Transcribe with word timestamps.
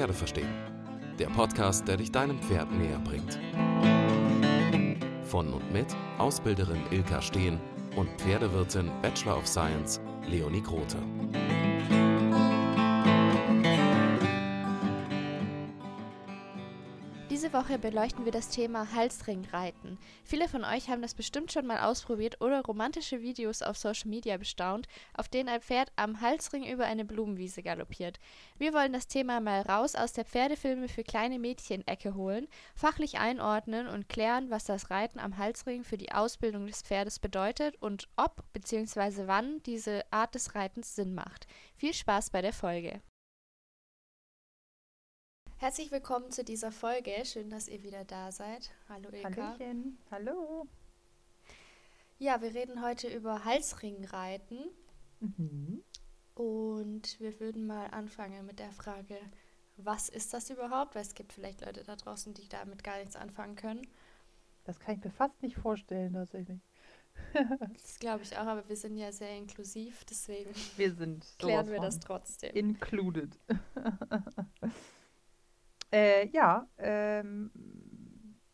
Pferde 0.00 0.14
verstehen. 0.14 0.48
Der 1.18 1.26
Podcast, 1.26 1.86
der 1.86 1.98
dich 1.98 2.10
deinem 2.10 2.40
Pferd 2.40 2.72
näher 2.72 2.98
bringt. 3.00 3.38
Von 5.24 5.52
und 5.52 5.70
mit 5.70 5.88
Ausbilderin 6.16 6.80
Ilka 6.90 7.20
Steen 7.20 7.60
und 7.96 8.08
Pferdewirtin 8.18 8.90
Bachelor 9.02 9.36
of 9.36 9.46
Science 9.46 10.00
Leonie 10.26 10.62
Grote. 10.62 10.96
Diese 17.50 17.64
Woche 17.64 17.80
beleuchten 17.80 18.24
wir 18.24 18.30
das 18.30 18.48
Thema 18.48 18.92
Halsringreiten. 18.94 19.98
Viele 20.22 20.46
von 20.46 20.62
euch 20.62 20.88
haben 20.88 21.02
das 21.02 21.14
bestimmt 21.14 21.50
schon 21.50 21.66
mal 21.66 21.80
ausprobiert 21.80 22.40
oder 22.40 22.62
romantische 22.62 23.22
Videos 23.22 23.60
auf 23.62 23.76
Social 23.76 24.08
Media 24.08 24.36
bestaunt, 24.36 24.86
auf 25.14 25.28
denen 25.28 25.48
ein 25.48 25.60
Pferd 25.60 25.90
am 25.96 26.20
Halsring 26.20 26.64
über 26.64 26.84
eine 26.84 27.04
Blumenwiese 27.04 27.64
galoppiert. 27.64 28.20
Wir 28.58 28.72
wollen 28.72 28.92
das 28.92 29.08
Thema 29.08 29.40
mal 29.40 29.62
raus 29.62 29.96
aus 29.96 30.12
der 30.12 30.26
Pferdefilme 30.26 30.86
für 30.86 31.02
kleine 31.02 31.40
Mädchen-Ecke 31.40 32.14
holen, 32.14 32.46
fachlich 32.76 33.18
einordnen 33.18 33.88
und 33.88 34.08
klären, 34.08 34.48
was 34.50 34.62
das 34.62 34.92
Reiten 34.92 35.18
am 35.18 35.36
Halsring 35.36 35.82
für 35.82 35.98
die 35.98 36.12
Ausbildung 36.12 36.68
des 36.68 36.82
Pferdes 36.82 37.18
bedeutet 37.18 37.74
und 37.82 38.06
ob 38.14 38.44
bzw. 38.52 39.26
wann 39.26 39.60
diese 39.64 40.04
Art 40.12 40.36
des 40.36 40.54
Reitens 40.54 40.94
Sinn 40.94 41.16
macht. 41.16 41.48
Viel 41.74 41.94
Spaß 41.94 42.30
bei 42.30 42.42
der 42.42 42.52
Folge. 42.52 43.00
Herzlich 45.60 45.92
willkommen 45.92 46.30
zu 46.30 46.42
dieser 46.42 46.72
Folge. 46.72 47.12
Schön, 47.26 47.50
dass 47.50 47.68
ihr 47.68 47.82
wieder 47.82 48.06
da 48.06 48.32
seid. 48.32 48.70
Hallo 48.88 49.10
Ilka. 49.12 49.58
Hallöchen. 49.58 49.98
Hallo. 50.10 50.66
Ja, 52.18 52.40
wir 52.40 52.54
reden 52.54 52.82
heute 52.82 53.08
über 53.08 53.44
Halsringreiten. 53.44 54.70
Mhm. 55.20 55.82
Und 56.34 57.20
wir 57.20 57.38
würden 57.40 57.66
mal 57.66 57.88
anfangen 57.88 58.46
mit 58.46 58.58
der 58.58 58.72
Frage, 58.72 59.18
was 59.76 60.08
ist 60.08 60.32
das 60.32 60.48
überhaupt? 60.48 60.94
Weil 60.94 61.02
es 61.02 61.14
gibt 61.14 61.34
vielleicht 61.34 61.60
Leute 61.60 61.84
da 61.84 61.94
draußen, 61.94 62.32
die 62.32 62.48
damit 62.48 62.82
gar 62.82 62.96
nichts 62.96 63.16
anfangen 63.16 63.54
können. 63.54 63.86
Das 64.64 64.80
kann 64.80 64.96
ich 64.96 65.04
mir 65.04 65.10
fast 65.10 65.42
nicht 65.42 65.58
vorstellen, 65.58 66.14
tatsächlich. 66.14 66.60
Das 67.34 67.98
glaube 67.98 68.22
ich 68.22 68.34
auch, 68.38 68.46
aber 68.46 68.66
wir 68.66 68.76
sind 68.76 68.96
ja 68.96 69.12
sehr 69.12 69.36
inklusiv, 69.36 70.04
deswegen 70.04 70.54
Wir 70.78 70.94
sind 70.94 71.26
klären 71.38 71.68
wir 71.68 71.80
das 71.80 72.00
trotzdem. 72.00 72.54
included. 72.56 73.38
äh, 75.92 76.26
ja, 76.28 76.66
ähm, 76.78 77.50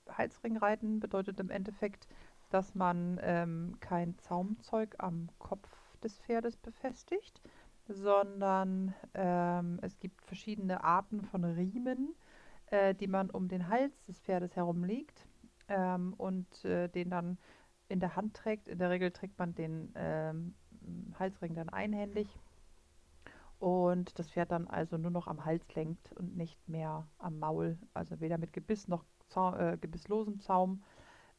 Halsringreiten 0.08 1.00
bedeutet 1.00 1.40
im 1.40 1.50
Endeffekt, 1.50 2.08
dass 2.50 2.74
man 2.74 3.18
ähm, 3.22 3.76
kein 3.80 4.16
Zaumzeug 4.18 4.94
am 4.98 5.28
Kopf 5.38 5.68
des 6.02 6.18
Pferdes 6.18 6.56
befestigt, 6.56 7.40
sondern 7.88 8.94
ähm, 9.14 9.78
es 9.82 9.98
gibt 9.98 10.22
verschiedene 10.22 10.82
Arten 10.84 11.22
von 11.22 11.44
Riemen, 11.44 12.14
äh, 12.66 12.94
die 12.94 13.06
man 13.06 13.30
um 13.30 13.48
den 13.48 13.68
Hals 13.68 14.02
des 14.04 14.20
Pferdes 14.20 14.56
herumlegt 14.56 15.26
ähm, 15.68 16.14
und 16.16 16.64
äh, 16.64 16.88
den 16.88 17.10
dann 17.10 17.38
in 17.88 18.00
der 18.00 18.16
Hand 18.16 18.34
trägt. 18.34 18.68
In 18.68 18.78
der 18.78 18.90
Regel 18.90 19.10
trägt 19.10 19.38
man 19.38 19.54
den 19.54 19.92
ähm, 19.94 20.54
Halsring 21.18 21.54
dann 21.54 21.68
einhändig 21.68 22.28
und 23.58 24.18
das 24.18 24.30
Pferd 24.30 24.50
dann 24.52 24.68
also 24.68 24.98
nur 24.98 25.10
noch 25.10 25.26
am 25.28 25.44
Hals 25.44 25.74
lenkt 25.74 26.12
und 26.14 26.36
nicht 26.36 26.68
mehr 26.68 27.06
am 27.18 27.38
Maul, 27.38 27.78
also 27.94 28.20
weder 28.20 28.38
mit 28.38 28.52
Gebiss 28.52 28.88
noch 28.88 29.04
Zau 29.28 29.54
äh, 29.56 29.76
gebisslosem 29.80 30.40
Zaum, 30.40 30.84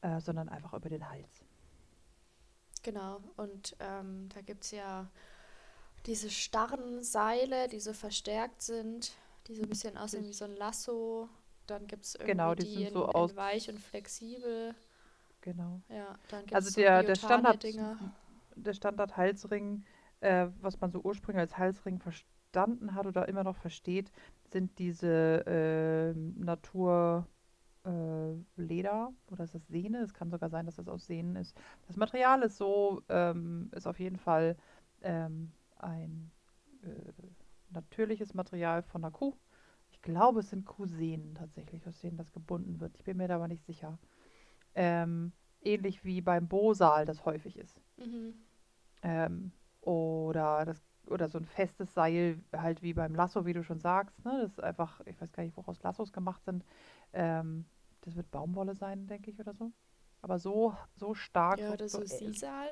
äh, 0.02 0.20
sondern 0.22 0.50
einfach 0.50 0.74
über 0.74 0.90
den 0.90 1.10
Hals. 1.10 1.46
Genau, 2.84 3.22
und 3.36 3.76
ähm, 3.80 4.30
da 4.34 4.42
gibt 4.42 4.64
es 4.64 4.72
ja 4.72 5.10
diese 6.06 6.30
starren 6.30 7.04
Seile, 7.04 7.68
die 7.68 7.80
so 7.80 7.94
verstärkt 7.94 8.62
sind, 8.62 9.14
die 9.48 9.56
so 9.56 9.64
ein 9.64 9.70
bisschen 9.70 9.98
aussehen 9.98 10.26
wie 10.26 10.34
so 10.34 10.46
ein 10.46 10.56
Lasso. 10.56 11.30
Dann 11.68 11.88
gibt 11.88 12.06
es 12.06 12.16
irgendwie 12.16 12.28
Genau, 12.34 12.56
die 12.56 12.66
die, 12.66 12.74
sind 12.76 12.88
in, 12.88 12.94
so 12.94 13.06
in 13.14 13.36
weich 13.36 13.70
und 13.70 13.80
flexibel. 13.80 14.76
Genau. 15.42 15.82
Ja, 15.90 16.18
dann 16.30 16.46
gibt 16.46 16.54
Also 16.56 16.70
es 16.70 16.74
so 16.74 16.82
der, 16.82 17.04
der 17.04 17.16
Standard, 17.16 17.64
der 18.56 18.74
Standard-Halsring, 18.74 19.86
äh, 20.22 20.48
was 20.62 20.80
man 20.80 20.92
so 20.92 21.02
ursprünglich 21.02 21.42
als 21.42 21.58
Halsring 21.58 22.00
verstanden 22.00 22.94
hat 22.96 23.06
oder 23.06 23.28
immer 23.28 23.44
noch 23.44 23.56
versteht, 23.56 24.12
sind 24.52 24.78
diese 24.80 25.44
ähm, 25.46 26.36
Natur 26.40 27.28
äh, 27.86 28.34
Leder 28.56 29.12
oder 29.32 29.44
ist 29.44 29.56
das 29.56 29.68
Sehne? 29.68 30.00
Es 30.00 30.14
kann 30.14 30.30
sogar 30.30 30.50
sein, 30.50 30.66
dass 30.66 30.76
das 30.76 30.88
aus 30.88 31.06
Sehnen 31.06 31.36
ist. 31.36 31.56
Das 31.88 31.98
Material 31.98 32.42
ist 32.44 32.58
so, 32.58 33.02
ähm, 33.10 33.70
ist 33.76 33.88
auf 33.88 34.00
jeden 34.00 34.18
Fall 34.18 34.58
ähm, 35.02 35.52
ein 35.78 36.32
äh, 36.84 36.88
natürliches 37.70 38.34
Material 38.34 38.84
von 38.84 39.04
einer 39.04 39.12
Kuh. 39.12 39.36
Ich 39.92 40.02
glaube, 40.02 40.42
es 40.42 40.50
sind 40.50 40.66
Kuhsehnen 40.66 41.36
tatsächlich, 41.36 41.88
aus 41.88 42.00
denen 42.00 42.18
das 42.18 42.32
gebunden 42.32 42.80
wird. 42.80 42.96
Ich 42.96 43.04
bin 43.04 43.18
mir 43.18 43.28
da 43.28 43.36
aber 43.36 43.48
nicht 43.48 43.66
sicher. 43.66 43.98
Ähm, 44.76 45.32
ähnlich 45.62 46.04
wie 46.04 46.22
beim 46.22 46.48
Bosal 46.48 47.06
das 47.06 47.26
häufig 47.26 47.58
ist. 47.58 47.82
Mhm. 47.98 48.34
Oder 49.88 50.66
das 50.66 50.84
oder 51.08 51.30
so 51.30 51.38
ein 51.38 51.46
festes 51.46 51.94
Seil, 51.94 52.42
halt 52.54 52.82
wie 52.82 52.94
beim 52.94 53.16
Lasso, 53.16 53.46
wie 53.46 53.54
du 53.54 53.64
schon 53.64 53.80
sagst. 53.80 54.26
Ne? 54.26 54.40
Das 54.42 54.52
ist 54.52 54.62
einfach, 54.62 55.00
ich 55.06 55.20
weiß 55.22 55.32
gar 55.32 55.44
nicht, 55.44 55.56
woraus 55.56 55.82
Lassos 55.82 56.12
gemacht 56.12 56.44
sind. 56.44 56.66
Ähm, 57.14 57.64
das 58.02 58.18
wird 58.18 58.30
Baumwolle 58.30 58.76
sein, 58.76 59.08
denke 59.08 59.32
ich, 59.32 59.40
oder 59.40 59.54
so. 59.54 59.72
Aber 60.22 60.40
so, 60.40 60.76
so 60.98 61.14
stark. 61.14 61.60
Ja, 61.60 61.72
oder 61.72 61.88
so 61.88 62.02
äh, 62.02 62.06
Sisal. 62.06 62.72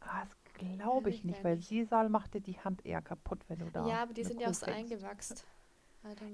Ah, 0.00 0.24
das 0.26 0.36
glaube 0.52 1.08
ich 1.08 1.20
ich 1.20 1.24
nicht, 1.24 1.42
weil. 1.42 1.58
Sisal 1.62 2.10
macht 2.10 2.34
dir 2.34 2.42
die 2.42 2.58
Hand 2.58 2.84
eher 2.84 3.00
kaputt, 3.00 3.40
wenn 3.48 3.60
du 3.60 3.70
da. 3.72 3.88
Ja, 3.88 4.02
aber 4.02 4.12
die 4.12 4.24
sind 4.24 4.40
ja 4.40 4.48
Kuh 4.48 4.50
auch 4.50 4.54
so 4.54 4.66
eingewachst. 4.66 5.46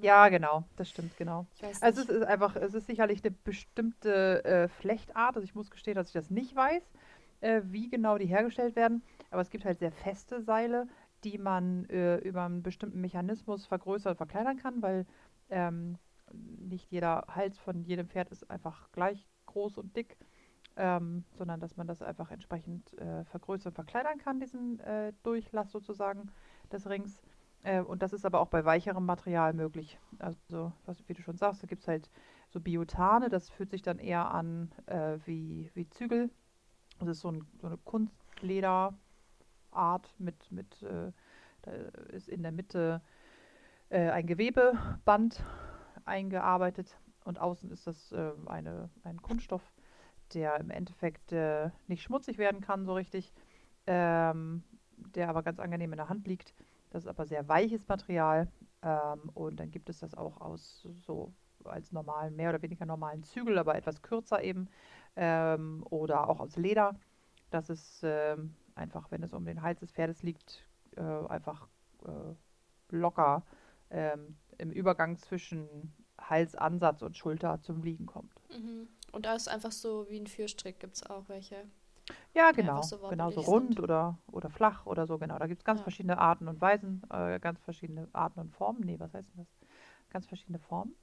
Ja, 0.03 0.29
genau, 0.29 0.65
das 0.77 0.89
stimmt, 0.91 1.17
genau. 1.17 1.47
Also 1.81 2.01
es 2.03 2.09
ist 2.09 2.23
einfach, 2.25 2.57
es 2.57 2.75
ist 2.75 2.87
sicherlich 2.87 3.23
eine 3.23 3.31
bestimmte 3.45 4.45
äh, 4.45 4.69
Flechtart. 4.69 5.37
Also 5.37 5.45
ich 5.45 5.55
muss 5.55 5.71
gestehen, 5.71 5.95
dass 5.95 6.09
ich 6.09 6.15
das 6.15 6.31
nicht 6.31 6.57
weiß, 6.57 6.83
äh, 7.43 7.61
wie 7.67 7.89
genau 7.89 8.17
die 8.19 8.27
hergestellt 8.27 8.75
werden. 8.75 9.03
Aber 9.31 9.43
es 9.43 9.51
gibt 9.51 9.65
halt 9.65 9.79
sehr 9.79 9.93
feste 9.93 10.41
Seile, 10.43 10.87
die 11.25 11.39
man 11.39 11.85
äh, 11.87 12.17
über 12.19 12.45
einen 12.45 12.63
bestimmten 12.63 13.01
Mechanismus 13.01 13.67
vergrößern 13.67 14.13
und 14.13 14.17
verkleinern 14.17 14.57
kann, 14.57 14.83
weil 14.83 15.07
ähm, 15.51 15.99
nicht 16.33 16.91
jeder 16.91 17.25
Hals 17.29 17.59
von 17.59 17.85
jedem 17.85 18.09
Pferd 18.09 18.31
ist 18.31 18.51
einfach 18.51 18.91
gleich 18.93 19.27
groß 19.47 19.79
und 19.79 19.97
dick, 19.97 20.17
ähm, 20.77 21.25
sondern 21.33 21.61
dass 21.61 21.77
man 21.77 21.87
das 21.87 22.03
einfach 22.03 22.31
entsprechend 22.31 22.97
äh, 22.99 23.25
vergrößern 23.25 23.71
und 23.71 23.75
verkleinern 23.75 24.19
kann, 24.19 24.41
diesen 24.41 24.79
äh, 24.81 25.13
Durchlass 25.23 25.73
sozusagen 25.73 26.31
des 26.71 26.89
Rings. 26.89 27.21
Äh, 27.65 27.81
und 27.81 28.03
das 28.03 28.13
ist 28.13 28.25
aber 28.25 28.41
auch 28.41 28.49
bei 28.49 28.65
weicherem 28.65 29.05
Material 29.05 29.53
möglich. 29.53 29.99
Also, 30.19 30.73
was, 30.87 31.03
wie 31.09 31.15
du 31.15 31.23
schon 31.23 31.37
sagst, 31.37 31.63
da 31.63 31.67
gibt 31.67 31.83
es 31.83 31.89
halt 31.89 32.11
so 32.51 32.61
Biotane, 32.61 33.29
das 33.29 33.51
fühlt 33.51 33.71
sich 33.71 33.83
dann 33.83 33.99
eher 33.99 34.31
an 34.31 34.71
äh, 34.87 35.19
wie, 35.25 35.71
wie 35.75 35.89
Zügel. 35.89 36.31
Das 37.01 37.09
ist 37.09 37.21
so, 37.21 37.31
ein, 37.31 37.47
so 37.61 37.67
eine 37.67 37.77
Kunstlederart 39.69 40.15
mit, 40.19 40.51
mit 40.51 40.83
äh, 40.83 41.13
da 41.63 41.73
ist 42.13 42.29
in 42.29 42.43
der 42.43 42.53
Mitte 42.53 43.01
äh, 43.91 44.11
ein 44.11 44.27
Gewebeband 44.27 45.43
eingearbeitet 46.05 46.97
und 47.25 47.39
außen 47.41 47.71
ist 47.71 47.87
das 47.87 48.13
äh, 48.13 48.33
eine, 48.47 48.91
ein 49.05 49.21
Kunststoff, 49.21 49.63
der 50.35 50.59
im 50.61 50.71
Endeffekt 50.71 51.33
äh, 51.33 51.71
nicht 51.87 52.03
schmutzig 52.03 52.39
werden 52.39 52.61
kann 52.61 52.85
so 52.85 52.95
richtig, 52.95 53.33
ähm, 53.87 54.63
der 54.97 55.29
aber 55.29 55.43
ganz 55.43 55.59
angenehm 55.61 55.93
in 55.93 55.99
der 55.99 56.09
Hand 56.09 56.27
liegt. 56.27 56.55
Das 56.91 57.05
ist 57.05 57.09
aber 57.09 57.27
sehr 57.27 57.49
weiches 57.49 57.87
Material 57.89 58.51
ähm, 58.83 59.31
und 59.35 59.61
dann 59.61 59.71
gibt 59.71 59.89
es 59.91 59.99
das 59.99 60.15
auch 60.15 60.41
aus 60.41 60.87
so 61.07 61.33
als 61.65 61.93
normalen, 61.93 62.35
mehr 62.37 62.51
oder 62.51 62.63
weniger 62.63 62.87
normalen 62.87 63.25
Zügel, 63.25 63.59
aber 63.59 63.75
etwas 63.75 64.01
kürzer 64.01 64.43
eben 64.43 64.69
ähm, 65.17 65.85
oder 65.91 66.31
auch 66.31 66.41
aus 66.41 66.57
Leder. 66.57 66.99
Das 67.51 67.69
ist 67.69 68.01
ähm, 68.05 68.55
einfach, 68.79 69.11
wenn 69.11 69.23
es 69.23 69.33
um 69.33 69.45
den 69.45 69.63
Hals 69.63 69.81
des 69.81 69.93
Pferdes 69.93 70.23
liegt, 70.23 70.67
äh, 70.97 71.03
einfach 71.03 71.69
äh, 72.05 72.35
locker 72.97 73.45
ähm, 73.91 74.37
im 74.59 74.71
Übergang 74.71 75.19
zwischen 75.19 75.93
Halsansatz 76.21 77.03
und 77.03 77.17
Schulter 77.17 77.61
zum 77.61 77.83
Liegen 77.83 78.07
kommt. 78.07 78.33
Mhm. 78.51 78.89
Und 79.13 79.27
da 79.27 79.35
ist 79.35 79.49
einfach 79.49 79.73
so 79.73 80.07
wie 80.11 80.19
ein 80.19 80.27
Vierstrick, 80.27 80.81
gibt 80.81 80.97
es 80.97 81.03
auch 81.05 81.29
welche. 81.29 81.65
Ja, 82.35 82.53
genau. 82.53 82.83
so 82.83 82.99
genau 83.09 83.31
so 83.31 83.41
rund 83.43 83.75
sind. 83.75 83.81
oder, 83.81 84.19
oder 84.33 84.49
flach 84.51 84.87
oder 84.87 85.07
so, 85.07 85.19
genau. 85.19 85.39
Da 85.39 85.47
gibt 85.47 85.61
es 85.61 85.65
ganz 85.65 85.81
Ja. 85.81 85.85
verschiedene 85.85 86.19
Arten 86.19 86.49
und 86.49 86.61
Weisen, 86.61 87.03
äh, 87.11 87.39
ganz 87.39 87.61
verschiedene 87.61 88.09
Arten 88.13 88.41
und 88.41 88.51
Formen. 88.51 88.81
Nee, 88.81 88.99
was 88.99 89.13
heißt 89.13 89.29
denn 89.35 89.45
das? 89.45 89.69
Ganz 90.11 90.27
verschiedene 90.27 90.59
Formen. 90.59 90.95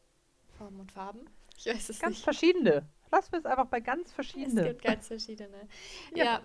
Formen 0.58 0.80
und 0.80 0.92
Farben. 0.92 1.22
Ich 1.58 1.66
weiß 1.68 1.90
es 1.90 2.00
Ganz 2.00 2.16
nicht. 2.16 2.24
verschiedene. 2.24 2.88
Lassen 3.12 3.32
wir 3.32 3.40
es 3.40 3.46
einfach 3.46 3.66
bei 3.68 3.80
ganz 3.80 4.08
Es 4.10 4.14
verschiedene. 4.14 4.64
gibt 4.64 4.84
ganz 4.84 5.08
verschiedene. 5.08 5.68
Ja. 6.16 6.26
Ja. 6.26 6.42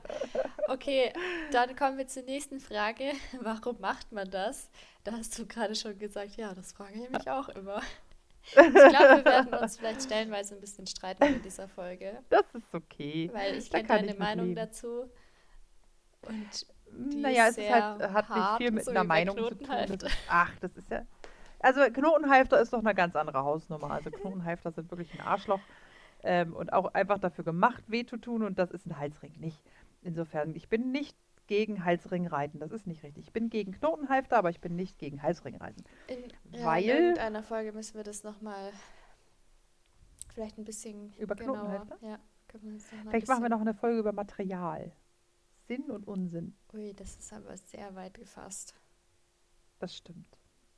okay, 0.69 1.13
dann 1.53 1.75
kommen 1.77 1.99
wir 1.99 2.07
zur 2.07 2.23
nächsten 2.25 2.61
Frage. 2.61 3.13
Warum 3.41 3.81
macht 3.81 4.13
man 4.13 4.31
das? 4.31 4.71
Da 5.05 5.13
hast 5.13 5.39
du 5.39 5.47
gerade 5.47 5.75
schon 5.75 5.99
gesagt, 5.99 6.37
ja, 6.37 6.55
das 6.55 6.73
frage 6.73 7.03
ich 7.05 7.11
mich 7.11 7.29
auch 7.31 7.49
immer. 7.51 7.81
Ich 8.43 8.55
glaube, 8.55 9.17
wir 9.19 9.25
werden 9.25 9.55
uns 9.55 9.77
vielleicht 9.77 10.03
stellenweise 10.03 10.55
ein 10.55 10.61
bisschen 10.61 10.87
streiten 10.87 11.25
in 11.25 11.43
dieser 11.43 11.69
Folge, 11.69 12.19
Das 12.31 12.45
ist 12.55 12.75
okay. 12.75 13.31
weil 13.33 13.57
ich 13.57 13.71
kenne 13.71 13.87
deine 13.89 14.15
Meinung 14.15 14.47
leben. 14.49 14.57
dazu. 14.57 15.11
Und 16.23 16.67
die 17.11 17.17
Naja, 17.21 17.47
ist 17.49 17.59
es 17.59 17.65
ist 17.65 17.71
halt, 17.73 18.13
hat 18.13 18.31
nicht 18.31 18.57
viel 18.57 18.71
mit 18.73 18.85
so 18.85 18.91
einer 18.91 19.05
Meinung 19.05 19.37
zu 19.37 19.55
tun. 19.55 19.99
Das 19.99 20.11
ach, 20.29 20.53
das 20.61 20.73
ist 20.77 20.91
ja. 20.91 21.03
Also 21.61 21.83
Knotenhalfter 21.93 22.61
ist 22.61 22.73
doch 22.73 22.79
eine 22.79 22.95
ganz 22.95 23.15
andere 23.15 23.45
Hausnummer. 23.45 23.91
Also 23.91 24.11
Knotenhalfter 24.11 24.73
sind 24.73 24.91
wirklich 24.91 25.13
ein 25.15 25.21
Arschloch 25.21 25.61
ähm, 26.23 26.55
und 26.55 26.73
auch 26.73 26.95
einfach 26.95 27.19
dafür 27.19 27.45
gemacht, 27.45 27.85
weh 27.89 28.05
zu 28.05 28.17
tun 28.17 28.43
und 28.43 28.59
das 28.59 28.71
ist 28.71 28.87
ein 28.87 28.99
Halsring 28.99 29.33
nicht. 29.39 29.63
Insofern, 30.03 30.55
ich 30.55 30.69
bin 30.69 30.91
nicht 30.93 31.17
gegen 31.47 31.85
Halsringreiten, 31.85 32.61
das 32.61 32.71
ist 32.71 32.87
nicht 32.87 33.03
richtig. 33.03 33.25
Ich 33.27 33.33
bin 33.33 33.51
gegen 33.51 33.73
Knotenhalfter, 33.73 34.37
aber 34.39 34.51
ich 34.51 34.61
bin 34.61 34.77
nicht 34.77 34.99
gegen 34.99 35.23
Halsringreiten. 35.23 35.85
In, 36.07 36.65
Weil- 36.65 36.85
in 36.85 36.89
irgendeiner 36.91 37.43
Folge 37.43 37.73
müssen 37.73 37.97
wir 37.97 38.05
das 38.05 38.23
nochmal 38.23 38.73
vielleicht 40.33 40.59
ein 40.59 40.65
bisschen 40.65 41.13
Über 41.19 41.35
genauer. 41.35 41.57
Knotenhalfter? 41.57 41.99
Ja, 42.03 42.19
wir 42.61 42.81
Vielleicht 42.81 43.29
machen 43.29 43.43
wir 43.43 43.49
noch 43.49 43.61
eine 43.61 43.75
Folge 43.75 43.99
über 43.99 44.13
Material. 44.13 44.93
Sinn 45.67 45.91
und 45.91 46.07
Unsinn, 46.09 46.57
Ui, 46.73 46.93
das 46.95 47.17
ist 47.17 47.33
aber 47.33 47.57
sehr 47.57 47.95
weit 47.95 48.15
gefasst. 48.15 48.75
das 49.79 49.97
stimmt. 49.97 50.27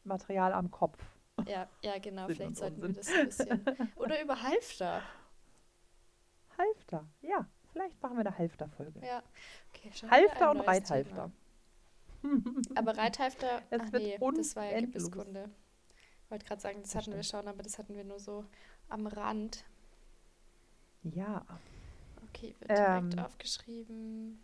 Material 0.04 0.52
am 0.52 0.70
Kopf. 0.70 0.98
Ja, 1.46 1.66
ja, 1.82 1.98
genau. 1.98 2.26
Sinn 2.26 2.36
vielleicht 2.36 2.56
sollten 2.56 2.82
wir 2.82 2.88
Unsinn. 2.88 3.26
das 3.26 3.40
ein 3.48 3.64
bisschen. 3.64 3.88
Oder 3.96 4.22
über 4.22 4.42
Halfter. 4.42 5.00
Halfter, 6.92 7.08
ja. 7.22 7.46
Vielleicht 7.72 8.02
machen 8.02 8.16
wir 8.16 8.26
eine 8.26 8.36
Halfter-Folge. 8.36 9.00
Ja. 9.04 9.22
Okay, 9.72 9.90
Halfter 10.10 10.50
und 10.50 10.60
Reithalfter. 10.60 11.30
Aber 12.74 12.96
Reithalfter, 12.96 13.62
Es 13.70 13.80
ach 13.80 13.92
wird 13.92 14.02
nee, 14.02 14.18
das 14.36 14.56
war 14.56 14.64
ja. 14.64 14.80
Gebisskunde. 14.80 15.50
Ich 16.24 16.30
wollte 16.30 16.44
gerade 16.44 16.60
sagen, 16.60 16.82
das 16.82 16.90
Das 16.92 17.02
hatten 17.02 17.14
wir 17.14 17.22
schon, 17.22 17.48
aber 17.48 17.62
das 17.62 17.78
hatten 17.78 17.94
wir 17.96 18.04
nur 18.04 18.18
so 18.18 18.44
am 18.88 19.06
Rand. 19.06 19.64
Ja, 21.02 21.44
Okay, 22.28 22.54
wird 22.60 22.70
direkt 22.70 23.14
Ähm. 23.14 23.18
aufgeschrieben. 23.18 24.42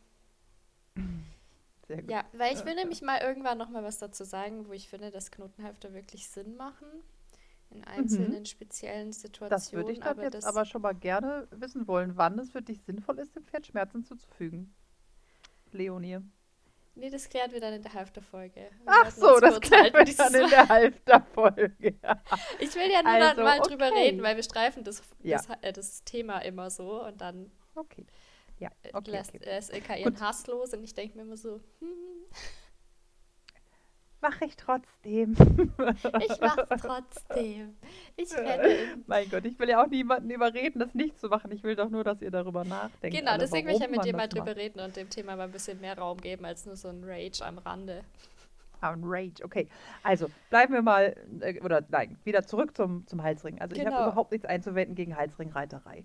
sehr 1.87 2.03
gut. 2.03 2.11
Ja, 2.11 2.25
weil 2.33 2.55
ich 2.55 2.65
will 2.65 2.75
nämlich 2.75 3.03
mal 3.03 3.21
irgendwann 3.21 3.59
noch 3.59 3.71
mal 3.71 3.83
was 3.83 3.99
dazu 3.99 4.25
sagen, 4.25 4.69
wo 4.69 4.73
ich 4.73 4.89
finde, 4.89 5.11
dass 5.11 5.31
Knotenhalfter 5.31 5.95
wirklich 5.95 6.29
Sinn 6.29 6.57
machen. 6.57 6.87
In 7.71 7.85
einzelnen 7.85 8.47
speziellen 8.47 9.13
Situationen. 9.13 9.49
Mhm. 9.49 9.51
Das 9.51 9.73
würde 9.73 9.93
ich 9.93 10.01
dann 10.01 10.09
aber 10.09 10.23
jetzt 10.25 10.45
aber 10.47 10.65
schon 10.65 10.83
mal 10.83 10.95
gerne 10.95 11.47
wissen 11.51 11.87
wollen, 11.87 12.17
wann 12.17 12.39
es 12.39 12.51
für 12.51 12.63
dich 12.63 12.81
sinnvoll 12.83 13.19
ist, 13.19 13.37
dem 13.37 13.45
Pferd 13.45 13.67
Schmerzen 13.67 14.05
zuzufügen. 14.05 14.75
Leonie. 15.73 16.19
Nee, 16.95 17.11
das 17.11 17.29
klären 17.29 17.53
wir 17.53 17.61
dann 17.61 17.75
in 17.75 17.83
der 17.83 17.93
Halfter-Folge. 17.93 18.71
Ach 18.87 19.11
so, 19.11 19.39
das 19.39 19.61
klären 19.61 19.93
wir 19.93 20.17
dann 20.17 20.35
in 20.35 20.51
der 20.51 20.69
Halfter-Folge. 20.69 21.95
Ich 22.59 22.75
will 22.75 22.91
ja 22.91 23.03
nur 23.03 23.13
Also, 23.13 23.43
mal 23.43 23.61
drüber 23.61 23.89
okay. 23.89 23.99
reden, 24.07 24.23
weil 24.23 24.35
wir 24.35 24.43
streifen 24.43 24.83
das, 24.83 25.03
Ja. 25.23 25.37
das, 25.37 25.47
äh, 25.61 25.73
das 25.73 26.03
Thema 26.05 26.39
immer 26.41 26.71
so 26.71 27.05
und 27.05 27.21
dann 27.21 27.53
Okay. 27.77 28.05
Ja, 28.59 28.71
äh, 28.83 28.91
okay, 28.93 29.13
lässt 29.13 29.35
okay. 29.35 29.45
lässt 29.45 29.73
LK 29.73 30.01
ihren. 30.01 30.21
Hass 30.21 30.47
los 30.49 30.73
und 30.73 30.83
ich 30.83 30.93
denke 30.95 31.17
mir 31.17 31.23
immer 31.23 31.37
so, 31.37 31.61
hm, 31.79 32.25
Mach 34.21 34.41
ich 34.41 34.57
trotzdem. 34.57 35.33
ich 35.35 36.41
mach's 36.41 36.83
trotzdem. 36.83 37.77
Ich 38.17 38.31
werde. 38.37 38.77
mein 39.07 39.31
Gott, 39.31 39.45
ich 39.45 39.59
will 39.59 39.69
ja 39.69 39.83
auch 39.83 39.87
niemanden 39.89 40.29
überreden, 40.31 40.81
das 40.81 40.93
nicht 40.95 41.21
zu 41.21 41.29
machen. 41.29 41.53
Ich 41.53 41.63
will 41.63 41.77
doch 41.77 41.89
nur, 41.89 42.03
dass 42.03 42.21
ihr 42.21 42.31
darüber 42.33 42.65
nachdenkt. 42.65 43.17
Genau, 43.17 43.33
alle, 43.33 43.41
deswegen 43.41 43.69
will 43.69 43.75
ich 43.75 43.81
ja 43.81 43.89
mit 43.89 44.05
dir 44.05 44.17
mal 44.17 44.27
drüber 44.29 44.47
macht. 44.47 44.57
reden 44.57 44.81
und 44.81 44.97
dem 44.97 45.09
Thema 45.09 45.37
mal 45.37 45.45
ein 45.45 45.53
bisschen 45.53 45.81
mehr 45.81 45.97
Raum 45.97 46.21
geben 46.21 46.45
als 46.45 46.67
nur 46.67 46.75
so 46.77 46.89
ein 46.89 47.03
Rage 47.05 47.45
am 47.45 47.59
Rande. 47.59 48.03
Ah, 48.81 48.91
ein 48.93 49.01
Rage, 49.05 49.45
okay. 49.45 49.69
Also 50.03 50.29
bleiben 50.51 50.73
wir 50.73 50.83
mal, 50.83 51.15
äh, 51.41 51.61
oder 51.61 51.83
nein, 51.89 52.17
wieder 52.25 52.45
zurück 52.45 52.77
zum, 52.77 53.07
zum 53.07 53.23
Halsring. 53.23 53.61
Also 53.61 53.75
ich 53.77 53.83
Genau. 53.83 53.93
habe 53.97 54.07
überhaupt 54.11 54.33
nichts 54.33 54.47
einzuwenden 54.47 54.95
gegen 54.95 55.17
Halsringreiterei. 55.17 56.05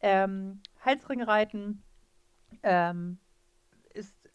Ähm, 0.00 0.60
Halsringreiten 0.84 1.82
ähm, 2.62 3.18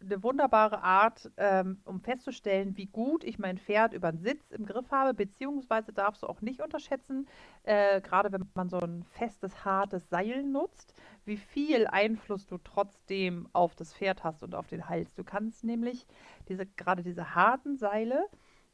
eine 0.01 0.23
wunderbare 0.23 0.81
Art, 0.81 1.29
ähm, 1.37 1.79
um 1.83 1.99
festzustellen, 1.99 2.77
wie 2.77 2.85
gut 2.85 3.23
ich 3.23 3.37
mein 3.37 3.57
Pferd 3.57 3.93
über 3.93 4.11
den 4.11 4.21
Sitz 4.21 4.51
im 4.51 4.65
Griff 4.65 4.91
habe, 4.91 5.13
beziehungsweise 5.13 5.91
darfst 5.91 6.23
du 6.23 6.27
auch 6.27 6.41
nicht 6.41 6.61
unterschätzen, 6.61 7.27
äh, 7.63 7.99
gerade 8.01 8.31
wenn 8.31 8.49
man 8.53 8.69
so 8.69 8.79
ein 8.79 9.03
festes, 9.11 9.65
hartes 9.65 10.09
Seil 10.09 10.43
nutzt, 10.43 10.93
wie 11.25 11.37
viel 11.37 11.87
Einfluss 11.87 12.45
du 12.45 12.57
trotzdem 12.57 13.49
auf 13.53 13.75
das 13.75 13.93
Pferd 13.93 14.23
hast 14.23 14.43
und 14.43 14.55
auf 14.55 14.67
den 14.67 14.87
Hals. 14.87 15.13
Du 15.15 15.23
kannst 15.23 15.63
nämlich 15.63 16.07
diese, 16.47 16.65
gerade 16.65 17.03
diese 17.03 17.35
harten 17.35 17.77
Seile 17.77 18.25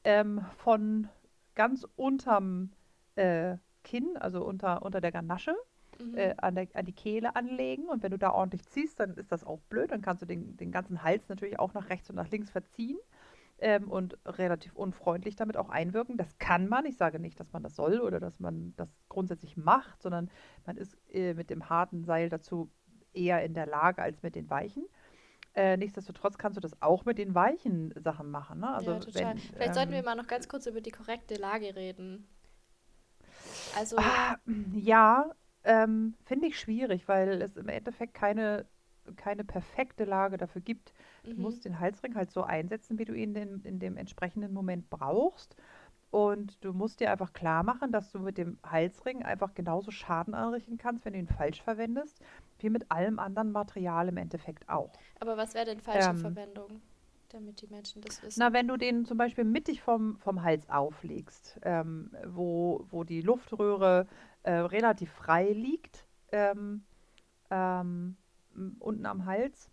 ähm, 0.03 0.45
von 0.57 1.09
ganz 1.55 1.87
unterm 1.95 2.71
äh, 3.15 3.57
Kinn, 3.83 4.17
also 4.17 4.43
unter, 4.43 4.83
unter 4.83 5.01
der 5.01 5.11
Ganasche, 5.11 5.55
Mhm. 5.99 6.17
äh, 6.17 6.35
an, 6.37 6.55
der, 6.55 6.67
an 6.73 6.85
die 6.85 6.93
Kehle 6.93 7.35
anlegen. 7.35 7.87
Und 7.87 8.03
wenn 8.03 8.11
du 8.11 8.17
da 8.17 8.31
ordentlich 8.31 8.65
ziehst, 8.65 8.99
dann 8.99 9.15
ist 9.15 9.31
das 9.31 9.43
auch 9.43 9.59
blöd. 9.69 9.91
Dann 9.91 10.01
kannst 10.01 10.21
du 10.21 10.25
den, 10.25 10.57
den 10.57 10.71
ganzen 10.71 11.03
Hals 11.03 11.29
natürlich 11.29 11.59
auch 11.59 11.73
nach 11.73 11.89
rechts 11.89 12.09
und 12.09 12.15
nach 12.15 12.29
links 12.29 12.49
verziehen 12.49 12.97
ähm, 13.59 13.89
und 13.89 14.17
relativ 14.25 14.75
unfreundlich 14.75 15.35
damit 15.35 15.57
auch 15.57 15.69
einwirken. 15.69 16.17
Das 16.17 16.37
kann 16.37 16.67
man. 16.67 16.85
Ich 16.85 16.97
sage 16.97 17.19
nicht, 17.19 17.39
dass 17.39 17.53
man 17.53 17.63
das 17.63 17.75
soll 17.75 17.99
oder 17.99 18.19
dass 18.19 18.39
man 18.39 18.73
das 18.77 18.89
grundsätzlich 19.09 19.57
macht, 19.57 20.01
sondern 20.01 20.29
man 20.65 20.77
ist 20.77 20.97
äh, 21.11 21.33
mit 21.33 21.49
dem 21.49 21.69
harten 21.69 22.03
Seil 22.03 22.29
dazu 22.29 22.69
eher 23.13 23.43
in 23.43 23.53
der 23.53 23.65
Lage 23.65 24.01
als 24.01 24.21
mit 24.23 24.35
den 24.35 24.49
weichen. 24.49 24.85
Äh, 25.53 25.77
nichtsdestotrotz 25.77 26.37
kannst 26.37 26.57
du 26.57 26.61
das 26.61 26.81
auch 26.81 27.05
mit 27.05 27.17
den 27.17 27.33
weichen 27.33 27.93
Sachen 27.95 28.29
machen. 28.29 28.59
Ne? 28.59 28.67
Also 28.75 28.91
ja, 28.91 28.99
total. 28.99 29.23
wenn, 29.23 29.37
Vielleicht 29.37 29.73
sollten 29.75 29.91
wir 29.91 29.99
ähm, 29.99 30.05
mal 30.05 30.15
noch 30.15 30.27
ganz 30.27 30.49
kurz 30.49 30.65
über 30.65 30.81
die 30.81 30.91
korrekte 30.91 31.35
Lage 31.35 31.75
reden. 31.75 32.27
Also, 33.77 33.95
Ah, 33.97 34.37
ja, 34.73 35.31
ähm, 35.65 36.13
finde 36.25 36.47
ich 36.47 36.59
schwierig, 36.59 37.07
weil 37.07 37.41
es 37.41 37.57
im 37.57 37.67
Endeffekt 37.67 38.13
keine, 38.13 38.65
keine 39.15 39.43
perfekte 39.43 40.05
Lage 40.05 40.37
dafür 40.37 40.61
gibt. 40.61 40.93
Du 41.23 41.31
mhm. 41.31 41.41
musst 41.41 41.65
den 41.65 41.79
Halsring 41.79 42.15
halt 42.15 42.31
so 42.31 42.43
einsetzen, 42.43 42.97
wie 42.99 43.05
du 43.05 43.13
ihn 43.13 43.35
in, 43.35 43.61
in 43.63 43.79
dem 43.79 43.97
entsprechenden 43.97 44.53
Moment 44.53 44.89
brauchst. 44.89 45.55
Und 46.11 46.63
du 46.63 46.71
musst 46.71 47.01
dir 47.01 47.11
einfach 47.11 47.33
klar 47.33 47.63
machen, 47.63 47.91
dass 47.91 48.11
du 48.11 48.19
mit 48.19 48.37
dem 48.37 48.57
Halsring 48.65 49.23
einfach 49.23 49.53
genauso 49.53 49.91
Schaden 49.91 50.33
anrichten 50.33 50.77
kannst, 50.77 51.03
wenn 51.03 51.11
du 51.11 51.19
ihn 51.19 51.27
falsch 51.27 51.61
verwendest, 51.61 52.21
wie 52.59 52.69
mit 52.69 52.89
allem 52.89 53.19
anderen 53.19 53.51
Material 53.51 54.07
im 54.07 54.15
Endeffekt 54.15 54.69
auch. 54.69 54.93
aber 55.19 55.35
was 55.35 55.53
wäre 55.55 55.65
denn 55.65 55.81
falsche 55.81 56.11
ähm, 56.11 56.17
Verwendung, 56.17 56.81
damit 57.29 57.61
die 57.61 57.67
Menschen 57.67 58.01
das 58.01 58.23
wissen? 58.23 58.39
Na, 58.39 58.53
wenn 58.53 58.67
du 58.67 58.77
den 58.77 59.03
zum 59.03 59.17
Beispiel 59.17 59.43
mittig 59.43 59.81
vom, 59.81 60.17
vom 60.19 60.41
Hals 60.41 60.69
auflegst, 60.69 61.59
ähm, 61.63 62.11
wo, 62.25 62.85
wo 62.91 63.03
die 63.03 63.19
Luftröhre 63.19 64.07
äh, 64.45 64.51
relativ 64.51 65.11
frei 65.11 65.51
liegt, 65.51 66.05
ähm, 66.31 66.85
ähm, 67.49 68.15
unten 68.79 69.05
am 69.05 69.25
Hals, 69.25 69.69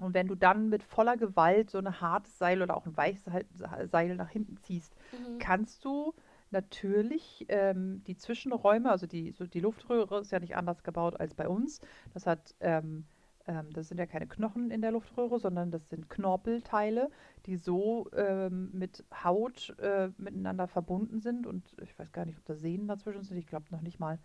und 0.00 0.12
wenn 0.12 0.26
du 0.26 0.34
dann 0.34 0.68
mit 0.68 0.82
voller 0.82 1.16
Gewalt 1.16 1.70
so 1.70 1.78
ein 1.78 2.00
hartes 2.00 2.36
Seil 2.36 2.62
oder 2.62 2.76
auch 2.76 2.84
ein 2.84 2.96
weiches 2.96 3.24
Seil- 3.24 3.88
Seil 3.88 4.16
nach 4.16 4.28
hinten 4.28 4.56
ziehst, 4.56 4.92
Mhm. 5.12 5.38
kannst 5.38 5.84
du 5.84 6.14
natürlich 6.50 7.46
ähm, 7.48 8.02
die 8.04 8.16
Zwischenräume, 8.16 8.90
also 8.90 9.06
die, 9.06 9.30
so 9.30 9.46
die 9.46 9.60
Luftröhre 9.60 10.20
ist 10.20 10.32
ja 10.32 10.40
nicht 10.40 10.56
anders 10.56 10.82
gebaut 10.82 11.20
als 11.20 11.34
bei 11.34 11.48
uns. 11.48 11.80
Das 12.12 12.26
hat, 12.26 12.54
ähm, 12.58 13.06
ähm, 13.46 13.70
das 13.72 13.88
sind 13.88 13.98
ja 13.98 14.06
keine 14.06 14.26
Knochen 14.26 14.70
in 14.70 14.80
der 14.80 14.92
Luftröhre, 14.92 15.38
sondern 15.38 15.70
das 15.70 15.88
sind 15.88 16.08
Knorpelteile, 16.08 17.10
die 17.46 17.56
so 17.56 18.08
ähm, 18.16 18.70
mit 18.72 19.04
Haut 19.22 19.74
äh, 19.78 20.10
miteinander 20.16 20.66
verbunden 20.66 21.20
sind. 21.20 21.46
Und 21.46 21.74
ich 21.82 21.98
weiß 21.98 22.12
gar 22.12 22.24
nicht, 22.24 22.38
ob 22.38 22.44
da 22.46 22.56
Sehnen 22.56 22.88
dazwischen 22.88 23.24
sind. 23.24 23.36
Ich 23.36 23.46
glaube 23.46 23.66
noch 23.70 23.82
nicht 23.82 24.00
mal. 24.00 24.18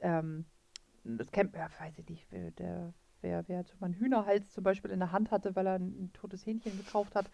Ähm, 0.00 0.44
das 1.04 1.30
kennt, 1.30 1.54
ja, 1.54 1.68
weiß 1.78 1.98
ich 1.98 2.08
nicht, 2.08 2.26
wer, 2.30 2.50
der, 2.50 2.92
wer, 3.22 3.48
wer 3.48 3.64
mal 3.80 3.86
einen 3.86 3.94
Hühnerhals 3.94 4.52
zum 4.52 4.64
Beispiel 4.64 4.90
in 4.90 4.98
der 4.98 5.12
Hand 5.12 5.30
hatte, 5.30 5.56
weil 5.56 5.66
er 5.66 5.74
ein, 5.74 6.04
ein 6.04 6.10
totes 6.12 6.44
Hähnchen 6.44 6.76
gekauft 6.76 7.14
hat, 7.14 7.30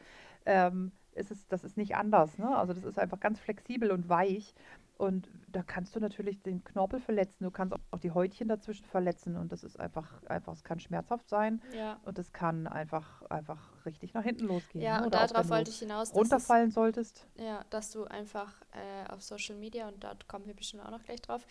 ähm, 0.46 0.92
ist 1.12 1.30
es, 1.30 1.46
das 1.48 1.64
ist 1.64 1.76
nicht 1.76 1.96
anders. 1.96 2.38
Ne? 2.38 2.56
Also 2.56 2.72
das 2.72 2.84
ist 2.84 2.98
einfach 2.98 3.18
ganz 3.20 3.40
flexibel 3.40 3.90
und 3.90 4.08
weich. 4.08 4.54
Und 4.96 5.28
da 5.48 5.62
kannst 5.62 5.96
du 5.96 6.00
natürlich 6.00 6.40
den 6.42 6.62
Knorpel 6.62 7.00
verletzen, 7.00 7.42
du 7.44 7.50
kannst 7.50 7.74
auch 7.90 7.98
die 7.98 8.12
Häutchen 8.12 8.46
dazwischen 8.48 8.84
verletzen 8.86 9.36
und 9.36 9.50
das 9.50 9.64
ist 9.64 9.78
einfach, 9.78 10.22
einfach, 10.24 10.52
es 10.52 10.62
kann 10.62 10.78
schmerzhaft 10.78 11.28
sein 11.28 11.60
Ja, 11.72 11.98
und 12.04 12.16
es 12.18 12.32
kann 12.32 12.68
einfach, 12.68 13.22
einfach 13.22 13.84
richtig 13.84 14.14
nach 14.14 14.22
hinten 14.22 14.44
losgehen. 14.44 14.84
ja 14.84 14.98
ne? 14.98 15.04
und 15.04 15.14
darauf 15.14 15.50
wollte 15.50 15.64
du 15.64 15.70
ich 15.70 15.78
hinaus, 15.80 16.08
dass, 16.08 16.16
es, 16.16 16.16
runterfallen 16.16 16.70
solltest. 16.70 17.26
ja, 17.36 17.64
dass 17.70 17.90
du 17.90 18.04
einfach 18.04 18.52
äh, 18.72 19.10
auf 19.12 19.22
Social 19.22 19.56
Media, 19.56 19.88
und 19.88 20.02
dort 20.04 20.28
kommen 20.28 20.46
wir 20.46 20.54
bestimmt 20.54 20.84
auch 20.84 20.90
noch 20.90 21.02
gleich 21.02 21.20
drauf, 21.22 21.44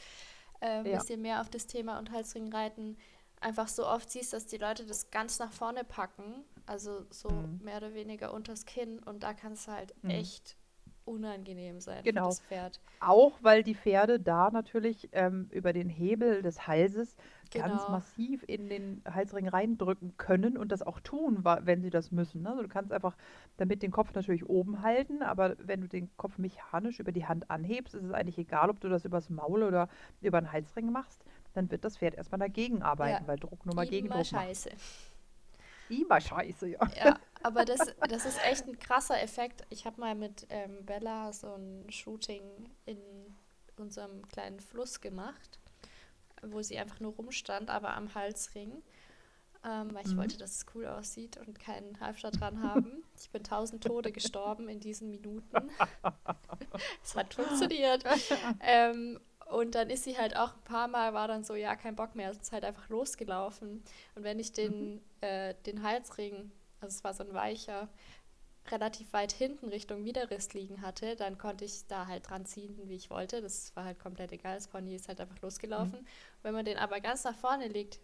äh, 0.61 0.79
ein 0.79 0.85
Ja. 0.85 0.97
bisschen 0.99 1.21
mehr 1.21 1.41
auf 1.41 1.49
das 1.49 1.67
Thema 1.67 1.99
und 1.99 2.11
Halsringreiten 2.11 2.97
einfach 3.41 3.67
so 3.67 3.85
oft 3.85 4.09
siehst, 4.09 4.31
dass 4.31 4.45
die 4.45 4.57
Leute 4.57 4.85
das 4.85 5.11
ganz 5.11 5.39
nach 5.39 5.51
vorne 5.51 5.83
packen, 5.83 6.45
also 6.65 7.05
so 7.09 7.29
Mhm. 7.29 7.59
mehr 7.61 7.77
oder 7.77 7.93
weniger 7.93 8.33
unters 8.33 8.65
Kinn 8.65 8.99
und 8.99 9.23
da 9.23 9.33
kann 9.33 9.51
es 9.53 9.67
halt 9.67 9.93
Mhm. 10.01 10.11
echt 10.11 10.55
unangenehm 11.05 11.79
sein 11.79 12.03
Genau. 12.03 12.23
für 12.23 12.29
das 12.29 12.39
Pferd. 12.41 12.79
Auch 12.99 13.33
weil 13.41 13.63
die 13.63 13.75
Pferde 13.75 14.19
da 14.19 14.49
natürlich 14.51 15.09
ähm, 15.11 15.47
über 15.51 15.73
den 15.73 15.89
Hebel 15.89 16.41
des 16.41 16.67
Halses 16.67 17.15
ganz 17.51 17.81
Genau. 17.83 17.91
massiv 17.91 18.43
in 18.47 18.69
den 18.69 19.01
Halsring 19.07 19.47
reindrücken 19.47 20.15
können 20.17 20.57
und 20.57 20.71
das 20.71 20.81
auch 20.81 20.99
tun, 21.01 21.43
wenn 21.43 21.81
sie 21.81 21.89
das 21.89 22.11
müssen. 22.11 22.41
Ne? 22.43 22.49
Also 22.49 22.63
du 22.63 22.67
kannst 22.69 22.91
einfach 22.91 23.15
damit 23.57 23.83
den 23.83 23.91
Kopf 23.91 24.13
natürlich 24.15 24.47
oben 24.49 24.81
halten, 24.81 25.21
aber 25.21 25.55
wenn 25.59 25.81
du 25.81 25.87
den 25.87 26.09
Kopf 26.17 26.37
mechanisch 26.37 26.99
über 26.99 27.11
die 27.11 27.25
Hand 27.25 27.49
anhebst, 27.51 27.93
ist 27.93 28.03
es 28.03 28.11
eigentlich 28.11 28.37
egal, 28.39 28.69
ob 28.69 28.79
du 28.79 28.89
das 28.89 29.05
übers 29.05 29.29
Maul 29.29 29.63
oder 29.63 29.89
über 30.21 30.39
den 30.41 30.51
Halsring 30.51 30.91
machst, 30.91 31.23
dann 31.53 31.69
wird 31.69 31.85
das 31.85 31.97
Pferd 31.97 32.15
erstmal 32.15 32.39
dagegen 32.39 32.81
arbeiten, 32.81 33.23
Ja, 33.23 33.27
weil 33.27 33.37
Druck 33.37 33.65
nur 33.65 33.75
mal 33.75 33.83
Eben 33.83 33.91
gegen 33.91 34.07
Druck 34.09 34.31
macht. 34.31 34.69
Immer 35.89 36.19
scheiße, 36.21 36.67
ja. 36.69 36.79
Ja, 36.97 37.19
aber 37.43 37.65
das, 37.65 37.87
das 38.07 38.25
ist 38.25 38.43
echt 38.43 38.67
ein 38.67 38.79
krasser 38.79 39.21
Effekt. 39.21 39.63
Ich 39.69 39.85
habe 39.85 39.99
mal 39.99 40.15
mit 40.15 40.45
ähm, 40.49 40.85
Bella 40.85 41.33
so 41.33 41.53
ein 41.55 41.85
Shooting 41.89 42.41
in 42.85 42.99
unserem 43.77 44.27
kleinen 44.29 44.59
Fluss 44.59 45.01
gemacht, 45.01 45.59
wo 46.41 46.61
sie 46.61 46.77
einfach 46.77 46.99
nur 46.99 47.13
rumstand, 47.13 47.69
aber 47.69 47.95
am 47.95 48.13
Halsring. 48.15 48.81
Ähm, 49.65 49.93
weil 49.93 50.05
ich 50.05 50.13
Mhm. 50.13 50.17
wollte, 50.17 50.37
dass 50.37 50.57
es 50.57 50.65
cool 50.75 50.85
aussieht 50.87 51.37
und 51.37 51.57
keinen 51.57 51.99
Halfter 52.01 52.31
dran 52.31 52.61
haben. 52.61 53.03
Ich 53.19 53.29
bin 53.29 53.43
tausend 53.43 53.81
Tode 53.83 54.11
gestorben 54.11 54.67
in 54.67 54.81
diesen 54.81 55.09
Minuten. 55.09 55.69
es 57.03 57.15
hat 57.15 57.33
funktioniert. 57.33 58.03
ähm, 58.59 59.19
und 59.53 59.75
dann 59.75 59.89
ist 59.89 60.03
sie 60.03 60.17
halt 60.17 60.35
auch 60.35 60.53
ein 60.53 60.63
paar 60.63 60.87
Mal, 60.87 61.13
war 61.13 61.27
dann 61.27 61.43
so, 61.43 61.53
ja, 61.53 61.75
kein 61.75 61.95
Bock 61.95 62.15
mehr, 62.15 62.31
ist 62.31 62.51
halt 62.51 62.65
einfach 62.65 62.89
losgelaufen. 62.89 63.83
Und 64.15 64.23
wenn 64.23 64.39
ich 64.39 64.51
den, 64.51 64.99
äh, 65.21 65.53
den 65.65 65.83
Halsring, 65.83 66.51
also 66.81 66.95
es 66.95 67.03
war 67.03 67.13
so 67.13 67.23
ein 67.23 67.33
weicher, 67.33 67.87
relativ 68.71 69.13
weit 69.13 69.31
hinten 69.31 69.69
Richtung 69.69 70.05
Widerriss 70.05 70.53
liegen 70.53 70.81
hatte, 70.81 71.15
dann 71.15 71.37
konnte 71.37 71.65
ich 71.65 71.85
da 71.87 72.07
halt 72.07 72.29
dran 72.29 72.45
ziehen, 72.45 72.79
wie 72.85 72.95
ich 72.95 73.09
wollte. 73.09 73.41
Das 73.41 73.75
war 73.75 73.85
halt 73.85 73.99
komplett 73.99 74.31
egal, 74.31 74.55
das 74.55 74.67
Pony 74.67 74.95
ist 74.95 75.07
halt 75.07 75.21
einfach 75.21 75.39
losgelaufen. 75.41 76.07
Wenn 76.41 76.53
man 76.53 76.65
den 76.65 76.77
aber 76.77 76.99
ganz 76.99 77.23
nach 77.23 77.35
vorne 77.35 77.67
legt, 77.67 77.99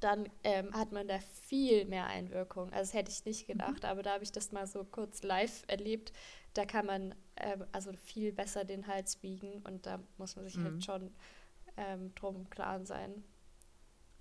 dann 0.00 0.28
ähm, 0.44 0.72
hat 0.74 0.92
man 0.92 1.08
da 1.08 1.18
viel 1.20 1.84
mehr 1.86 2.06
Einwirkung. 2.06 2.72
Also 2.72 2.90
das 2.92 2.94
hätte 2.94 3.10
ich 3.10 3.24
nicht 3.24 3.46
gedacht, 3.46 3.84
aber 3.84 4.02
da 4.02 4.14
habe 4.14 4.24
ich 4.24 4.32
das 4.32 4.52
mal 4.52 4.66
so 4.66 4.84
kurz 4.84 5.22
live 5.22 5.64
erlebt. 5.68 6.12
Da 6.54 6.64
kann 6.64 6.86
man 6.86 7.14
ähm, 7.36 7.64
also 7.72 7.92
viel 7.92 8.32
besser 8.32 8.64
den 8.64 8.86
Hals 8.86 9.16
biegen 9.16 9.62
und 9.64 9.86
da 9.86 10.00
muss 10.18 10.36
man 10.36 10.44
sich 10.46 10.56
Mhm. 10.56 10.64
halt 10.64 10.84
schon 10.84 11.14
ähm, 11.76 12.14
drum 12.14 12.36
im 12.36 12.50
Klaren 12.50 12.86
sein. 12.86 13.24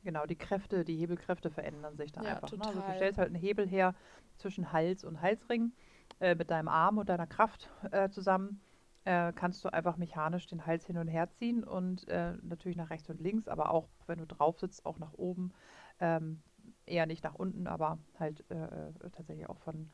Genau, 0.04 0.26
die 0.26 0.36
Kräfte, 0.38 0.86
die 0.86 0.96
Hebelkräfte 0.98 1.50
verändern 1.50 1.98
sich 1.98 2.12
dann 2.12 2.26
Ja, 2.26 2.28
einfach. 2.28 2.56
Ne? 2.56 2.66
Also 2.66 2.82
du 2.82 2.82
total. 2.82 2.94
stellst 2.94 3.18
halt 3.18 3.28
einen 3.28 3.36
Hebel 3.42 3.68
her 3.68 3.96
zwischen 4.38 4.72
Hals 4.72 5.04
und 5.04 5.22
Halsring 5.22 5.74
äh, 6.22 6.36
mit 6.36 6.52
deinem 6.52 6.70
Arm 6.70 6.98
und 6.98 7.10
deiner 7.10 7.28
Kraft 7.28 7.70
äh, 7.92 8.10
zusammen. 8.10 8.62
Äh, 9.06 9.32
kannst 9.34 9.64
du 9.64 9.70
einfach 9.72 9.98
mechanisch 9.98 10.46
den 10.48 10.66
Hals 10.66 10.86
hin 10.86 10.98
und 10.98 11.08
her 11.08 11.30
ziehen 11.32 11.64
und 11.64 12.08
äh, 12.10 12.34
natürlich 12.42 12.78
nach 12.78 12.90
rechts 12.90 13.10
und 13.10 13.22
links, 13.22 13.48
aber 13.48 13.72
auch 13.72 13.88
wenn 14.08 14.20
du 14.20 14.26
drauf 14.26 14.60
sitzt, 14.60 14.86
auch 14.86 15.00
nach 15.00 15.14
oben. 15.14 15.54
Ähm, 16.00 16.42
eher 16.86 17.06
nicht 17.06 17.24
nach 17.24 17.36
unten, 17.36 17.68
aber 17.68 18.00
halt 18.20 18.44
äh, 18.50 18.56
äh, 18.56 19.10
tatsächlich 19.12 19.48
auch 19.50 19.60
von 19.60 19.90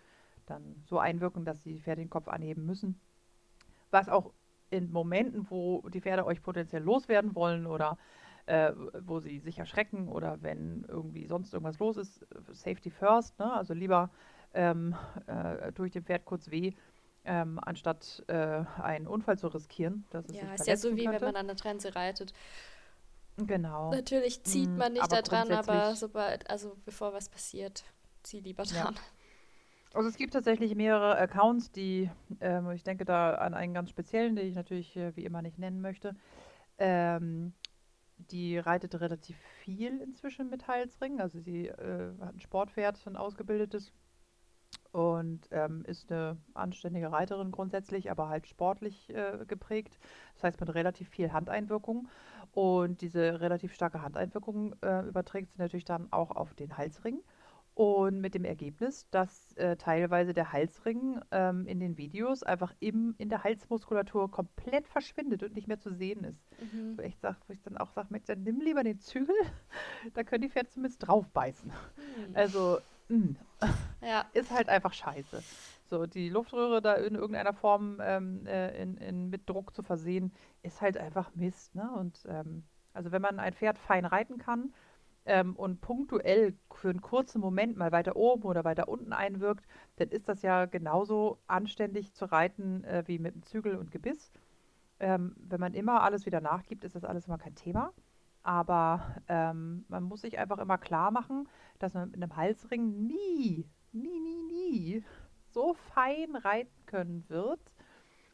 dann 0.46 0.84
so 0.86 1.00
einwirken, 1.00 1.46
dass 1.46 1.62
die 1.62 1.80
Pferde 1.80 2.02
den 2.02 2.10
Kopf 2.10 2.28
anheben 2.28 2.66
müssen. 2.66 3.00
Was 3.92 4.10
auch 4.10 4.34
in 4.70 4.92
Momenten, 4.92 5.50
wo 5.50 5.82
die 5.90 6.02
Pferde 6.02 6.26
euch 6.26 6.42
potenziell 6.42 6.84
loswerden 6.84 7.36
wollen 7.36 7.66
oder 7.66 7.98
äh, 8.46 8.72
wo 9.02 9.20
sie 9.20 9.40
sich 9.40 9.60
erschrecken 9.60 10.08
oder 10.08 10.42
wenn 10.42 10.86
irgendwie 10.88 11.28
sonst 11.28 11.54
irgendwas 11.54 11.80
los 11.80 11.98
ist, 11.98 12.26
Safety 12.52 12.90
first, 12.90 13.40
ne? 13.40 13.52
Also 13.54 13.74
lieber 13.74 14.12
ähm, 14.54 14.96
äh, 15.28 15.72
tue 15.72 15.88
ich 15.88 15.94
dem 15.94 16.06
Pferd 16.06 16.26
kurz 16.26 16.52
weh, 16.52 16.74
ähm, 17.26 17.60
anstatt 17.62 18.24
äh, 18.28 18.64
einen 18.82 19.08
Unfall 19.08 19.38
zu 19.38 19.48
riskieren. 19.48 20.06
Dass 20.12 20.30
es 20.30 20.42
Ja, 20.42 20.54
ist 20.54 20.68
ja 20.68 20.76
so 20.78 20.96
wie 20.96 21.06
wenn 21.12 21.12
könnte. 21.12 21.26
man 21.26 21.36
an 21.36 21.48
der 21.48 21.56
Trense 21.56 21.96
reitet. 21.96 22.34
Genau. 23.38 23.92
Natürlich 23.92 24.44
zieht 24.44 24.70
Mm, 24.70 24.78
man 24.78 24.94
nicht 24.94 25.04
aber 25.04 25.16
da 25.18 25.22
dran, 25.22 25.52
aber 25.52 25.96
sobald, 25.96 26.50
also 26.50 26.76
bevor 26.86 27.14
was 27.14 27.30
passiert, 27.30 27.84
zieh 28.24 28.40
lieber 28.40 28.64
Ja. 28.64 28.84
dran. 28.84 29.00
Also 29.94 30.10
es 30.10 30.18
gibt 30.18 30.34
tatsächlich 30.34 30.76
mehrere 30.76 31.18
Accounts, 31.18 31.72
die, 31.72 32.10
ähm, 32.42 32.70
ich 32.72 32.84
denke 32.84 33.06
da 33.06 33.36
an 33.36 33.54
einen 33.54 33.74
ganz 33.74 33.90
speziellen, 33.90 34.36
den 34.36 34.48
ich 34.48 34.56
natürlich 34.56 34.96
äh, 34.98 35.16
wie 35.16 35.24
immer 35.24 35.42
nicht 35.42 35.58
nennen 35.58 35.80
möchte. 35.82 36.16
Ähm, 36.80 37.54
die 38.18 38.58
reitet 38.58 39.00
relativ 39.02 39.38
viel 39.64 40.02
inzwischen 40.02 40.50
mit 40.50 40.68
Halsringen. 40.68 41.22
Also 41.22 41.40
sie 41.40 41.68
äh, 41.68 42.14
hat 42.22 42.36
ein 42.36 42.42
Sportpferd, 42.42 43.06
ein 43.08 43.18
ausgebildetes 43.18 43.94
und 44.96 45.50
ähm, 45.52 45.84
ist 45.86 46.10
eine 46.10 46.38
anständige 46.54 47.12
Reiterin 47.12 47.52
grundsätzlich, 47.52 48.10
aber 48.10 48.30
halt 48.30 48.48
sportlich 48.48 49.10
äh, 49.10 49.44
geprägt. 49.46 50.00
Das 50.36 50.46
heißt 50.46 50.62
mit 50.62 50.74
relativ 50.74 51.10
viel 51.10 51.34
Handeinwirkung. 51.34 52.08
Und 52.54 53.02
diese 53.02 53.42
relativ 53.42 53.74
starke 53.74 54.02
Handeinwirkung 54.02 54.74
äh, 54.82 55.06
überträgt 55.06 55.52
sie 55.52 55.60
natürlich 55.60 55.84
dann 55.84 56.08
auch 56.14 56.32
auf 56.32 56.54
den 56.54 56.78
Halsring. 56.78 57.20
Und 57.74 58.22
mit 58.22 58.36
dem 58.36 58.46
Ergebnis, 58.46 59.10
dass 59.10 59.52
äh, 59.58 59.76
teilweise 59.76 60.34
der 60.34 60.54
Halsring 60.54 61.20
ähm, 61.32 61.68
in 61.68 61.82
den 61.82 61.98
Videos 61.98 62.44
einfach 62.44 62.74
im, 62.80 63.16
in 63.18 63.28
der 63.28 63.44
Halsmuskulatur 63.44 64.32
komplett 64.32 64.88
verschwindet 64.88 65.44
und 65.44 65.56
nicht 65.56 65.68
mehr 65.68 65.78
zu 65.78 65.94
sehen 65.94 66.24
ist. 66.24 66.42
Mhm. 66.72 66.98
Wo 66.98 67.02
ich, 67.02 67.18
sag, 67.18 67.36
wo 67.50 67.52
ich 67.52 67.62
dann 67.62 67.78
auch 67.78 67.92
sage, 67.92 68.08
Mensch, 68.12 68.28
dann 68.28 68.44
nimm 68.44 68.62
lieber 68.62 68.82
den 68.82 69.02
Zügel, 69.02 69.36
da 70.14 70.24
können 70.24 70.44
die 70.44 70.50
Pferde 70.50 70.70
zumindest 70.70 71.06
draufbeißen. 71.06 71.70
Hm. 71.70 72.34
Also 72.34 72.78
mh, 73.10 73.36
Ja, 74.02 74.26
ist 74.34 74.52
halt 74.52 74.70
einfach 74.70 74.94
scheiße. 74.94 75.44
So, 75.86 76.06
die 76.06 76.30
Luftröhre 76.30 76.82
da 76.82 76.96
in 76.96 77.16
irgendeiner 77.16 77.54
Form 77.54 78.00
ähm, 78.02 78.46
äh, 78.48 78.82
in, 78.82 78.98
in, 78.98 79.30
mit 79.30 79.50
Druck 79.50 79.74
zu 79.76 79.84
versehen, 79.84 80.34
ist 80.64 80.82
halt 80.82 80.98
einfach 80.98 81.34
Mist. 81.36 81.76
Ne? 81.76 81.92
Und 81.96 82.24
ähm, 82.28 82.64
also 82.94 83.12
wenn 83.12 83.22
man 83.22 83.40
ein 83.40 83.54
Pferd 83.54 83.78
fein 83.78 84.06
reiten 84.06 84.38
kann 84.38 84.74
ähm, 85.26 85.56
und 85.56 85.82
punktuell 85.82 86.56
für 86.74 86.90
einen 86.90 87.02
kurzen 87.02 87.42
Moment 87.42 87.78
mal 87.78 87.92
weiter 87.92 88.16
oben 88.16 88.44
oder 88.44 88.64
weiter 88.64 88.88
unten 88.90 89.14
einwirkt, 89.14 89.66
dann 89.98 90.10
ist 90.10 90.30
das 90.30 90.42
ja 90.42 90.66
genauso 90.66 91.40
anständig 91.48 92.14
zu 92.14 92.26
reiten 92.26 92.84
äh, 92.86 93.04
wie 93.08 93.20
mit 93.20 93.34
einem 93.34 93.44
Zügel 93.44 93.76
und 93.78 93.92
Gebiss. 93.92 94.32
Ähm, 95.00 95.36
wenn 95.40 95.60
man 95.60 95.74
immer 95.74 96.04
alles 96.04 96.26
wieder 96.26 96.42
nachgibt, 96.42 96.84
ist 96.84 96.96
das 96.96 97.06
alles 97.06 97.28
immer 97.28 97.38
kein 97.38 97.56
Thema. 97.56 97.94
Aber 98.46 99.16
ähm, 99.28 99.86
man 99.88 100.04
muss 100.04 100.22
sich 100.22 100.38
einfach 100.38 100.60
immer 100.60 100.78
klar 100.78 101.10
machen, 101.10 101.50
dass 101.80 101.96
man 101.96 102.12
mit 102.12 102.22
einem 102.22 102.36
Halsring 102.36 103.08
nie, 103.08 103.66
nie, 103.92 104.20
nie, 104.20 104.44
nie 104.44 105.04
so 105.50 105.74
fein 105.74 106.36
reiten 106.36 106.86
können 106.86 107.26
wird 107.28 107.60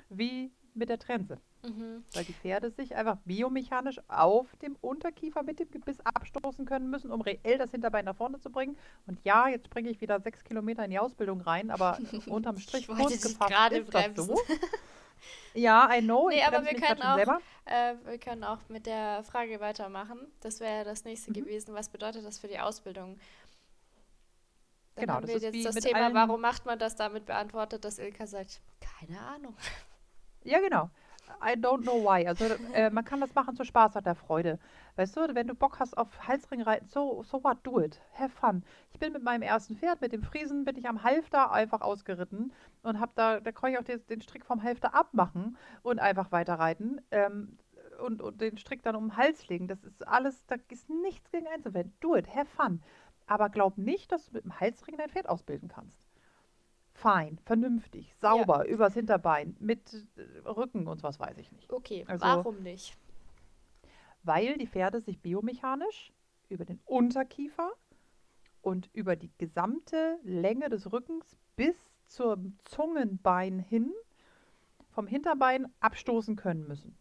wie 0.09 0.51
mit 0.73 0.89
der 0.89 0.99
Trense. 0.99 1.39
mhm. 1.63 2.03
Weil 2.11 2.25
die 2.25 2.33
Pferde 2.33 2.71
sich 2.71 2.93
einfach 2.93 3.19
biomechanisch 3.23 4.01
auf 4.09 4.53
dem 4.57 4.75
Unterkiefer 4.81 5.43
mit 5.43 5.61
dem 5.61 5.71
Gebiss 5.71 6.01
abstoßen 6.01 6.65
können 6.65 6.89
müssen, 6.89 7.09
um 7.09 7.21
reell 7.21 7.57
das 7.57 7.71
Hinterbein 7.71 8.03
nach 8.03 8.17
vorne 8.17 8.41
zu 8.41 8.49
bringen. 8.49 8.75
Und 9.07 9.17
ja, 9.23 9.47
jetzt 9.47 9.67
springe 9.67 9.89
ich 9.89 10.01
wieder 10.01 10.19
sechs 10.19 10.43
Kilometer 10.43 10.83
in 10.83 10.91
die 10.91 10.99
Ausbildung 10.99 11.39
rein, 11.39 11.71
aber 11.71 11.97
unterm 12.27 12.57
Strich 12.57 12.81
Ich 12.81 12.89
wollte 12.89 13.03
kurz 13.03 13.21
gefasst 13.21 13.49
gerade 13.49 13.77
ist 13.77 13.93
das 13.93 14.13
so. 14.25 14.35
Ja, 15.53 15.89
I 15.93 16.01
know. 16.01 16.29
Nee, 16.29 16.37
ich 16.37 16.45
aber 16.45 16.63
wir 16.65 16.73
können 16.75 17.01
auch-. 17.01 17.39
Äh, 17.65 17.95
wir 18.05 18.17
können 18.17 18.43
auch 18.43 18.59
mit 18.69 18.85
der 18.85 19.23
Frage 19.23 19.59
weitermachen. 19.59 20.19
Das 20.41 20.59
wäre 20.59 20.77
ja 20.79 20.83
das 20.83 21.03
nächste 21.03 21.31
Mhm. 21.31 21.35
gewesen. 21.35 21.73
Was 21.75 21.89
bedeutet 21.89 22.25
das 22.25 22.39
für 22.39 22.47
die 22.47 22.59
Ausbildung? 22.59 23.19
Dann 24.95 25.03
Genau, 25.05 25.13
haben 25.15 25.21
das 25.21 25.29
wir 25.29 25.37
ist 25.37 25.43
jetzt 25.43 25.53
wie 25.53 25.63
das 25.63 25.75
mit 25.75 25.83
Thema, 25.85 26.13
warum 26.13 26.41
macht 26.41 26.65
man 26.65 26.77
das 26.77 26.95
damit 26.95 27.25
beantwortet, 27.25 27.85
dass 27.85 27.97
Ilka 27.99 28.27
sagt, 28.27 28.61
keine 28.81 29.19
Ahnung. 29.21 29.55
Ja, 30.43 30.59
genau. 30.59 30.89
I 31.43 31.55
don't 31.55 31.81
know 31.81 32.03
why. 32.03 32.25
Also 32.27 32.45
äh, 32.73 32.89
man 32.89 33.03
kann 33.03 33.19
das 33.19 33.33
machen 33.33 33.55
zur 33.55 33.65
Spaß 33.65 33.95
und 33.95 34.05
der 34.05 34.15
Freude. 34.15 34.59
Weißt 34.95 35.17
du, 35.17 35.33
wenn 35.33 35.47
du 35.47 35.55
Bock 35.55 35.79
hast 35.79 35.97
auf 35.97 36.27
Halsringreiten, 36.27 36.87
so, 36.87 37.23
so 37.23 37.43
what, 37.43 37.57
do 37.63 37.79
it. 37.79 38.01
Have 38.13 38.29
fun. 38.29 38.63
Ich 38.93 38.99
bin 38.99 39.13
mit 39.13 39.23
meinem 39.23 39.41
ersten 39.41 39.75
Pferd, 39.75 40.01
mit 40.01 40.13
dem 40.13 40.23
Friesen, 40.23 40.65
bin 40.65 40.77
ich 40.77 40.87
am 40.87 41.03
Halfter 41.03 41.51
einfach 41.51 41.81
ausgeritten 41.81 42.53
und 42.83 42.99
hab 42.99 43.15
da, 43.15 43.39
da 43.39 43.51
konnte 43.51 43.73
ich 43.73 43.79
auch 43.79 43.85
den, 43.85 44.05
den 44.07 44.21
Strick 44.21 44.45
vom 44.45 44.61
Halfter 44.61 44.93
abmachen 44.93 45.57
und 45.81 45.99
einfach 45.99 46.31
weiterreiten 46.31 47.01
ähm, 47.11 47.57
und, 48.05 48.21
und 48.21 48.39
den 48.39 48.57
Strick 48.57 48.83
dann 48.83 48.95
um 48.95 49.09
den 49.09 49.17
Hals 49.17 49.47
legen. 49.47 49.67
Das 49.67 49.83
ist 49.83 50.07
alles, 50.07 50.45
da 50.45 50.55
ist 50.69 50.89
nichts 50.89 51.31
gegen 51.31 51.47
einzuwenden. 51.47 51.93
Do 52.01 52.15
it, 52.15 52.33
have 52.35 52.47
fun. 52.47 52.81
Aber 53.25 53.49
glaub 53.49 53.77
nicht, 53.77 54.11
dass 54.11 54.27
du 54.27 54.33
mit 54.33 54.43
dem 54.43 54.59
Halsring 54.59 54.97
dein 54.97 55.09
Pferd 55.09 55.29
ausbilden 55.29 55.69
kannst 55.69 56.10
fein, 57.01 57.39
vernünftig, 57.45 58.15
sauber, 58.21 58.67
übers 58.67 58.93
Hinterbein, 58.93 59.55
mit 59.59 60.05
äh, 60.15 60.47
Rücken 60.47 60.87
und 60.87 61.01
was 61.01 61.19
weiß 61.19 61.37
ich 61.39 61.51
nicht. 61.51 61.71
Okay, 61.73 62.05
Also- 62.07 62.23
warum 62.23 62.61
nicht? 62.61 62.95
Weil 64.23 64.57
die 64.59 64.67
Pferde 64.67 65.01
sich 65.01 65.19
biomechanisch 65.19 66.13
über 66.47 66.63
den 66.63 66.79
Unterkiefer 66.85 67.71
und 68.61 68.87
über 68.93 69.15
die 69.15 69.31
gesamte 69.39 70.19
Länge 70.23 70.69
des 70.69 70.91
Rückens 70.91 71.25
bis 71.55 71.75
zum 72.05 72.57
Zungenbein 72.65 73.57
hin 73.57 73.91
vom 74.91 75.07
Hinterbein 75.07 75.67
abstoßen 75.79 76.35
können 76.35 76.67
müssen, 76.67 76.95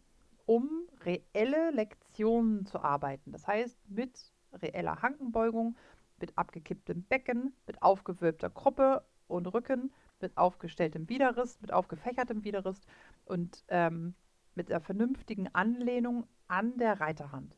um 0.47 0.67
reelle 1.05 1.69
Lektionen 1.71 2.65
zu 2.65 2.79
arbeiten. 2.79 3.31
Das 3.33 3.45
heißt, 3.47 3.77
mit 3.87 4.31
reeller 4.53 5.03
Hankenbeugung, 5.03 5.75
mit 6.19 6.35
abgekipptem 6.37 7.03
Becken, 7.03 7.53
mit 7.67 7.83
aufgewölbter 7.83 8.49
Gruppe 8.49 9.03
und 9.31 9.47
Rücken, 9.47 9.91
mit 10.19 10.37
aufgestelltem 10.37 11.09
Widerriss, 11.09 11.59
mit 11.61 11.73
aufgefächertem 11.73 12.43
Widerriss 12.43 12.85
und 13.25 13.63
ähm, 13.69 14.13
mit 14.55 14.69
der 14.69 14.79
vernünftigen 14.81 15.53
Anlehnung 15.53 16.27
an 16.47 16.77
der 16.77 16.99
Reiterhand. 16.99 17.55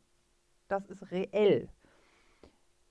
Das 0.67 0.85
ist 0.85 1.11
reell. 1.11 1.67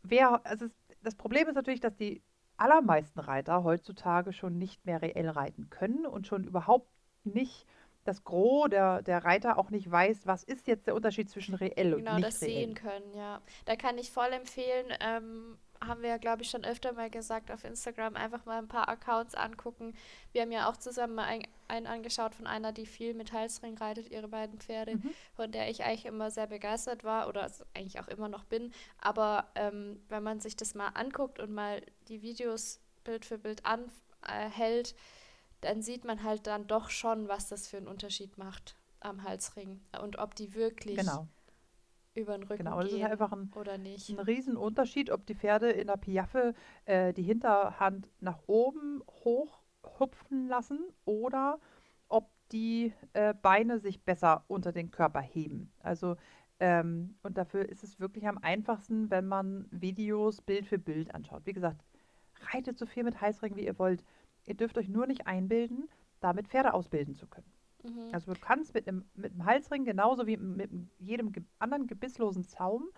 Wer, 0.02 0.44
also 0.44 0.66
das 1.02 1.14
Problem 1.14 1.48
ist 1.48 1.54
natürlich, 1.54 1.80
dass 1.80 1.96
die 1.96 2.22
allermeisten 2.56 3.20
Reiter 3.20 3.64
heutzutage 3.64 4.32
schon 4.32 4.58
nicht 4.58 4.84
mehr 4.84 5.00
reell 5.00 5.28
reiten 5.28 5.70
können 5.70 6.06
und 6.06 6.26
schon 6.26 6.44
überhaupt 6.44 6.88
nicht 7.24 7.66
das 8.04 8.24
Gros 8.24 8.68
der, 8.68 9.02
der 9.02 9.24
Reiter 9.24 9.58
auch 9.58 9.70
nicht 9.70 9.88
weiß, 9.90 10.26
was 10.26 10.42
ist 10.42 10.66
jetzt 10.66 10.88
der 10.88 10.94
Unterschied 10.96 11.30
zwischen 11.30 11.54
reell 11.54 11.94
und 11.94 12.00
Genau, 12.00 12.16
nicht 12.16 12.26
das 12.26 12.42
reell. 12.42 12.50
sehen 12.52 12.74
können, 12.74 13.14
ja. 13.14 13.40
Da 13.64 13.76
kann 13.76 13.96
ich 13.96 14.10
voll 14.10 14.32
empfehlen, 14.32 14.86
ähm, 15.00 15.56
haben 15.86 16.02
wir 16.02 16.10
ja, 16.10 16.16
glaube 16.18 16.42
ich, 16.42 16.50
schon 16.50 16.64
öfter 16.64 16.92
mal 16.92 17.10
gesagt 17.10 17.50
auf 17.50 17.64
Instagram, 17.64 18.16
einfach 18.16 18.44
mal 18.44 18.58
ein 18.58 18.68
paar 18.68 18.88
Accounts 18.88 19.34
angucken. 19.34 19.94
Wir 20.32 20.42
haben 20.42 20.52
ja 20.52 20.68
auch 20.68 20.76
zusammen 20.76 21.14
mal 21.14 21.24
ein, 21.24 21.42
einen 21.68 21.86
angeschaut 21.86 22.34
von 22.34 22.46
einer, 22.46 22.72
die 22.72 22.86
viel 22.86 23.14
mit 23.14 23.32
Halsring 23.32 23.76
reitet, 23.78 24.10
ihre 24.10 24.28
beiden 24.28 24.58
Pferde, 24.58 24.96
mhm. 24.96 25.10
von 25.34 25.52
der 25.52 25.70
ich 25.70 25.84
eigentlich 25.84 26.06
immer 26.06 26.30
sehr 26.30 26.46
begeistert 26.46 27.04
war 27.04 27.28
oder 27.28 27.50
eigentlich 27.74 28.00
auch 28.00 28.08
immer 28.08 28.28
noch 28.28 28.44
bin. 28.44 28.72
Aber 28.98 29.50
ähm, 29.54 30.00
wenn 30.08 30.22
man 30.22 30.40
sich 30.40 30.56
das 30.56 30.74
mal 30.74 30.88
anguckt 30.88 31.38
und 31.40 31.52
mal 31.52 31.82
die 32.08 32.22
Videos 32.22 32.80
Bild 33.04 33.24
für 33.24 33.38
Bild 33.38 33.62
anhält, 33.64 34.92
äh, 34.92 34.94
dann 35.60 35.82
sieht 35.82 36.04
man 36.04 36.22
halt 36.22 36.46
dann 36.46 36.66
doch 36.66 36.90
schon, 36.90 37.28
was 37.28 37.48
das 37.48 37.68
für 37.68 37.76
einen 37.76 37.88
Unterschied 37.88 38.38
macht 38.38 38.76
am 39.00 39.22
Halsring 39.22 39.80
und 40.00 40.18
ob 40.18 40.34
die 40.34 40.54
wirklich 40.54 40.98
genau 40.98 41.28
über 42.14 42.36
den 42.36 42.42
Rücken 42.44 42.64
genau, 42.64 42.80
das 42.80 42.90
gehen 42.90 43.02
ist 43.02 43.10
einfach 43.10 43.32
ein, 43.32 43.50
oder 43.54 43.78
nicht. 43.78 44.10
ein 44.10 44.18
Riesenunterschied, 44.18 45.10
ob 45.10 45.26
die 45.26 45.34
Pferde 45.34 45.70
in 45.70 45.86
der 45.86 45.96
Piaffe 45.96 46.54
äh, 46.84 47.12
die 47.12 47.22
Hinterhand 47.22 48.08
nach 48.20 48.38
oben 48.46 49.02
hoch 49.24 49.62
hupfen 49.98 50.48
lassen 50.48 50.80
oder 51.04 51.58
ob 52.08 52.30
die 52.52 52.92
äh, 53.14 53.34
Beine 53.34 53.78
sich 53.78 54.04
besser 54.04 54.44
unter 54.48 54.72
den 54.72 54.90
Körper 54.90 55.20
heben. 55.20 55.72
Also 55.80 56.16
ähm, 56.60 57.16
und 57.22 57.38
dafür 57.38 57.68
ist 57.68 57.82
es 57.82 57.98
wirklich 57.98 58.28
am 58.28 58.38
einfachsten, 58.38 59.10
wenn 59.10 59.26
man 59.26 59.66
Videos 59.70 60.40
Bild 60.42 60.66
für 60.66 60.78
Bild 60.78 61.14
anschaut. 61.14 61.44
Wie 61.44 61.52
gesagt, 61.52 61.82
reitet 62.52 62.78
so 62.78 62.86
viel 62.86 63.04
mit 63.04 63.20
Heißringen, 63.20 63.56
wie 63.56 63.66
ihr 63.66 63.78
wollt. 63.78 64.04
Ihr 64.44 64.54
dürft 64.54 64.78
euch 64.78 64.88
nur 64.88 65.06
nicht 65.06 65.26
einbilden, 65.26 65.88
damit 66.20 66.48
Pferde 66.48 66.74
ausbilden 66.74 67.16
zu 67.16 67.26
können. 67.26 67.50
Mhm. 67.82 68.08
Also 68.12 68.32
du 68.34 68.40
kannst 68.40 68.74
mit 68.74 68.88
einem, 68.88 69.04
mit 69.14 69.32
einem 69.32 69.44
Halsring 69.44 69.84
genauso 69.84 70.26
wie 70.26 70.36
mit 70.36 70.70
jedem 70.98 71.32
anderen 71.58 71.86
gebisslosen 71.86 72.44
Zaum 72.44 72.88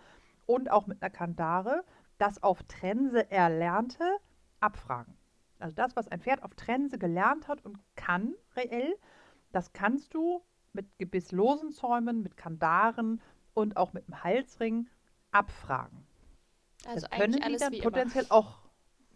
und 0.46 0.70
auch 0.70 0.86
mit 0.86 1.02
einer 1.02 1.10
Kandare 1.10 1.84
das 2.18 2.42
auf 2.42 2.62
Trense 2.64 3.30
Erlernte 3.30 4.04
abfragen. 4.60 5.16
Also 5.58 5.74
das, 5.74 5.96
was 5.96 6.08
ein 6.08 6.20
Pferd 6.20 6.42
auf 6.42 6.54
Trense 6.54 6.98
gelernt 6.98 7.48
hat 7.48 7.64
und 7.64 7.78
kann 7.96 8.34
reell, 8.56 8.94
das 9.52 9.72
kannst 9.72 10.14
du 10.14 10.42
mit 10.72 10.98
gebisslosen 10.98 11.72
Zäumen, 11.72 12.22
mit 12.22 12.36
Kandaren 12.36 13.20
und 13.54 13.76
auch 13.76 13.92
mit 13.92 14.06
dem 14.08 14.22
Halsring 14.22 14.88
abfragen. 15.30 16.06
Also 16.86 17.06
das 17.06 17.18
können 17.18 17.32
die 17.32 17.56
dann 17.56 17.78
potenziell 17.78 18.24
immer. 18.24 18.34
auch. 18.34 18.58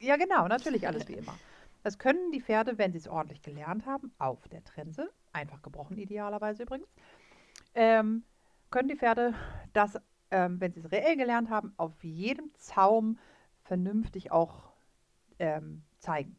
Ja, 0.01 0.17
genau, 0.17 0.47
natürlich 0.49 0.87
alles 0.89 1.09
wie 1.09 1.15
immer. 1.15 1.39
Das 1.83 1.99
können 1.99 2.33
die 2.33 2.41
Pferde, 2.41 2.79
wenn 2.79 2.93
sie 2.93 2.99
es 2.99 3.09
ordentlich 3.09 3.43
gelernt 3.43 3.87
haben, 3.87 4.13
auf 4.19 4.49
der 4.49 4.65
Trense 4.65 5.11
einfach 5.39 5.63
gebrochen 5.63 5.99
idealerweise 5.99 6.65
übrigens, 6.65 6.89
ähm, 7.75 8.25
können 8.71 8.89
die 8.89 8.97
Pferde 8.97 9.35
das, 9.73 9.99
ähm, 10.31 10.61
wenn 10.61 10.73
sie 10.73 10.81
es 10.81 10.93
reell 10.93 11.17
gelernt 11.17 11.51
haben, 11.51 11.73
auf 11.77 12.03
jedem 12.03 12.53
Zaum 12.55 13.19
vernünftig 13.63 14.31
auch 14.33 14.73
ähm, 15.39 15.83
zeigen. 15.99 16.37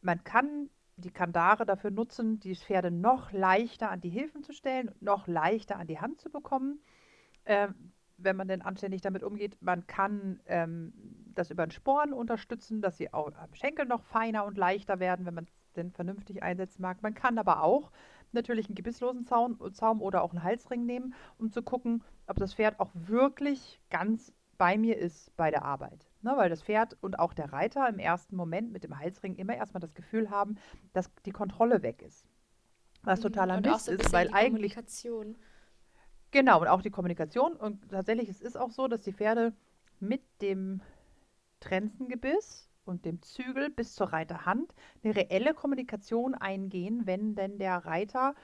Man 0.00 0.22
kann 0.24 0.70
die 0.96 1.10
Kandare 1.10 1.66
dafür 1.66 1.90
nutzen, 1.90 2.40
die 2.40 2.54
Pferde 2.54 2.90
noch 2.90 3.32
leichter 3.32 3.90
an 3.90 4.00
die 4.00 4.08
Hilfen 4.08 4.42
zu 4.42 4.52
stellen, 4.52 4.94
noch 5.00 5.26
leichter 5.26 5.76
an 5.76 5.86
die 5.86 6.00
Hand 6.00 6.20
zu 6.20 6.30
bekommen. 6.30 6.80
Ähm, 7.44 7.92
wenn 8.18 8.36
man 8.36 8.48
denn 8.48 8.62
anständig 8.62 9.02
damit 9.02 9.22
umgeht, 9.22 9.58
man 9.60 9.86
kann 9.86 10.40
ähm, 10.46 10.92
das 11.34 11.50
über 11.50 11.66
den 11.66 11.70
Sporen 11.70 12.12
unterstützen, 12.12 12.80
dass 12.80 12.96
sie 12.96 13.12
auch 13.12 13.30
am 13.36 13.54
Schenkel 13.54 13.84
noch 13.84 14.02
feiner 14.04 14.46
und 14.46 14.56
leichter 14.56 15.00
werden, 15.00 15.26
wenn 15.26 15.34
man 15.34 15.46
denn 15.76 15.92
vernünftig 15.92 16.42
einsetzen 16.42 16.82
mag. 16.82 17.02
Man 17.02 17.14
kann 17.14 17.38
aber 17.38 17.62
auch 17.62 17.90
natürlich 18.32 18.66
einen 18.66 18.74
gebisslosen 18.74 19.24
Zaun, 19.26 19.58
Zaum 19.72 20.02
oder 20.02 20.22
auch 20.22 20.32
einen 20.32 20.42
Halsring 20.42 20.84
nehmen, 20.84 21.14
um 21.38 21.50
zu 21.50 21.62
gucken, 21.62 22.02
ob 22.26 22.38
das 22.38 22.54
Pferd 22.54 22.80
auch 22.80 22.90
wirklich 22.94 23.80
ganz 23.90 24.32
bei 24.58 24.78
mir 24.78 24.96
ist 24.98 25.36
bei 25.36 25.50
der 25.50 25.64
Arbeit. 25.64 26.08
Ne, 26.22 26.32
weil 26.36 26.48
das 26.48 26.62
Pferd 26.62 26.96
und 27.02 27.18
auch 27.18 27.34
der 27.34 27.52
Reiter 27.52 27.88
im 27.88 27.98
ersten 27.98 28.36
Moment 28.36 28.72
mit 28.72 28.82
dem 28.84 28.98
Halsring 28.98 29.36
immer 29.36 29.54
erstmal 29.54 29.80
das 29.80 29.94
Gefühl 29.94 30.30
haben, 30.30 30.56
dass 30.92 31.10
die 31.24 31.30
Kontrolle 31.30 31.82
weg 31.82 32.02
ist. 32.02 32.26
Was 33.02 33.20
mhm. 33.20 33.24
totaler 33.24 33.60
Mist 33.60 33.86
so 33.86 33.92
ist, 33.92 34.12
weil 34.12 34.28
eigentlich. 34.32 34.74
Kommunikation. 34.74 35.36
Genau, 36.32 36.60
und 36.60 36.68
auch 36.68 36.82
die 36.82 36.90
Kommunikation. 36.90 37.54
Und 37.54 37.90
tatsächlich 37.90 38.28
es 38.28 38.40
ist 38.40 38.56
auch 38.56 38.70
so, 38.70 38.88
dass 38.88 39.02
die 39.02 39.12
Pferde 39.12 39.52
mit 40.00 40.22
dem 40.42 40.80
Trenzengebiss 41.60 42.68
und 42.86 43.04
dem 43.04 43.20
Zügel 43.22 43.70
bis 43.70 43.94
zur 43.94 44.12
Reiterhand 44.12 44.74
eine 45.02 45.16
reelle 45.16 45.54
Kommunikation 45.54 46.34
eingehen, 46.34 47.02
wenn 47.04 47.34
denn 47.34 47.58
der 47.58 47.78
Reiter, 47.78 48.34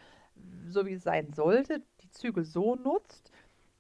so 0.69 0.87
wie 0.87 0.95
es 0.95 1.03
sein 1.03 1.33
sollte, 1.33 1.83
die 2.03 2.11
Zügel 2.11 2.45
so 2.45 2.75
nutzt, 2.77 3.31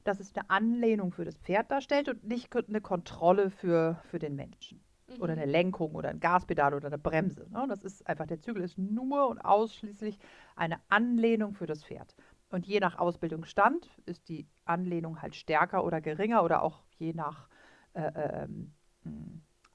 dass 0.04 0.20
es 0.20 0.34
eine 0.34 0.48
Anlehnung 0.50 1.12
für 1.12 1.24
das 1.24 1.36
Pferd 1.36 1.70
darstellt 1.70 2.08
und 2.08 2.24
nicht 2.24 2.54
eine 2.56 2.80
Kontrolle 2.80 3.50
für, 3.50 4.00
für 4.04 4.18
den 4.18 4.34
Menschen. 4.34 4.80
Mhm. 5.08 5.22
Oder 5.22 5.32
eine 5.34 5.46
Lenkung 5.46 5.94
oder 5.94 6.08
ein 6.08 6.20
Gaspedal 6.20 6.74
oder 6.74 6.88
eine 6.88 6.98
Bremse. 6.98 7.48
Ne? 7.50 7.66
Das 7.68 7.84
ist 7.84 8.06
einfach, 8.06 8.26
der 8.26 8.40
Zügel 8.40 8.62
ist 8.62 8.78
nur 8.78 9.28
und 9.28 9.38
ausschließlich 9.40 10.18
eine 10.56 10.80
Anlehnung 10.88 11.54
für 11.54 11.66
das 11.66 11.84
Pferd. 11.84 12.14
Und 12.50 12.66
je 12.66 12.80
nach 12.80 12.98
Ausbildungsstand 12.98 13.88
ist 14.04 14.28
die 14.28 14.46
Anlehnung 14.64 15.22
halt 15.22 15.34
stärker 15.34 15.84
oder 15.84 16.00
geringer 16.00 16.42
oder 16.44 16.62
auch 16.62 16.82
je 16.98 17.14
nach 17.14 17.48
äh, 17.94 18.44
ähm, 18.44 18.74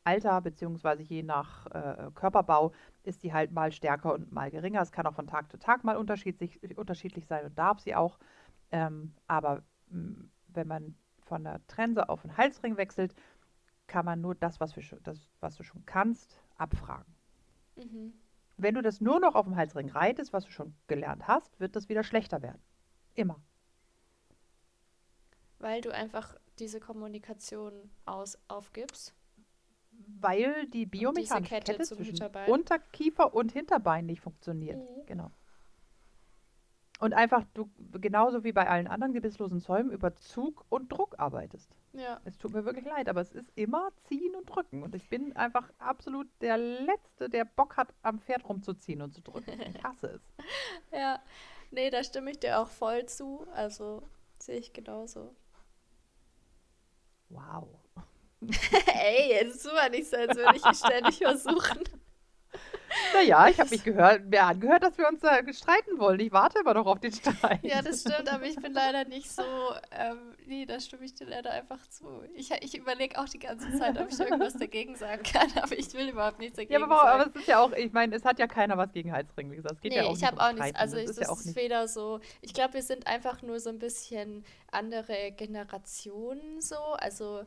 Alter 0.08 0.40
beziehungsweise 0.40 1.04
je 1.04 1.22
nach 1.22 1.66
äh, 1.68 2.12
Körperbau 2.16 2.72
ist 3.04 3.24
die 3.24 3.34
halt 3.34 3.52
mal 3.52 3.74
stärker 3.74 4.14
und 4.14 4.32
mal 4.32 4.50
geringer. 4.50 4.82
Es 4.82 4.94
kann 4.94 5.06
auch 5.06 5.14
von 5.14 5.28
Tag 5.28 5.52
zu 5.52 5.60
Tag 5.60 5.84
mal 5.84 5.98
unterschiedlich, 5.98 6.60
unterschiedlich 6.78 7.28
sein 7.28 7.46
und 7.46 7.58
darf 7.58 7.80
sie 7.82 7.94
auch. 7.94 8.18
Ähm, 8.72 9.14
aber 9.28 9.64
mh, 9.90 10.00
mm, 10.00 10.32
wenn 10.54 10.68
man 10.68 10.96
von 11.20 11.44
der 11.44 11.60
Trense 11.68 12.08
auf 12.08 12.22
den 12.22 12.38
Halsring 12.38 12.78
wechselt, 12.78 13.14
kann 13.88 14.06
man 14.06 14.22
nur 14.22 14.34
das, 14.34 14.62
was, 14.62 14.78
wir 14.78 14.84
das, 15.04 15.20
was 15.42 15.56
du 15.56 15.64
schon 15.64 15.86
kannst, 15.86 16.40
abfragen. 16.58 17.14
Mhm. 17.76 18.14
Wenn 18.56 18.76
du 18.76 18.82
das 18.82 19.02
nur 19.02 19.20
noch 19.20 19.36
auf 19.36 19.46
dem 19.46 19.58
Halsring 19.58 19.90
reitest, 19.90 20.32
was 20.32 20.46
du 20.46 20.52
schon 20.52 20.74
gelernt 20.88 21.28
hast, 21.28 21.60
wird 21.60 21.76
das 21.76 21.90
wieder 21.90 22.04
schlechter 22.04 22.42
werden. 22.42 22.62
Immer. 23.14 23.40
Weil 25.60 25.82
du 25.82 25.94
einfach 25.94 26.36
diese 26.60 26.80
Kommunikation 26.80 27.74
aus, 28.06 28.38
aufgibst? 28.48 29.17
Weil 30.20 30.68
die 30.68 30.86
biomechanische 30.86 31.50
Kette, 31.50 31.74
Kette 31.74 31.84
zwischen 31.84 32.20
Unterkiefer 32.48 33.34
und 33.34 33.52
Hinterbein 33.52 34.06
nicht 34.06 34.22
funktioniert. 34.22 34.78
Mhm. 34.78 35.06
Genau. 35.06 35.32
Und 37.00 37.14
einfach 37.14 37.46
du 37.54 37.70
genauso 37.92 38.44
wie 38.44 38.52
bei 38.52 38.68
allen 38.68 38.88
anderen 38.88 39.14
gebisslosen 39.14 39.60
Zäumen 39.60 39.92
über 39.92 40.16
Zug 40.16 40.66
und 40.70 40.92
Druck 40.92 41.20
arbeitest. 41.20 41.76
Ja. 41.94 42.20
Es 42.26 42.38
tut 42.38 42.54
mir 42.54 42.66
wirklich 42.66 42.86
leid, 42.86 43.08
aber 43.08 43.22
es 43.22 43.32
ist 43.32 43.52
immer 43.56 43.90
ziehen 44.06 44.36
und 44.36 44.46
drücken. 44.46 44.82
Und 44.82 44.96
ich 44.96 45.08
bin 45.08 45.36
einfach 45.36 45.72
absolut 45.78 46.28
der 46.42 46.58
Letzte, 46.58 47.30
der 47.30 47.46
Bock 47.46 47.78
hat, 47.78 47.94
am 48.02 48.20
Pferd 48.20 48.50
rumzuziehen 48.50 49.02
und 49.02 49.14
zu 49.14 49.22
drücken. 49.22 49.60
Ich 49.62 49.84
hasse 49.84 50.08
es. 50.08 50.22
ja, 50.92 51.22
nee, 51.70 51.92
da 51.92 52.04
stimme 52.04 52.32
ich 52.32 52.40
dir 52.40 52.60
auch 52.60 52.70
voll 52.70 53.06
zu. 53.06 53.46
Also 53.54 54.02
sehe 54.40 54.58
ich 54.58 54.74
genauso. 54.74 55.36
Wow. 57.30 57.87
Ey, 58.94 59.32
jetzt 59.32 59.64
tut 59.64 59.74
man 59.74 59.92
nicht 59.92 60.10
so, 60.10 60.18
als 60.18 60.36
würde 60.36 60.58
ich 60.58 60.66
ihn 60.66 60.76
ständig 60.76 61.18
versuchen. 61.18 61.84
Naja, 63.14 63.48
ich 63.48 63.60
habe 63.60 63.70
mich 63.70 63.84
gehört, 63.84 64.26
mir 64.26 64.44
angehört, 64.44 64.84
dass 64.84 64.98
wir 64.98 65.08
uns 65.08 65.22
da 65.22 65.38
streiten 65.54 66.00
wollen. 66.00 66.20
Ich 66.20 66.32
warte 66.32 66.60
immer 66.60 66.74
noch 66.74 66.86
auf 66.86 67.00
den 67.00 67.12
Streit. 67.12 67.64
Ja, 67.64 67.82
das 67.82 68.02
stimmt, 68.02 68.32
aber 68.32 68.46
ich 68.46 68.56
bin 68.56 68.74
leider 68.74 69.06
nicht 69.06 69.30
so. 69.30 69.44
Ähm, 69.92 70.36
nee, 70.46 70.66
da 70.66 70.80
stimme 70.80 71.06
ich 71.06 71.14
dir 71.14 71.28
leider 71.28 71.52
einfach 71.52 71.86
zu. 71.90 72.06
Ich, 72.34 72.52
ich 72.52 72.78
überlege 72.78 73.20
auch 73.20 73.28
die 73.28 73.40
ganze 73.40 73.78
Zeit, 73.78 74.00
ob 74.00 74.10
ich 74.12 74.20
irgendwas 74.20 74.54
dagegen 74.54 74.96
sagen 74.96 75.24
kann, 75.24 75.52
aber 75.62 75.78
ich 75.78 75.94
will 75.94 76.10
überhaupt 76.10 76.40
nichts 76.40 76.56
dagegen 76.56 76.80
ja, 76.80 76.86
aber, 76.86 76.96
sagen. 76.96 77.22
aber 77.22 77.30
es 77.30 77.42
ist 77.42 77.48
ja 77.48 77.60
auch, 77.60 77.72
ich 77.74 77.92
meine, 77.92 78.16
es 78.16 78.24
hat 78.24 78.40
ja 78.40 78.48
keiner 78.48 78.78
was 78.78 78.92
gegen 78.94 79.12
Halsring, 79.12 79.52
wie 79.52 79.58
gesagt. 79.58 79.76
Es 79.76 79.82
geht 79.82 79.92
nee, 79.92 79.98
ja 79.98 80.06
auch 80.06 80.16
ich 80.16 80.24
habe 80.24 80.40
auch 80.40 80.54
nichts. 80.54 80.80
Also, 80.80 80.98
es 80.98 81.12
ist, 81.12 81.22
ja 81.22 81.30
auch 81.30 81.44
nicht. 81.44 81.56
weder 81.56 81.88
so. 81.88 82.20
Ich 82.42 82.54
glaube, 82.54 82.76
wir 82.76 82.84
sind 82.84 83.06
einfach 83.08 83.42
nur 83.42 83.60
so 83.60 83.70
ein 83.70 83.80
bisschen 83.80 84.46
andere 84.72 85.32
Generationen 85.34 86.62
so. 86.62 86.78
Also 87.00 87.46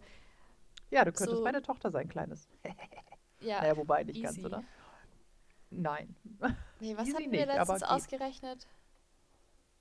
ja, 0.90 1.04
du 1.04 1.12
könntest 1.12 1.38
so. 1.38 1.44
meine 1.44 1.62
Tochter 1.62 1.90
sein, 1.90 2.08
Kleines. 2.08 2.48
ja. 3.40 3.60
Naja, 3.60 3.76
wobei 3.76 4.04
nicht 4.04 4.16
easy. 4.16 4.42
ganz, 4.42 4.44
oder? 4.44 4.64
Nein. 5.70 6.16
Nee, 6.82 6.96
was 6.96 7.08
easy 7.08 7.12
hatten 7.12 7.32
wir 7.32 7.46
nicht, 7.46 7.54
letztens 7.54 7.82
ausgerechnet? 7.82 8.66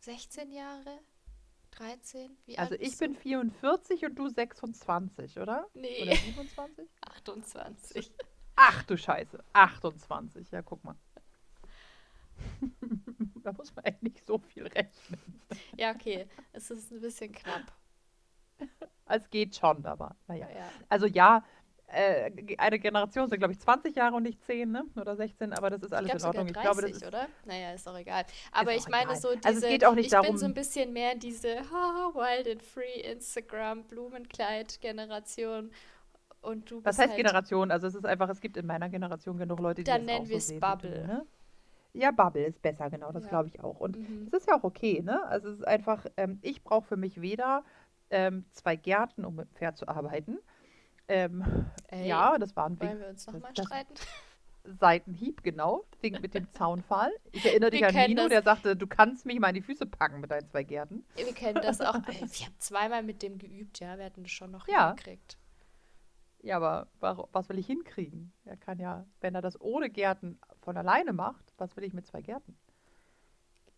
16 0.02 0.52
Jahre? 0.52 1.00
13? 1.72 2.38
Wie 2.46 2.58
also 2.58 2.76
ich 2.76 2.98
bin 2.98 3.16
44 3.16 4.06
und 4.06 4.16
du 4.16 4.28
26, 4.28 5.40
oder? 5.40 5.68
Nee. 5.74 6.02
Oder 6.02 6.16
27? 6.16 6.90
28. 7.02 8.12
Ach 8.56 8.84
du 8.84 8.98
Scheiße. 8.98 9.42
28. 9.54 10.52
Ja, 10.52 10.62
guck 10.62 10.84
mal. 10.84 10.96
da 13.44 13.54
muss 13.54 13.74
man 13.76 13.86
eigentlich 13.86 14.16
nicht 14.16 14.26
so 14.26 14.38
viel 14.40 14.68
rechnen. 14.68 15.42
Ja, 15.78 15.92
okay. 15.92 16.28
Es 16.52 16.70
ist 16.70 16.92
ein 16.92 17.00
bisschen 17.00 17.32
knapp. 17.32 17.72
Es 19.12 19.30
geht 19.30 19.56
schon, 19.56 19.86
aber 19.86 20.16
naja. 20.28 20.48
Ja. 20.56 20.70
Also 20.88 21.08
ja, 21.08 21.44
äh, 21.88 22.32
eine 22.60 22.78
Generation 22.80 23.28
sind, 23.28 23.40
glaube 23.40 23.54
ich, 23.54 23.60
20 23.60 23.96
Jahre 23.96 24.16
und 24.16 24.24
nicht 24.24 24.44
10, 24.44 24.72
ne? 24.72 24.84
Oder 24.96 25.16
16, 25.16 25.54
aber 25.54 25.72
das 25.72 25.82
ist 25.82 25.94
alles 25.94 26.14
in 26.14 26.24
Ordnung. 26.24 26.46
30, 26.46 26.56
ich 26.56 26.62
glaube, 26.62 26.82
das 26.84 26.92
ist, 26.92 27.06
oder? 27.06 27.28
Naja, 27.46 27.74
ist 27.74 27.88
doch 27.88 27.98
egal. 27.98 28.26
Aber 28.52 28.76
ich 28.76 28.88
meine 28.88 29.06
egal. 29.12 29.22
so 29.22 29.34
diese, 29.36 29.48
also 29.48 29.60
es 29.66 29.68
geht 29.72 29.86
auch 29.86 29.96
nicht 29.96 30.06
ich 30.06 30.12
darum, 30.12 30.28
bin 30.28 30.38
so 30.38 30.46
ein 30.46 30.54
bisschen 30.54 30.94
mehr 30.94 31.14
in 31.14 31.20
diese 31.20 31.60
ha, 31.72 32.12
Wild 32.14 32.48
and 32.48 32.62
Free 32.62 33.02
Instagram 33.02 33.86
Blumenkleid 33.86 34.80
Generation 34.82 35.72
Und 36.42 36.72
du 36.72 36.84
Was 36.84 36.96
bist 36.96 37.00
heißt 37.00 37.10
halt, 37.10 37.18
Generation? 37.18 37.72
Also 37.72 37.88
es 37.88 37.96
ist 37.96 38.06
einfach, 38.06 38.30
es 38.30 38.40
gibt 38.42 38.58
in 38.58 38.66
meiner 38.66 38.90
Generation 38.90 39.38
genug 39.38 39.60
Leute, 39.60 39.84
die 39.84 39.92
Dann 39.92 40.02
das 40.02 40.06
nennen 40.06 40.22
auch 40.24 40.26
so 40.26 40.30
wir 40.32 40.38
es 40.38 40.48
sehen 40.48 40.62
du, 40.62 40.68
Bubble. 40.68 41.08
ne? 41.08 41.26
Ja, 41.94 42.12
Bubble 42.12 42.46
ist 42.46 42.62
besser, 42.62 42.90
genau, 42.90 43.12
das 43.12 43.24
Ja. 43.24 43.30
glaube 43.30 43.50
ich 43.50 43.62
auch. 43.64 43.80
Und 43.80 43.98
Mhm. 43.98 44.30
das 44.32 44.42
ist 44.44 44.48
ja 44.50 44.56
auch 44.58 44.64
okay, 44.64 45.02
ne? 45.02 45.24
Also 45.28 45.50
es 45.50 45.58
ist 45.60 45.68
einfach, 45.68 46.06
ähm, 46.18 46.40
ich 46.42 46.64
brauche 46.64 46.88
für 46.88 46.98
mich 46.98 47.22
weder 47.22 47.64
ähm, 48.10 48.46
zwei 48.52 48.76
Gärten, 48.76 49.26
um 49.26 49.36
mit 49.36 49.50
dem 49.50 49.56
Pferd 49.56 49.78
zu 49.78 49.88
arbeiten. 49.88 50.40
Ähm, 51.08 51.44
Ey, 51.88 52.08
ja, 52.08 52.38
das 52.38 52.56
war 52.56 52.66
ein 52.68 52.80
Weg, 52.80 52.90
Wollen 52.90 53.00
wir 53.00 53.08
uns 53.10 53.26
nochmal 53.28 53.52
streiten? 53.56 53.94
Seitenhieb, 54.64 55.42
genau, 55.42 55.86
wegen 56.02 56.22
mit 56.22 56.34
dem 56.36 56.48
Zaunpfahl. 56.52 57.12
Ich 57.32 57.46
erinnere 57.46 57.72
dich 57.72 57.82
Wir 57.82 57.88
an 57.88 57.96
Nino, 57.96 58.24
das. 58.24 58.30
der 58.30 58.44
sagte, 58.44 58.76
du 58.76 58.86
kannst 58.88 59.26
mich 59.26 59.40
mal 59.40 59.50
in 59.50 59.56
die 59.56 59.62
Füße 59.62 59.86
packen 59.86 60.20
mit 60.22 60.30
deinen 60.32 60.48
zwei 60.48 60.64
Gärten. 60.64 61.06
Wir 61.16 61.34
kennen 61.34 61.60
das 61.64 61.82
auch. 61.82 61.94
Wir 62.08 62.46
haben 62.46 62.56
zweimal 62.60 63.02
mit 63.02 63.24
dem 63.24 63.38
geübt, 63.38 63.80
ja. 63.80 63.98
Wir 63.98 64.06
hatten 64.06 64.24
das 64.24 64.32
schon 64.32 64.52
noch 64.52 64.68
Ja. 64.68 64.90
hingekriegt. 64.90 65.38
Ja, 66.42 66.58
aber 66.58 66.88
was 67.00 67.50
will 67.50 67.58
ich 67.58 67.66
hinkriegen? 67.68 68.32
Er 68.46 68.56
kann 68.58 68.80
ja, 68.80 69.06
wenn 69.20 69.36
er 69.36 69.42
das 69.42 69.60
ohne 69.60 69.90
Gärten 69.90 70.40
von 70.62 70.78
alleine 70.78 71.12
macht, 71.12 71.54
was 71.58 71.76
will 71.76 71.84
ich 71.84 71.94
mit 71.94 72.06
zwei 72.06 72.22
Gärten? 72.22 72.58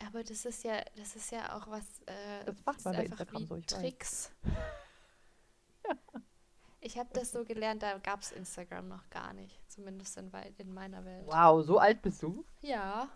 Aber 0.08 0.24
das 0.24 0.46
ist 0.46 0.64
ja, 0.64 0.84
das 0.96 1.16
ist 1.16 1.32
ja 1.32 1.56
auch 1.56 1.68
was. 1.68 1.84
Äh, 2.06 2.46
Das 2.46 2.56
macht 2.66 2.84
man 2.86 2.94
bei 2.96 3.00
einfach 3.02 3.20
Instagram 3.20 3.42
wie 3.42 3.46
so, 3.46 3.56
ich 3.56 3.72
weiß. 3.72 3.80
Tricks. 3.80 4.32
Ich 6.84 6.98
habe 6.98 7.10
das 7.14 7.32
so 7.32 7.46
gelernt, 7.46 7.84
da 7.84 8.00
gab 8.00 8.22
es 8.22 8.32
Instagram 8.32 8.88
noch 8.88 9.08
gar 9.12 9.34
nicht. 9.34 9.62
Zumindest 9.70 10.18
in, 10.18 10.32
in 10.58 10.74
meiner 10.74 11.06
Welt. 11.06 11.28
Wow, 11.28 11.64
so 11.64 11.78
alt 11.78 12.02
bist 12.02 12.24
du? 12.24 12.44
Ja. 12.62 13.08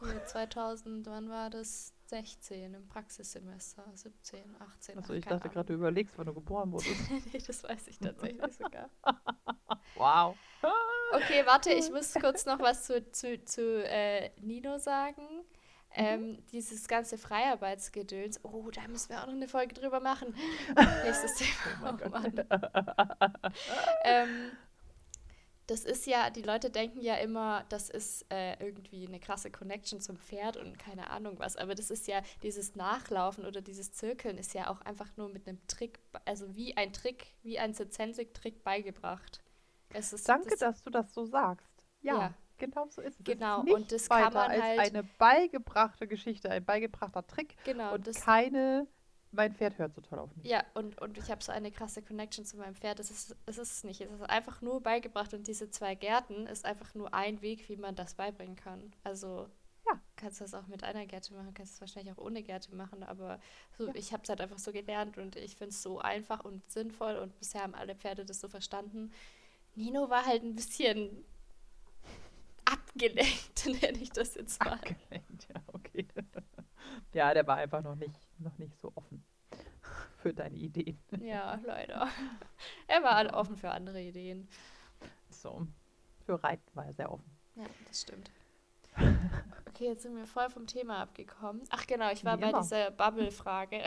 Hier 0.00 0.24
2000, 0.24 1.06
wann 1.08 1.28
war 1.28 1.50
das? 1.50 1.92
16 2.06 2.74
im 2.74 2.86
Praxissemester. 2.86 3.84
17, 3.92 4.54
18. 4.60 4.98
Achso, 4.98 5.12
ach, 5.12 5.16
ich 5.16 5.24
dachte 5.24 5.48
gerade, 5.48 5.66
du 5.66 5.74
überlegst, 5.74 6.16
wann 6.16 6.26
du 6.26 6.34
geboren 6.34 6.70
wurdest. 6.72 7.10
nee, 7.32 7.42
das 7.44 7.64
weiß 7.64 7.88
ich 7.88 7.98
tatsächlich 7.98 8.56
sogar. 8.56 8.88
Wow. 9.96 10.36
Okay, 11.12 11.44
warte, 11.44 11.70
ich 11.70 11.90
muss 11.90 12.14
kurz 12.14 12.46
noch 12.46 12.58
was 12.60 12.84
zu, 12.84 13.10
zu, 13.12 13.42
zu 13.44 13.84
äh, 13.84 14.30
Nino 14.40 14.78
sagen. 14.78 15.44
Mhm. 15.96 16.04
Ähm, 16.04 16.38
dieses 16.52 16.88
ganze 16.88 17.18
Freiarbeitsgedöns. 17.18 18.40
Oh, 18.44 18.70
da 18.70 18.86
müssen 18.88 19.10
wir 19.10 19.22
auch 19.22 19.26
noch 19.26 19.34
eine 19.34 19.48
Folge 19.48 19.74
drüber 19.74 20.00
machen. 20.00 20.34
Nächstes 21.04 21.34
Thema. 21.34 21.98
Oh, 22.04 22.08
Mann. 22.08 22.34
ähm, 24.04 24.52
das 25.66 25.84
ist 25.84 26.06
ja, 26.06 26.30
die 26.30 26.42
Leute 26.42 26.70
denken 26.70 27.00
ja 27.00 27.14
immer, 27.16 27.64
das 27.68 27.88
ist 27.88 28.26
äh, 28.30 28.62
irgendwie 28.64 29.06
eine 29.06 29.20
krasse 29.20 29.50
Connection 29.50 30.00
zum 30.00 30.16
Pferd 30.16 30.56
und 30.56 30.78
keine 30.78 31.10
Ahnung 31.10 31.38
was. 31.38 31.56
Aber 31.56 31.74
das 31.74 31.90
ist 31.90 32.06
ja, 32.08 32.20
dieses 32.42 32.74
Nachlaufen 32.74 33.46
oder 33.46 33.60
dieses 33.60 33.92
Zirkeln 33.92 34.38
ist 34.38 34.54
ja 34.54 34.68
auch 34.68 34.80
einfach 34.82 35.16
nur 35.16 35.28
mit 35.28 35.46
einem 35.46 35.64
Trick, 35.68 36.00
also 36.24 36.54
wie 36.54 36.76
ein 36.76 36.92
Trick, 36.92 37.34
wie 37.42 37.58
ein 37.58 37.74
Zenzensik-Trick 37.74 38.64
beigebracht. 38.64 39.40
Es 39.90 40.12
ist, 40.12 40.28
Danke, 40.28 40.56
dass 40.56 40.82
du 40.82 40.90
das 40.90 41.12
so 41.14 41.24
sagst. 41.24 41.70
Ja, 42.00 42.14
Ja. 42.14 42.34
Genau 42.66 42.86
so 42.88 43.00
ist 43.02 43.18
es. 43.20 43.24
Genau, 43.24 43.60
es 43.62 43.66
ist 43.68 43.72
und 43.74 43.78
nichts 43.80 43.92
das 43.92 44.08
kann 44.08 44.32
man 44.32 44.50
als 44.50 44.62
halt- 44.62 44.80
eine 44.80 45.02
beigebrachte 45.18 46.06
Geschichte, 46.06 46.50
ein 46.50 46.64
beigebrachter 46.64 47.26
Trick 47.26 47.56
Genau, 47.64 47.94
und 47.94 48.06
das, 48.06 48.20
keine, 48.20 48.86
mein 49.32 49.54
Pferd 49.54 49.78
hört 49.78 49.94
so 49.94 50.00
toll 50.00 50.18
auf 50.18 50.34
mich. 50.36 50.46
ja, 50.46 50.62
und, 50.74 51.00
und 51.00 51.16
ich 51.18 51.30
habe 51.30 51.42
so 51.42 51.52
eine 51.52 51.70
krasse 51.70 52.02
Connection 52.02 52.44
zu 52.44 52.56
meinem 52.56 52.74
Pferd. 52.74 52.98
Das 52.98 53.10
ist, 53.10 53.34
das 53.46 53.58
ist 53.58 53.72
es 53.72 53.84
nicht. 53.84 54.00
Es 54.00 54.10
ist 54.12 54.22
einfach 54.28 54.60
nur 54.62 54.80
beigebracht 54.82 55.32
und 55.34 55.46
diese 55.46 55.70
zwei 55.70 55.94
Gärten 55.94 56.46
ist 56.46 56.64
einfach 56.64 56.94
nur 56.94 57.12
ein 57.14 57.40
Weg, 57.42 57.68
wie 57.68 57.76
man 57.76 57.94
das 57.94 58.14
beibringen 58.14 58.56
kann. 58.56 58.92
Also 59.04 59.48
Ja. 59.86 59.98
kannst 60.16 60.40
das 60.40 60.52
auch 60.54 60.66
mit 60.66 60.84
einer 60.84 61.06
Gerte 61.06 61.32
machen, 61.34 61.54
kannst 61.54 61.74
es 61.74 61.80
wahrscheinlich 61.80 62.12
auch 62.14 62.22
ohne 62.22 62.42
Gerte 62.42 62.74
machen, 62.74 63.02
aber 63.02 63.40
so, 63.78 63.86
Ja. 63.88 63.94
ich 63.94 64.12
habe 64.12 64.22
es 64.22 64.28
halt 64.28 64.40
einfach 64.40 64.58
so 64.58 64.70
gelernt 64.70 65.16
und 65.18 65.34
ich 65.36 65.56
finde 65.56 65.70
es 65.70 65.82
so 65.82 65.98
einfach 65.98 66.44
und 66.44 66.70
sinnvoll 66.70 67.16
und 67.16 67.36
bisher 67.38 67.62
haben 67.62 67.74
alle 67.74 67.94
Pferde 67.96 68.24
das 68.24 68.38
so 68.40 68.48
verstanden. 68.48 69.10
Nino 69.74 70.10
war 70.10 70.26
halt 70.26 70.42
ein 70.42 70.54
bisschen 70.54 71.24
abgelenkt, 72.94 73.66
nenne 73.82 73.98
ich 73.98 74.10
das 74.10 74.34
jetzt 74.34 74.62
mal. 74.64 74.72
Abgelenkt, 74.72 75.48
ja, 75.48 75.60
okay. 75.72 76.06
ja, 77.12 77.32
der 77.34 77.46
war 77.46 77.56
einfach 77.56 77.82
noch 77.82 77.94
nicht, 77.96 78.14
noch 78.38 78.56
nicht 78.58 78.78
so 78.78 78.92
offen 78.94 79.24
für 80.18 80.32
deine 80.32 80.56
Ideen. 80.56 80.98
Ja, 81.20 81.58
leider. 81.64 82.08
Er 82.86 83.02
war 83.02 83.14
halt 83.16 83.32
offen 83.32 83.56
für 83.56 83.70
andere 83.70 84.00
Ideen. 84.00 84.48
So, 85.30 85.66
für 86.26 86.42
Reiten 86.42 86.68
war 86.74 86.86
er 86.86 86.92
sehr 86.92 87.10
offen. 87.10 87.30
Ja, 87.56 87.64
das 87.88 88.02
stimmt. 88.02 88.30
Okay, 89.68 89.86
jetzt 89.86 90.02
sind 90.02 90.14
wir 90.16 90.26
voll 90.26 90.50
vom 90.50 90.66
Thema 90.66 90.98
abgekommen. 90.98 91.62
Ach 91.70 91.86
genau, 91.86 92.10
ich 92.12 92.24
war 92.26 92.36
Wie 92.36 92.42
bei 92.42 92.50
immer. 92.50 92.60
dieser 92.60 92.90
Bubble-Frage. 92.90 93.78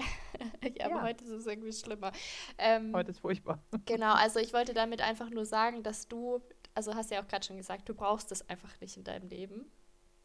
ja, 0.75 0.85
aber 0.85 0.95
Ja. 0.95 1.01
heute 1.03 1.23
ist 1.23 1.29
es 1.29 1.45
irgendwie 1.45 1.71
schlimmer. 1.71 2.11
Ähm, 2.57 2.91
Heute 2.93 3.11
ist 3.11 3.19
furchtbar. 3.19 3.59
Genau, 3.85 4.13
also 4.15 4.39
ich 4.39 4.51
wollte 4.51 4.73
damit 4.73 5.01
einfach 5.01 5.29
nur 5.29 5.45
sagen, 5.45 5.83
dass 5.83 6.07
du, 6.07 6.41
also 6.75 6.93
hast 6.93 7.09
ja 7.11 7.21
auch 7.23 7.27
gerade 7.27 7.45
schon 7.45 7.57
gesagt, 7.57 7.89
du 7.89 7.95
brauchst 7.95 8.31
es 8.31 8.47
einfach 8.49 8.79
nicht 8.81 8.97
in 8.97 9.03
deinem 9.03 9.27
Leben. 9.29 9.71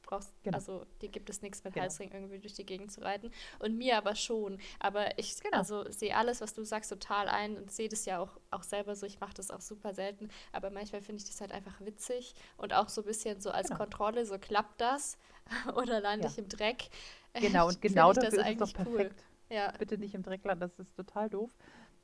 Brauchst, 0.03 0.33
Genau. 0.43 0.57
Also 0.57 0.87
dir 1.03 1.09
gibt 1.09 1.31
es 1.31 1.41
nichts 1.43 1.63
mit 1.63 1.75
Genau. 1.75 1.85
Halsring 1.85 2.11
irgendwie 2.13 2.39
durch 2.41 2.55
die 2.55 2.67
Gegend 2.67 2.91
zu 2.91 3.01
reiten. 3.03 3.31
Und 3.61 3.77
mir 3.79 3.97
aber 3.97 4.17
schon. 4.17 4.59
Aber 4.81 5.17
ich 5.19 5.39
Genau. 5.41 5.59
also 5.59 5.89
sehe 5.91 6.17
alles, 6.17 6.41
was 6.41 6.53
du 6.55 6.65
sagst, 6.65 6.91
total 6.91 7.29
ein 7.29 7.57
und 7.57 7.71
sehe 7.71 7.89
das 7.89 8.05
ja 8.07 8.19
auch, 8.19 8.41
auch 8.51 8.63
selber 8.65 8.97
so. 8.97 9.07
Ich 9.07 9.21
mache 9.21 9.35
das 9.35 9.51
auch 9.51 9.61
super 9.61 9.95
selten. 9.95 10.29
Aber 10.53 10.71
manchmal 10.71 11.01
finde 11.03 11.23
ich 11.23 11.29
das 11.29 11.41
halt 11.41 11.53
einfach 11.53 11.81
witzig 11.81 12.35
und 12.57 12.73
auch 12.75 12.89
so 12.89 13.03
ein 13.03 13.07
bisschen 13.07 13.41
so 13.41 13.51
als 13.51 13.69
Genau. 13.69 13.79
Kontrolle, 13.79 14.27
so 14.27 14.39
klappt 14.39 14.81
das 14.81 15.17
oder 15.77 16.01
lande 16.01 16.27
Ja. 16.27 16.31
ich 16.33 16.39
im 16.39 16.49
Dreck. 16.49 16.89
Genau, 17.35 17.69
und 17.69 17.81
genau 17.83 18.13
das 18.13 18.25
ist 18.25 18.33
es 18.33 18.39
doch 18.39 18.45
eigentlich 18.47 18.75
cool. 18.87 18.97
perfekt. 18.97 19.25
Ja, 19.51 19.73
Bitte 19.79 19.99
nicht 19.99 20.15
im 20.15 20.23
Dreck 20.23 20.45
landen, 20.45 20.61
das 20.61 20.79
ist 20.79 20.95
total 20.97 21.29
doof. 21.29 21.51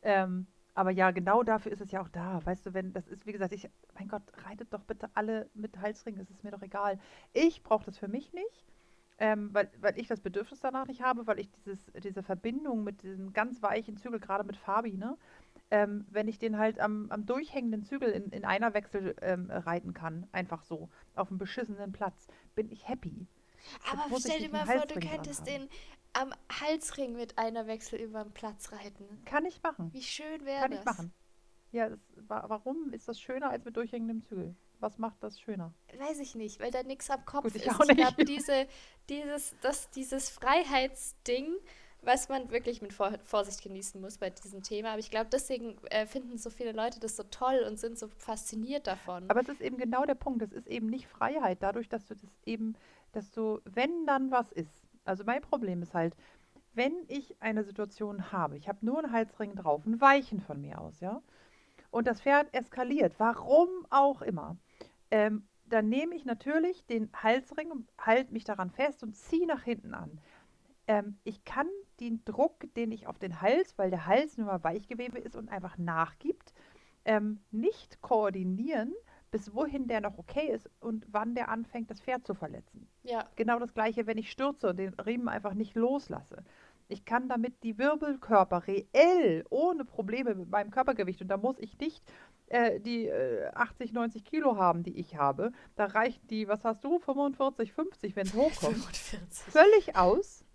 Ähm, 0.03 0.47
aber 0.77 0.91
ja, 0.91 1.11
genau 1.11 1.43
dafür 1.43 1.73
ist 1.73 1.81
es 1.81 1.91
ja 1.91 2.03
auch 2.03 2.09
da. 2.11 2.45
Weißt 2.45 2.67
du, 2.67 2.75
wenn 2.75 2.93
das 2.93 3.09
ist, 3.09 3.27
wie 3.27 3.33
gesagt, 3.33 3.53
ich, 3.55 3.69
mein 3.99 4.09
Gott, 4.09 4.23
reitet 4.47 4.73
doch 4.75 4.85
bitte 4.85 5.09
alle 5.15 5.49
mit 5.55 5.79
Halsringen, 5.79 6.21
es 6.21 6.31
ist 6.31 6.45
mir 6.45 6.51
doch 6.51 6.61
egal. 6.61 7.01
Ich 7.33 7.63
brauche 7.63 7.87
das 7.87 7.97
für 7.97 8.09
mich 8.09 8.35
nicht, 8.35 8.67
ähm, 9.19 9.49
weil, 9.55 9.71
weil 9.81 9.99
ich 9.99 10.07
das 10.07 10.21
Bedürfnis 10.21 10.61
danach 10.61 10.87
nicht 10.87 11.01
habe, 11.01 11.27
weil 11.27 11.41
ich 11.41 11.51
dieses, 11.51 11.91
diese 12.05 12.23
Verbindung 12.23 12.85
mit 12.85 13.03
diesem 13.03 13.33
ganz 13.33 13.63
weichen 13.63 13.97
Zügel, 13.97 14.21
gerade 14.21 14.45
mit 14.45 14.59
Fabi, 14.59 14.99
ne, 14.99 15.17
ähm, 15.71 16.05
wenn 16.11 16.29
ich 16.29 16.39
den 16.39 16.59
halt 16.59 16.79
am, 16.79 17.11
am 17.11 17.25
durchhängenden 17.25 17.83
Zügel 17.83 18.11
in, 18.11 18.31
in 18.31 18.45
einer 18.45 18.75
Wechsel 18.75 19.17
ähm, 19.23 19.51
reiten 19.51 19.95
kann, 19.95 20.27
einfach 20.33 20.63
so, 20.63 20.91
auf 21.15 21.31
einem 21.31 21.39
beschissenen 21.39 21.93
Platz, 21.93 22.29
bin 22.55 22.71
ich 22.71 22.87
happy. 22.87 23.27
Aber 23.91 24.21
stell 24.21 24.41
dir 24.41 24.51
mal 24.51 24.67
vor, 24.67 24.87
du 24.87 25.01
könntest 25.01 25.47
den 25.47 25.69
am 26.17 26.33
Halsring 26.61 27.15
mit 27.15 27.39
einer 27.39 27.67
Wechsel 27.67 28.01
über 28.01 28.23
den 28.25 28.33
Platz 28.33 28.73
reiten. 28.73 29.05
Kann 29.25 29.45
ich 29.45 29.63
machen. 29.63 29.93
Wie 29.93 30.03
schön 30.03 30.45
wäre 30.45 30.63
Kann 30.63 30.71
das? 30.71 30.81
ich 30.81 30.85
machen. 30.87 31.13
Ja, 31.73 31.89
das, 31.91 32.01
wa- 32.29 32.45
warum 32.49 32.93
ist 32.93 33.09
das 33.09 33.21
schöner 33.21 33.51
als 33.51 33.65
mit 33.65 33.77
durchhängendem 33.77 34.23
Zügel? 34.23 34.55
Was 34.79 34.99
macht 34.99 35.23
das 35.23 35.41
schöner? 35.41 35.73
Weiß 35.99 36.19
ich 36.21 36.35
nicht, 36.35 36.61
weil 36.61 36.71
da 36.71 36.83
nichts 36.83 37.11
am 37.11 37.25
Kopf 37.25 37.45
Gut, 37.45 37.57
ich 37.57 37.67
ist. 37.67 37.75
auch 37.75 37.81
Ich 37.89 37.97
glaube, 37.97 38.25
nicht. 38.25 38.29
diese, 38.39 38.67
dieses, 39.09 39.55
das, 39.63 39.91
dieses 39.91 40.29
Freiheitsding, 40.31 41.55
was 42.03 42.29
man 42.29 42.51
wirklich 42.51 42.83
mit 42.83 42.93
Vor 42.93 43.13
Vorsicht 43.25 43.63
genießen 43.63 44.01
muss 44.01 44.19
bei 44.19 44.31
diesem 44.31 44.63
Thema. 44.63 44.91
Aber 44.91 44.99
ich 45.01 45.11
glaube, 45.11 45.29
deswegen 45.33 45.77
äh, 45.87 46.07
finden 46.07 46.39
so 46.39 46.51
viele 46.51 46.73
Leute 46.73 47.01
das 47.01 47.17
so 47.17 47.23
toll 47.25 47.65
und 47.67 47.79
sind 47.79 47.99
so 47.99 48.09
fasziniert 48.09 48.87
davon. 48.87 49.29
Aber 49.29 49.41
es 49.41 49.49
ist 49.49 49.61
eben 49.61 49.77
genau 49.79 50.05
der 50.05 50.15
Punkt. 50.15 50.43
Es 50.43 50.53
ist 50.53 50.67
eben 50.69 50.87
nicht 50.87 51.09
Freiheit, 51.09 51.63
dadurch, 51.63 51.89
dass 51.89 52.07
du 52.07 52.15
das 52.15 52.31
eben, 52.45 52.75
dass 53.13 53.31
du, 53.33 53.61
wenn 53.65 54.07
dann 54.07 54.31
was 54.31 54.53
ist. 54.53 54.86
Also 55.07 55.25
mein 55.25 55.43
Problem 55.43 55.83
ist 55.83 55.95
halt, 55.95 56.17
wenn 56.75 56.95
ich 57.09 57.41
eine 57.41 57.65
Situation 57.65 58.33
habe, 58.33 58.57
ich 58.57 58.69
habe 58.69 58.85
nur 58.85 58.99
einen 58.99 59.13
Halsring 59.13 59.55
drauf, 59.55 59.87
einen 59.87 60.01
weichen 60.01 60.41
von 60.41 60.61
mir 60.61 60.81
aus, 60.81 61.01
ja, 61.01 61.23
und 61.91 62.07
das 62.07 62.21
Pferd 62.21 62.53
eskaliert, 62.53 63.15
warum 63.19 63.69
auch 63.91 64.21
immer, 64.21 64.57
ähm, 65.11 65.49
dann 65.65 65.89
nehme 65.89 66.15
ich 66.15 66.25
natürlich 66.25 66.85
den 66.87 67.11
Halsring 67.15 67.87
halte 67.99 68.33
mich 68.33 68.45
daran 68.45 68.71
fest 68.71 69.03
und 69.03 69.17
ziehe 69.17 69.47
nach 69.47 69.63
hinten 69.63 69.95
an. 69.95 70.21
Ähm, 70.87 71.19
ich 71.25 71.45
kann 71.45 71.69
den 71.99 72.25
Druck, 72.25 72.73
den 72.75 72.93
ich 72.93 73.07
auf 73.07 73.19
den 73.19 73.41
Hals, 73.41 73.77
weil 73.79 73.91
der 73.91 74.07
Hals 74.07 74.37
nur 74.37 74.47
mal 74.47 74.63
Weichgewebe 74.63 75.19
ist 75.19 75.35
und 75.35 75.49
einfach 75.49 75.79
nachgibt, 75.79 76.53
ähm, 77.05 77.41
nicht 77.51 78.01
koordinieren, 78.03 78.93
bis 79.37 79.55
wohin 79.55 79.87
der 79.87 80.01
noch 80.01 80.17
okay 80.17 80.51
ist 80.51 80.67
und 80.81 81.07
wann 81.11 81.35
der 81.35 81.51
anfängt, 81.51 81.91
das 81.91 82.01
Pferd 82.01 82.27
zu 82.27 82.33
verletzen. 82.33 82.89
ja, 83.03 83.29
Genau 83.37 83.59
das 83.59 83.75
gleiche, 83.75 84.07
wenn 84.07 84.17
ich 84.17 84.31
stürze 84.31 84.71
und 84.71 84.79
den 84.79 84.95
Riemen 84.95 85.29
einfach 85.29 85.53
nicht 85.53 85.75
loslasse. 85.75 86.43
Ich 86.89 87.05
kann 87.05 87.29
damit 87.29 87.63
die 87.63 87.77
Wirbelkörper 87.77 88.67
reell, 88.67 89.45
ohne 89.51 89.85
Probleme 89.85 90.35
mit 90.35 90.49
meinem 90.49 90.71
Körpergewicht, 90.71 91.21
und 91.21 91.29
da 91.29 91.37
muss 91.37 91.59
ich 91.59 91.79
nicht 91.79 92.03
äh, 92.47 92.81
die 92.81 93.09
äh, 93.09 93.49
80, 93.53 93.93
90 93.93 94.25
Kilo 94.25 94.57
haben, 94.57 94.85
die 94.85 94.99
ich 94.99 95.17
habe. 95.17 95.53
Da 95.75 95.85
reicht 95.85 96.31
die, 96.31 96.49
was 96.49 96.65
hast 96.65 96.83
du, 96.83 96.99
45, 96.99 97.75
50, 97.75 98.17
wenn 98.17 98.27
es 98.27 98.33
hochkommt 98.33 98.77
45. 98.77 99.53
völlig 99.53 99.97
aus. 99.97 100.46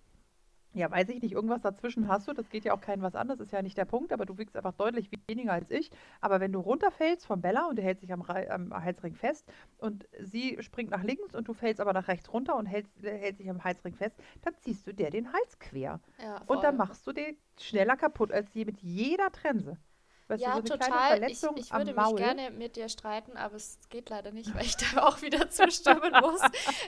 Ja, 0.74 0.90
weiß 0.90 1.10
ich 1.10 1.22
nicht, 1.22 1.34
irgendwas 1.34 1.62
dazwischen 1.62 2.08
hast 2.08 2.30
du, 2.30 2.34
das 2.34 2.50
geht 2.50 2.64
ja 2.64 2.74
auch 2.74 2.80
kein 2.80 3.02
was 3.02 3.14
an, 3.14 3.28
das 3.28 3.42
ist 3.42 3.52
ja 3.52 3.62
nicht 3.62 3.78
der 3.78 3.84
Punkt, 3.84 4.14
aber 4.14 4.26
du 4.26 4.38
wiegst 4.38 4.56
einfach 4.56 4.72
deutlich 4.74 5.10
weniger 5.28 5.52
als 5.52 5.70
ich. 5.70 5.92
Aber 6.22 6.40
wenn 6.40 6.54
du 6.54 6.62
runterfällst 6.62 7.26
von 7.26 7.42
Bella 7.42 7.68
und 7.68 7.76
der 7.76 7.84
hält 7.84 8.00
sich 8.00 8.14
am, 8.14 8.22
am 8.22 8.74
Halsring 8.74 9.16
fest 9.16 9.52
und 9.78 10.08
sie 10.20 10.58
springt 10.62 10.92
nach 10.92 11.04
links 11.04 11.36
und 11.36 11.48
du 11.50 11.54
fällst 11.54 11.82
aber 11.82 11.92
nach 11.92 12.08
rechts 12.08 12.32
runter 12.32 12.56
und 12.56 12.68
hältst, 12.68 13.04
äh, 13.04 13.18
hält 13.18 13.38
sich 13.38 13.50
am 13.50 13.64
Halsring 13.64 13.96
fest, 13.96 14.16
dann 14.44 14.56
ziehst 14.60 14.88
du 14.88 14.94
der 14.94 15.10
den 15.10 15.34
Hals 15.34 15.60
quer. 15.60 16.00
Ja, 16.22 16.42
Und 16.48 16.64
dann 16.64 16.78
machst 16.78 17.06
du 17.06 17.12
den 17.12 17.36
schneller 17.60 17.98
kaputt 17.98 18.32
als 18.32 18.54
je 18.54 18.64
mit 18.64 18.80
jeder 18.80 19.30
Trense. 19.32 19.78
Weißt 20.32 20.42
ja, 20.42 20.60
du, 20.60 20.68
so 20.68 20.74
eine 20.74 20.84
total. 20.84 20.88
kleine 20.88 21.32
Ich, 21.32 21.40
Verletzung 21.40 21.58
ich 21.58 21.72
würde 21.74 21.86
mich 21.94 21.96
Maul. 21.96 22.16
gerne 22.16 22.52
mit 22.52 22.76
dir 22.76 22.90
streiten, 22.90 23.38
aber 23.38 23.56
es 23.56 23.78
geht 23.90 24.10
leider 24.10 24.32
nicht, 24.32 24.54
weil 24.56 24.66
ich 24.66 24.78
da 24.78 25.04
auch 25.06 25.22
wieder 25.22 25.50
zustimmen 25.50 26.12
muss. 26.22 26.42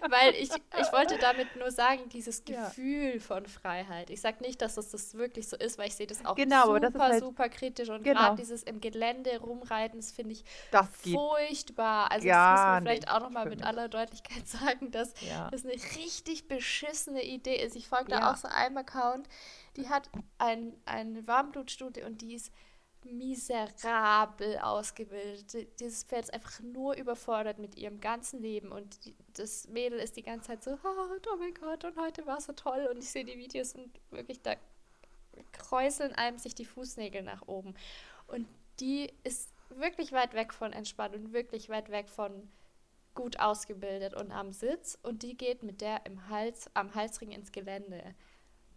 Weil 0.10 0.34
ich, 0.36 0.50
ich 0.52 0.92
wollte 0.94 1.18
damit 1.18 1.56
nur 1.58 1.72
sagen, 1.72 2.10
dieses 2.10 2.44
Ja. 2.48 2.66
Gefühl 2.68 3.20
von 3.20 3.46
Freiheit. 3.46 4.10
Ich 4.10 4.22
sage 4.22 4.42
nicht, 4.42 4.62
dass 4.62 4.76
das, 4.76 4.90
das 4.92 5.14
wirklich 5.16 5.48
so 5.50 5.58
ist, 5.58 5.78
weil 5.78 5.88
ich 5.88 5.96
sehe 5.96 6.08
das 6.08 6.26
auch 6.26 6.36
Genau, 6.36 6.66
super, 6.66 6.80
das 6.80 7.02
halt- 7.02 7.20
super 7.24 7.50
kritisch. 7.50 7.90
Und 7.90 8.04
Genau. 8.04 8.20
gerade 8.20 8.36
dieses 8.38 8.64
im 8.64 8.80
Gelände 8.82 9.38
rumreiten, 9.40 10.00
das 10.00 10.12
finde 10.12 10.32
ich 10.34 10.44
Das 10.72 10.88
furchtbar. 10.90 12.12
Also 12.12 12.28
das 12.28 12.34
gar 12.34 12.54
muss 12.54 12.62
man 12.76 12.84
vielleicht 12.84 13.10
auch 13.12 13.20
nochmal 13.20 13.50
mit 13.50 13.64
aller 13.64 13.90
Deutlichkeit 13.90 14.48
sagen, 14.48 14.92
dass 14.92 15.14
Ja. 15.22 15.50
das 15.52 15.64
eine 15.66 15.74
richtig 15.74 16.48
beschissene 16.48 17.24
Idee 17.24 17.56
ist. 17.58 17.76
Ich 17.76 17.88
folge 17.88 18.12
da 18.12 18.20
Ja. 18.20 18.32
auch 18.32 18.36
so 18.38 18.48
einem 18.48 18.78
Account, 18.78 19.28
die 19.76 19.90
hat 19.90 20.10
ein, 20.38 20.74
eine 20.86 21.26
Warmblutstudie 21.28 22.04
und 22.04 22.22
die 22.22 22.36
ist 22.36 22.52
miserabel 23.06 24.58
ausgebildet. 24.60 25.54
Die- 25.54 25.68
Dieses 25.80 26.04
Pferd 26.04 26.26
ist 26.26 26.34
einfach 26.34 26.60
nur 26.62 26.96
überfordert 26.96 27.60
mit 27.60 27.76
ihrem 27.76 28.00
ganzen 28.00 28.42
Leben 28.42 28.72
und 28.72 29.06
die, 29.06 29.16
das 29.34 29.68
Mädel 29.68 30.00
ist 30.00 30.16
die 30.18 30.24
ganze 30.24 30.48
Zeit 30.48 30.64
so, 30.64 30.72
oh, 30.72 30.78
oh 30.84 31.36
mein 31.38 31.54
Gott, 31.54 31.84
und 31.86 31.98
heute 31.98 32.26
war 32.26 32.38
es 32.38 32.46
so 32.46 32.54
toll 32.54 32.88
und 32.92 32.98
ich 33.00 33.10
sehe 33.12 33.26
die 33.26 33.38
Videos 33.38 33.74
und 33.76 34.00
wirklich 34.12 34.42
da 34.42 34.56
kräuseln 35.52 36.14
einem 36.14 36.38
sich 36.38 36.56
die 36.56 36.66
Fußnägel 36.66 37.24
nach 37.24 37.48
oben. 37.48 37.76
Und 38.28 38.48
die 38.80 39.12
ist 39.24 39.52
wirklich 39.70 40.12
weit 40.12 40.34
weg 40.34 40.54
von 40.54 40.74
entspannt 40.74 41.16
und 41.16 41.34
wirklich 41.34 41.70
weit 41.70 41.90
weg 41.90 42.10
von 42.10 42.52
gut 43.16 43.40
ausgebildet 43.40 44.14
und 44.16 44.32
am 44.32 44.52
Sitz 44.54 44.98
und 45.04 45.24
die 45.24 45.38
geht 45.38 45.64
mit 45.64 45.82
der 45.82 46.06
im 46.06 46.30
Hals, 46.30 46.70
am 46.74 46.96
Halsring 46.96 47.32
ins 47.32 47.52
Gelände 47.52 48.16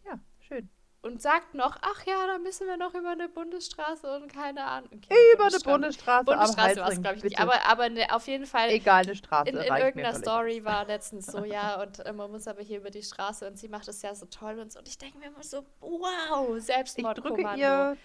Ja, 0.05 0.19
schön. 0.41 0.69
Und 1.03 1.23
sagt 1.23 1.55
noch, 1.55 1.77
ach 1.83 2.05
ja, 2.05 2.27
da 2.27 2.39
müssen 2.39 2.67
wir 2.67 2.77
noch 2.77 2.95
über 2.95 3.11
eine 3.11 3.29
Bundesstraße 3.29 4.17
und 4.17 4.33
keine 4.33 4.65
Ahnung. 4.65 4.91
Okay, 4.93 5.15
Über 5.35 5.45
eine 5.45 5.57
Bundesstraße- 5.57 5.65
Bundesstraße, 5.65 6.25
Bundesstraße 6.25 6.71
am 6.81 6.87
war 6.87 6.93
es, 6.93 7.01
glaube 7.03 7.17
ich 7.19 7.23
nicht. 7.25 7.37
bitte. 7.37 7.43
Aber, 7.43 7.65
aber 7.67 7.89
ne, 7.91 8.07
auf 8.15 8.27
jeden 8.27 8.47
Fall 8.47 8.71
Egal, 8.71 9.05
eine 9.05 9.15
Straße 9.15 9.51
in, 9.51 9.57
in 9.57 9.63
irgendeiner 9.77 10.15
Story 10.15 10.65
war 10.65 10.85
letztens 10.87 11.27
so, 11.27 11.45
ja, 11.45 11.81
und 11.81 12.01
äh, 12.05 12.13
man 12.13 12.31
muss 12.31 12.49
aber 12.49 12.63
hier 12.63 12.79
über 12.79 12.91
die 12.91 13.03
Straße 13.03 13.47
und 13.47 13.57
sie 13.59 13.69
macht 13.69 13.87
es 13.89 14.03
ja 14.03 14.15
so 14.15 14.27
toll 14.27 14.59
und 14.59 14.73
so. 14.73 14.81
Und 14.81 14.89
ich 14.89 14.99
denke 14.99 15.19
mir 15.19 15.27
immer 15.27 15.43
so, 15.43 15.65
wow, 15.81 16.57
Ich 16.57 16.65
Selbstmordkommando. 16.65 17.43
drücke 17.45 17.61
ihr 17.61 17.97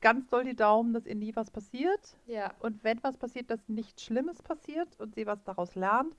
ganz 0.00 0.28
doll 0.28 0.44
die 0.44 0.56
Daumen, 0.56 0.92
dass 0.94 1.06
ihr 1.06 1.14
nie 1.14 1.34
was 1.36 1.50
passiert. 1.50 2.00
Ja, 2.26 2.52
Und 2.60 2.82
wenn 2.84 3.02
was 3.02 3.16
passiert, 3.16 3.50
dass 3.50 3.60
nichts 3.68 4.02
Schlimmes 4.04 4.42
passiert 4.42 4.88
und 4.98 5.14
sie 5.14 5.26
was 5.26 5.42
daraus 5.44 5.74
lernt. 5.74 6.14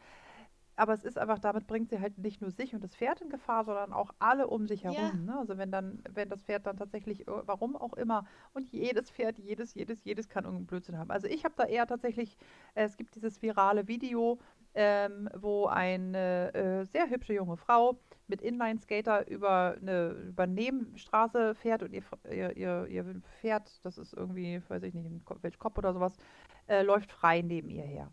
Aber 0.76 0.94
es 0.94 1.04
ist 1.04 1.18
einfach, 1.18 1.40
damit 1.40 1.68
bringt 1.68 1.90
sie 1.90 2.00
halt 2.00 2.18
nicht 2.18 2.42
nur 2.42 2.52
sich 2.52 2.74
und 2.74 2.84
das 2.84 2.96
Pferd 2.96 3.22
in 3.22 3.30
Gefahr, 3.30 3.64
sondern 3.64 3.94
auch 3.94 4.12
alle 4.20 4.48
um 4.48 4.68
sich 4.68 4.84
herum. 4.84 5.26
Ja. 5.28 5.34
Ne? 5.34 5.40
Also 5.40 5.58
wenn 5.58 5.72
dann, 5.72 6.04
wenn 6.10 6.30
das 6.30 6.44
Pferd 6.44 6.66
dann 6.66 6.78
tatsächlich, 6.78 7.28
äh, 7.28 7.48
warum 7.48 7.76
auch 7.76 7.94
immer, 7.94 8.26
und 8.54 8.72
jedes 8.72 9.12
Pferd, 9.12 9.38
jedes, 9.38 9.76
jedes, 9.76 10.04
jedes 10.04 10.30
kann 10.30 10.46
irgendeinen 10.46 10.68
Blödsinn 10.68 10.98
haben. 10.98 11.12
Also 11.12 11.28
ich 11.28 11.46
habe 11.46 11.54
da 11.58 11.66
eher 11.66 11.86
tatsächlich, 11.86 12.38
äh, 12.74 12.86
es 12.86 12.98
gibt 12.98 13.16
dieses 13.16 13.42
virale 13.42 13.88
Video, 13.88 14.40
ähm, 14.74 15.30
wo 15.36 15.68
eine 15.68 16.54
äh, 16.54 16.86
sehr 16.86 17.10
hübsche 17.10 17.34
junge 17.34 17.58
Frau 17.58 18.00
mit 18.28 18.42
Inline-Skater 18.42 19.28
über 19.28 19.76
eine 19.80 20.10
über 20.10 20.48
Nebenstraße 20.48 21.54
fährt 21.54 21.84
und 21.84 21.94
ihr, 21.94 22.04
ihr, 22.32 22.58
ihr, 22.58 22.88
ihr 22.88 23.22
Pferd, 23.40 23.86
das 23.86 24.00
ist 24.00 24.14
irgendwie, 24.14 24.62
weiß 24.68 24.82
ich 24.84 24.96
nicht, 24.96 25.06
ein 25.06 25.24
Kopf 25.60 25.78
oder 25.78 25.94
sowas, 25.94 26.14
äh, 26.68 26.82
läuft 26.82 27.12
frei 27.12 27.42
neben 27.42 27.70
ihr 27.70 27.84
her. 27.84 28.12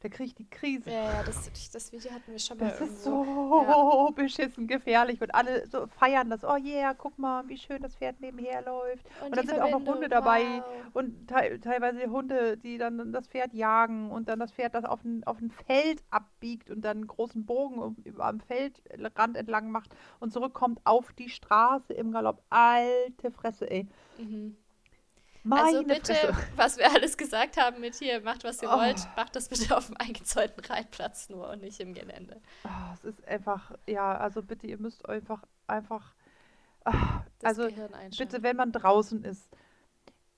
Da 0.00 0.10
kriege 0.10 0.24
ich 0.24 0.34
die 0.34 0.48
Krise. 0.48 0.90
ja, 0.90 1.04
ja 1.04 1.22
das, 1.22 1.50
das 1.72 1.92
Video 1.92 2.10
hatten 2.10 2.30
wir 2.30 2.38
schon 2.38 2.58
mal 2.58 2.68
Das 2.68 2.80
ist 2.82 3.06
irgendwo. 3.06 3.64
so 3.64 4.12
beschissen 4.14 4.66
gefährlich 4.66 5.20
und 5.22 5.34
alle 5.34 5.66
so 5.66 5.86
feiern 5.86 6.28
das. 6.28 6.44
Oh 6.44 6.56
yeah, 6.56 6.92
guck 6.92 7.18
mal, 7.18 7.48
wie 7.48 7.56
schön 7.56 7.80
das 7.80 7.96
Pferd 7.96 8.20
nebenher 8.20 8.62
läuft. 8.62 9.06
Und, 9.24 9.34
dann 9.34 9.42
die 9.42 9.48
sind 9.48 9.58
auch 9.58 9.70
noch 9.70 9.70
Verbindung, 9.70 9.94
Hunde 9.94 10.08
dabei 10.10 10.42
wow. 10.42 10.64
und 10.92 11.28
te 11.28 11.58
teilweise 11.60 12.10
Hunde, 12.10 12.58
die 12.58 12.76
dann 12.76 13.10
das 13.10 13.26
Pferd 13.26 13.54
jagen 13.54 14.10
und 14.10 14.28
dann 14.28 14.38
das 14.38 14.52
Pferd, 14.52 14.74
das 14.74 14.84
auf 14.84 15.02
ein, 15.02 15.24
auf 15.24 15.40
ein 15.40 15.50
Feld 15.50 16.02
abbiegt 16.10 16.70
und 16.70 16.82
dann 16.82 16.98
einen 16.98 17.06
großen 17.06 17.46
Bogen 17.46 17.78
um, 17.78 17.96
über 18.04 18.26
am 18.26 18.40
Feldrand 18.40 19.36
entlang 19.36 19.70
macht 19.70 19.96
und 20.20 20.30
zurückkommt 20.30 20.80
auf 20.84 21.12
die 21.14 21.30
Straße 21.30 21.94
im 21.94 22.12
Galopp. 22.12 22.42
Alte 22.50 23.30
Fresse, 23.30 23.70
ey. 23.70 23.88
Mhm. 24.18 24.56
Meine 25.46 25.62
Also 25.62 25.82
bitte, 25.84 26.14
Fresse. 26.14 26.34
was 26.56 26.76
wir 26.78 26.90
alles 26.92 27.16
gesagt 27.16 27.56
haben 27.56 27.80
mit 27.80 27.94
hier, 27.94 28.20
macht 28.20 28.44
was 28.44 28.60
ihr 28.62 28.68
Oh. 28.68 28.76
wollt, 28.78 29.06
macht 29.16 29.36
das 29.36 29.48
bitte 29.48 29.76
auf 29.76 29.86
dem 29.86 29.96
eingezäunten 29.96 30.64
Reitplatz 30.64 31.28
nur 31.28 31.48
und 31.50 31.62
nicht 31.62 31.78
im 31.80 31.94
Gelände. 31.94 32.40
Ah, 32.64 32.92
es 32.94 33.04
ist 33.04 33.26
einfach, 33.28 33.72
ja, 33.86 34.16
also 34.18 34.42
bitte, 34.42 34.66
ihr 34.66 34.78
müsst 34.78 35.08
einfach, 35.08 35.42
einfach, 35.66 36.14
Das 36.84 37.58
also 37.58 37.68
bitte, 38.18 38.42
wenn 38.42 38.56
man 38.56 38.72
draußen 38.72 39.22
ist. 39.24 39.48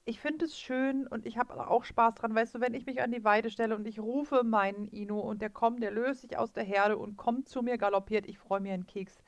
Ich 0.05 0.21
finde 0.21 0.47
es 0.47 0.59
schön 0.59 1.07
und 1.07 1.27
ich 1.27 1.37
habe 1.37 1.69
auch 1.69 1.85
Spaß 1.85 2.15
dran. 2.15 2.35
Weißt 2.35 2.55
du, 2.55 2.61
wenn 2.61 2.73
ich 2.73 2.87
mich 2.87 3.03
an 3.03 3.13
die 3.13 3.25
Weide 3.25 3.51
stelle 3.51 3.77
und 3.77 3.87
ich 3.87 4.01
rufe 4.01 4.43
meinen 4.43 4.89
Inu 4.89 5.19
und 5.21 5.43
der 5.43 5.51
kommt, 5.51 5.83
der 5.83 5.91
löst 5.91 6.23
sich 6.23 6.39
aus 6.39 6.51
der 6.53 6.65
Herde 6.65 6.97
und 6.97 7.19
kommt 7.19 7.49
zu 7.49 7.63
mir 7.63 7.77
galoppiert, 7.77 8.27
ich 8.27 8.39
freue 8.39 8.61
mir 8.61 8.73
einen 8.73 8.87
Keks. 8.87 9.23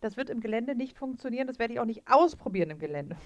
Das 0.00 0.16
wird 0.16 0.28
im 0.28 0.40
Gelände 0.40 0.74
nicht 0.74 0.98
funktionieren, 0.98 1.46
das 1.46 1.60
werde 1.60 1.72
ich 1.74 1.78
auch 1.80 1.84
nicht 1.84 2.02
ausprobieren 2.10 2.70
im 2.70 2.78
Gelände. 2.80 3.16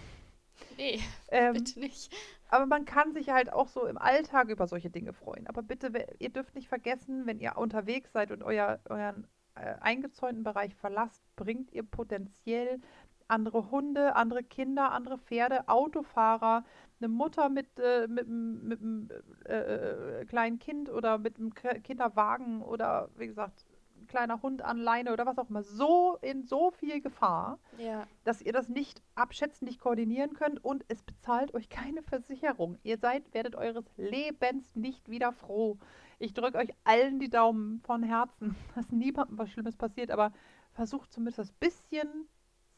Nee, 0.69 1.01
Ähm, 1.29 1.53
bitte 1.53 1.81
nicht. 1.81 2.13
aber 2.49 2.67
man 2.67 2.85
kann 2.85 3.13
sich 3.13 3.31
halt 3.31 3.53
auch 3.53 3.69
so 3.69 3.87
im 3.87 3.99
Alltag 3.99 4.49
über 4.49 4.67
solche 4.67 4.91
Dinge 4.91 5.13
freuen. 5.13 5.47
Aber 5.47 5.63
bitte, 5.63 5.93
ihr 6.19 6.31
dürft 6.31 6.55
nicht 6.55 6.69
vergessen, 6.69 7.27
wenn 7.27 7.41
ihr 7.41 7.57
unterwegs 7.57 8.13
seid 8.13 8.31
und 8.33 8.43
euer, 8.43 8.81
euren 8.89 9.27
äh, 9.55 9.75
eingezäunten 9.81 10.43
Bereich 10.45 10.75
verlasst, 10.75 11.23
bringt 11.37 11.73
ihr 11.73 11.85
potenziell 11.85 12.81
andere 13.29 13.71
Hunde, 13.71 14.17
andere 14.17 14.43
Kinder, 14.43 14.91
andere 14.93 15.19
Pferde, 15.19 15.69
Autofahrer, 15.69 16.65
eine 17.01 17.09
Mutter 17.09 17.49
mit, 17.49 17.79
äh, 17.79 18.09
mit, 18.09 18.27
einem- 18.27 18.65
mit 18.67 18.81
einem 18.83 19.09
äh, 19.47 20.21
äh, 20.23 20.25
kleinen 20.27 20.59
Kind 20.59 20.91
oder 20.91 21.19
mit 21.19 21.39
einem 21.39 21.55
Kinderwagen 21.55 22.63
oder 22.63 23.09
wie 23.17 23.29
gesagt, 23.29 23.67
kleiner 24.11 24.43
Hund 24.43 24.63
an 24.63 24.77
Leine 24.77 25.13
oder 25.13 25.25
was 25.25 25.39
auch 25.39 25.49
immer, 25.49 25.63
so 25.63 26.19
in 26.21 26.43
so 26.43 26.71
viel 26.73 27.01
Gefahr 27.01 27.59
Ja, 27.79 28.07
dass 28.25 28.43
ihr 28.43 28.53
das 28.53 28.69
nicht 28.69 29.01
abschätzen, 29.15 29.67
nicht 29.67 29.81
koordinieren 29.81 30.35
könnt 30.35 30.63
und 30.63 30.85
es 30.89 31.03
bezahlt 31.03 31.55
euch 31.55 31.69
keine 31.69 32.03
Versicherung. 32.03 32.79
Ihr 32.83 32.99
seid, 32.99 33.33
werdet 33.33 33.55
eures 33.55 33.85
Lebens 33.97 34.75
nicht 34.75 35.09
wieder 35.09 35.33
froh. 35.33 35.79
Ich 36.19 36.35
drücke 36.35 36.59
euch 36.59 36.71
allen 36.85 37.21
die 37.21 37.31
Daumen 37.31 37.81
von 37.81 38.03
Herzen, 38.03 38.57
dass 38.75 38.91
niemandem 38.91 39.39
was 39.39 39.51
Schlimmes 39.51 39.77
passiert, 39.77 40.11
aber 40.11 40.33
versucht 40.73 41.13
zumindest 41.13 41.39
das 41.39 41.53
bisschen 41.53 42.29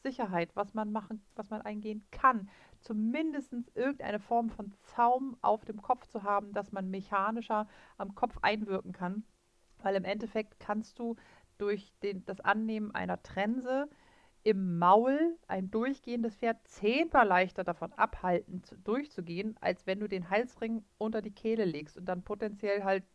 Sicherheit, 0.03 0.55
was 0.55 0.73
man 0.73 0.91
machen, 0.91 1.25
was 1.35 1.49
man 1.49 1.61
eingehen 1.61 2.05
kann, 2.11 2.49
zumindest 2.81 3.53
irgendeine 3.73 4.19
Form 4.19 4.49
von 4.49 4.73
Zaum 4.95 5.37
auf 5.41 5.65
dem 5.65 5.81
Kopf 5.81 6.05
zu 6.07 6.23
haben, 6.23 6.53
dass 6.53 6.71
man 6.71 6.91
mechanischer 6.91 7.67
am 7.97 8.13
Kopf 8.13 8.37
einwirken 8.41 8.91
kann. 8.91 9.23
Weil 9.83 9.95
im 9.95 10.05
Endeffekt 10.05 10.59
kannst 10.59 10.99
du 10.99 11.15
durch 11.57 11.93
den, 12.01 12.25
das 12.25 12.39
Annehmen 12.39 12.93
einer 12.93 13.21
Trense 13.21 13.89
im 14.43 14.77
Maul 14.77 15.37
ein 15.47 15.71
durchgehendes 15.71 16.35
Pferd 16.35 16.57
zehnmal 16.67 17.25
leichter 17.25 17.63
davon 17.63 17.93
abhalten, 17.93 18.63
zu, 18.63 18.77
durchzugehen, 18.77 19.55
als 19.61 19.87
wenn 19.87 19.99
du 19.99 20.07
den 20.07 20.29
Halsring 20.29 20.83
unter 20.97 21.21
die 21.21 21.31
Kehle 21.31 21.63
legst 21.63 21.97
und 21.97 22.05
dann 22.05 22.23
potenziell 22.23 22.83
halt 22.83 23.05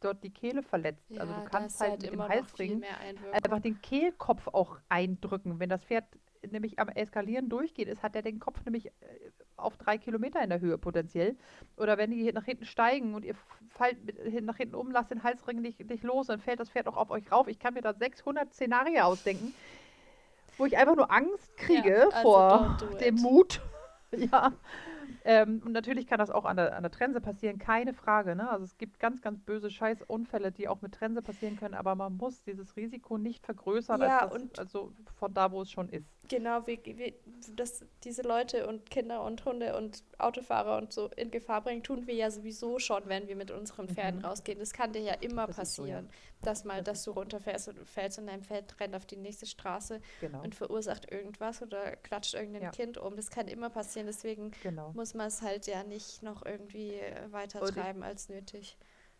dort 0.00 0.22
die 0.22 0.32
Kehle 0.32 0.62
verletzt. 0.62 1.10
ja 1.10 1.22
also 1.22 1.34
du 1.34 1.44
kannst 1.44 1.80
halt, 1.80 1.92
halt 1.92 2.02
mit 2.02 2.12
dem 2.12 2.22
Halsring 2.22 2.84
einfach 3.32 3.60
den 3.60 3.80
Kehlkopf 3.80 4.46
auch 4.48 4.78
eindrücken. 4.88 5.58
Wenn 5.58 5.70
das 5.70 5.84
Pferd 5.84 6.04
nämlich 6.52 6.78
am 6.78 6.88
Eskalieren 6.88 7.48
durchgeht, 7.48 7.88
ist, 7.88 8.02
hat 8.02 8.14
er 8.16 8.22
den 8.22 8.38
Kopf 8.40 8.64
nämlich 8.64 8.86
äh, 8.86 8.90
auf 9.56 9.76
drei 9.76 9.98
Kilometer 9.98 10.42
in 10.42 10.50
der 10.50 10.60
Höhe 10.60 10.78
potenziell. 10.78 11.36
Oder 11.76 11.98
wenn 11.98 12.10
die 12.10 12.22
hier 12.22 12.32
nach 12.32 12.44
hinten 12.44 12.64
steigen 12.64 13.14
und 13.14 13.24
ihr 13.24 13.34
fallt 13.70 13.96
hin- 14.24 14.44
nach 14.44 14.56
hinten 14.56 14.74
um, 14.74 14.90
lasst 14.90 15.10
den 15.10 15.22
Halsring 15.22 15.60
nicht, 15.60 15.88
nicht 15.88 16.02
los, 16.04 16.26
dann 16.26 16.40
fällt 16.40 16.60
das 16.60 16.70
Pferd 16.70 16.86
auch 16.88 16.96
auf 16.96 17.10
euch 17.10 17.30
rauf. 17.30 17.48
Ich 17.48 17.58
kann 17.58 17.74
mir 17.74 17.82
da 17.82 17.94
600 17.94 18.52
Szenarien 18.52 19.02
ausdenken, 19.02 19.54
wo 20.58 20.66
ich 20.66 20.76
einfach 20.76 20.96
nur 20.96 21.10
Angst 21.10 21.56
kriege 21.56 22.08
also 22.12 22.22
vor 22.22 22.78
dem. 23.00 23.16
Mut. 23.16 23.60
ja. 24.12 24.52
Ähm, 25.24 25.62
und 25.64 25.72
natürlich 25.72 26.06
kann 26.06 26.18
das 26.18 26.30
auch 26.30 26.44
an 26.44 26.56
der, 26.56 26.76
an 26.76 26.82
der 26.82 26.92
Trense 26.92 27.20
passieren, 27.20 27.58
keine 27.58 27.94
Frage. 27.94 28.36
Ne? 28.36 28.48
Also 28.48 28.64
es 28.64 28.76
gibt 28.76 29.00
ganz, 29.00 29.22
ganz 29.22 29.40
böse 29.40 29.70
Scheißunfälle, 29.70 30.52
die 30.52 30.68
auch 30.68 30.82
mit 30.82 30.92
Trense 30.92 31.22
passieren 31.22 31.56
können, 31.56 31.74
aber 31.74 31.94
man 31.94 32.16
muss 32.16 32.42
dieses 32.42 32.76
Risiko 32.76 33.16
nicht 33.18 33.44
vergrößern, 33.44 34.00
Ja, 34.02 34.18
als 34.28 34.48
das, 34.50 34.58
also 34.58 34.92
von 35.18 35.32
da, 35.32 35.50
wo 35.50 35.62
es 35.62 35.70
schon 35.70 35.88
ist. 35.88 36.06
Genau, 36.28 36.66
wie, 36.66 36.80
wie 36.84 37.14
das, 37.54 37.84
diese 38.02 38.22
Leute 38.22 38.66
und 38.66 38.90
Kinder 38.90 39.22
und 39.22 39.44
Hunde 39.44 39.76
und 39.76 40.02
Autofahrer 40.18 40.78
und 40.78 40.92
so 40.92 41.08
in 41.16 41.30
Gefahr 41.30 41.60
bringen, 41.62 41.82
tun 41.82 42.06
wir 42.06 42.14
ja 42.14 42.30
sowieso 42.30 42.78
schon, 42.78 43.02
wenn 43.06 43.28
wir 43.28 43.36
mit 43.36 43.50
unseren 43.50 43.88
Pferden 43.88 44.20
Mhm. 44.20 44.24
rausgehen. 44.26 44.58
Das 44.58 44.72
kann 44.72 44.92
dir 44.92 45.02
ja 45.02 45.14
immer 45.14 45.46
Das 45.46 45.58
ist 45.58 45.74
so, 45.74 45.84
ja. 45.84 45.96
passieren, 45.96 46.10
dass 46.42 46.64
mal, 46.64 46.82
Das 46.82 46.84
dass 46.98 47.04
du 47.04 47.10
runterfährst 47.10 47.68
und 47.68 47.86
fällst 47.86 48.18
und 48.18 48.26
dein 48.26 48.42
Pferd 48.42 48.80
rennt 48.80 48.94
auf 48.96 49.04
die 49.04 49.16
nächste 49.16 49.44
Straße 49.46 50.00
Genau. 50.20 50.42
und 50.42 50.54
verursacht 50.54 51.10
irgendwas 51.12 51.60
oder 51.60 51.96
klatscht 51.96 52.34
irgendein 52.34 52.62
Ja. 52.62 52.70
Kind 52.70 52.96
um. 52.96 53.16
Das 53.16 53.30
kann 53.30 53.46
immer 53.48 53.68
passieren, 53.70 54.06
deswegen 54.06 54.52
genau. 54.62 54.92
muss 54.94 55.12
man 55.14 55.26
es 55.28 55.42
halt 55.42 55.66
ja 55.66 55.82
nicht 55.84 56.22
noch 56.22 56.44
irgendwie 56.46 56.94
äh, 56.94 57.30
weiter 57.32 57.60
treiben 57.60 58.02
als 58.02 58.28
nötig. 58.30 58.78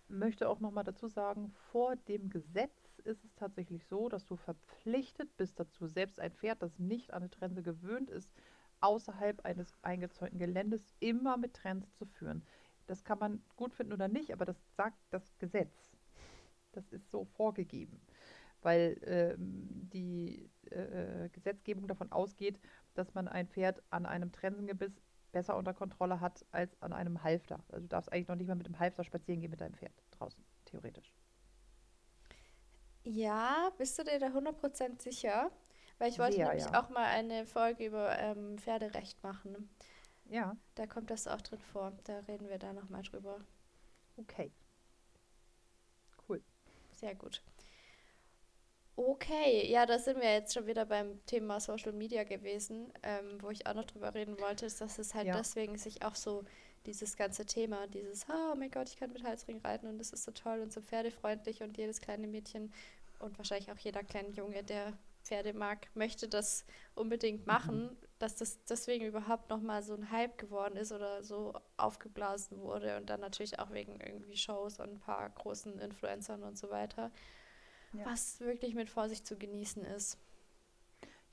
möchte 0.09 0.49
auch 0.49 0.61
nochmal 0.61 0.85
dazu 0.85 1.09
sagen, 1.09 1.53
vor 1.73 1.97
dem 1.97 2.29
Gesetz 2.31 2.84
ist 3.07 3.25
es 3.25 3.35
tatsächlich 3.35 3.87
so, 3.87 4.09
dass 4.09 4.27
du 4.27 4.37
verpflichtet 4.37 5.37
bist 5.37 5.59
dazu, 5.59 5.87
selbst 5.87 6.21
ein 6.21 6.33
Pferd, 6.33 6.63
das 6.63 6.79
nicht 6.79 7.13
an 7.13 7.23
eine 7.23 7.31
Trense 7.31 7.63
gewöhnt 7.63 8.11
ist, 8.11 8.31
außerhalb 8.81 9.45
eines 9.45 9.75
eingezäunten 9.83 10.39
Geländes 10.39 10.87
immer 11.01 11.37
mit 11.37 11.55
Trends 11.55 11.95
zu 11.95 12.05
führen. 12.07 12.45
Das 12.87 13.05
kann 13.05 13.19
man 13.19 13.43
gut 13.57 13.75
finden 13.75 13.93
oder 13.93 14.09
nicht, 14.09 14.33
aber 14.33 14.45
das 14.45 14.59
sagt 14.77 14.99
das 15.11 15.39
Gesetz. 15.39 15.97
Das 16.73 16.91
ist 16.93 17.11
so 17.11 17.25
vorgegeben, 17.25 18.01
weil 18.61 19.01
ähm, 19.05 19.89
die 19.93 20.51
äh, 20.71 21.29
Gesetzgebung 21.31 21.87
davon 21.87 22.13
ausgeht, 22.13 22.61
dass 22.95 23.15
man 23.15 23.29
ein 23.29 23.49
Pferd 23.49 23.83
an 23.91 24.07
einem 24.07 24.33
Trensengebiss 24.33 25.01
besser 25.33 25.57
unter 25.57 25.73
Kontrolle 25.73 26.21
hat 26.21 26.45
als 26.51 26.81
an 26.83 26.93
einem 26.93 27.23
Halfter. 27.23 27.65
Also 27.69 27.83
du 27.83 27.89
darfst 27.89 28.13
eigentlich 28.13 28.29
noch 28.29 28.37
nicht 28.37 28.49
mal 28.49 28.55
mit 28.55 28.67
dem 28.67 28.79
Halfter 28.79 29.05
spazieren 29.05 29.41
gehen 29.41 29.51
mit 29.51 29.61
deinem 29.61 29.75
Pferd 29.75 29.93
draußen, 30.13 30.45
theoretisch. 30.65 31.15
Ja, 33.05 33.71
bist 33.79 33.99
du 33.99 34.05
dir 34.05 34.19
da 34.19 34.29
100% 34.33 35.01
sicher? 35.03 35.51
Weil 35.99 36.11
ich 36.11 36.19
wollte 36.19 36.37
Sehr, 36.37 36.47
nämlich 36.47 36.65
ja. 36.65 36.75
auch 36.75 36.89
mal 36.91 37.05
eine 37.07 37.47
Folge 37.47 37.87
über 37.87 38.19
ähm, 38.19 38.59
Pferderecht 38.59 39.23
machen. 39.23 39.71
Ja, 40.29 40.57
Da 40.77 40.87
kommt 40.87 41.11
das 41.11 41.27
auch 41.27 41.41
drin 41.41 41.59
vor. 41.61 41.93
Da 42.05 42.19
reden 42.21 42.49
wir 42.49 42.59
da 42.59 42.73
nochmal 42.73 43.03
drüber. 43.03 43.45
okay. 44.19 44.53
Cool. 46.29 46.43
Sehr 46.91 47.15
gut. 47.15 47.43
Okay, 48.97 49.69
ja, 49.71 49.87
da 49.87 49.99
sind 49.99 50.21
wir 50.21 50.33
jetzt 50.33 50.55
schon 50.55 50.67
wieder 50.67 50.87
beim 50.87 51.25
Thema 51.27 51.59
Social 51.61 51.93
Media 51.93 52.23
gewesen, 52.23 52.93
ähm, 53.03 53.39
wo 53.43 53.51
ich 53.51 53.67
auch 53.67 53.75
noch 53.75 53.85
drüber 53.87 54.15
reden 54.15 54.39
wollte, 54.39 54.67
ist, 54.67 54.81
dass 54.81 54.99
es 54.99 55.15
halt 55.15 55.27
Ja. 55.27 55.37
deswegen 55.37 55.77
sich 55.79 56.05
auch 56.05 56.15
so 56.15 56.45
dieses 56.87 57.17
ganze 57.17 57.47
Thema, 57.47 57.87
dieses, 57.87 58.29
"Ah, 58.29 58.53
oh 58.53 58.57
mein 58.57 58.71
Gott, 58.71 58.89
ich 58.89 58.97
kann 58.97 59.13
mit 59.13 59.25
Halsring 59.25 59.61
reiten 59.61 59.87
und 59.87 59.99
das 59.99 60.11
ist 60.13 60.25
so 60.25 60.33
toll 60.33 60.61
und 60.61 60.73
so 60.73 60.81
pferdefreundlich 60.81 61.63
und 61.63 61.77
jedes 61.77 62.01
kleine 62.01 62.27
Mädchen 62.27 62.73
und 63.19 63.37
wahrscheinlich 63.39 63.71
auch 63.73 63.79
jeder 63.79 64.03
kleine 64.05 64.29
Junge, 64.31 64.63
der 64.63 64.93
Pferde 65.23 65.55
mag, 65.55 65.89
möchte 65.95 66.29
das 66.29 66.67
unbedingt 66.95 67.47
machen, 67.47 67.97
dass 68.19 68.37
das 68.37 68.63
deswegen 68.65 69.07
überhaupt 69.07 69.49
nochmal 69.49 69.83
so 69.83 69.95
ein 69.95 70.11
Hype 70.11 70.37
geworden 70.37 70.77
ist 70.77 70.93
oder 70.93 71.23
so 71.25 71.55
aufgeblasen 71.79 72.61
wurde 72.61 72.99
und 72.99 73.09
dann 73.09 73.21
natürlich 73.21 73.59
auch 73.59 73.71
wegen 73.71 73.99
irgendwie 74.01 74.37
Shows 74.37 74.79
und 74.81 74.91
ein 74.91 75.01
paar 75.01 75.31
großen 75.31 75.79
Influencern 75.79 76.43
und 76.43 76.59
so 76.59 76.69
weiter, 76.71 77.11
Ja. 77.95 78.05
was 78.05 78.41
wirklich 78.41 78.75
mit 78.75 78.91
Vorsicht 78.91 79.27
zu 79.27 79.39
genießen 79.39 79.85
ist. 79.87 80.19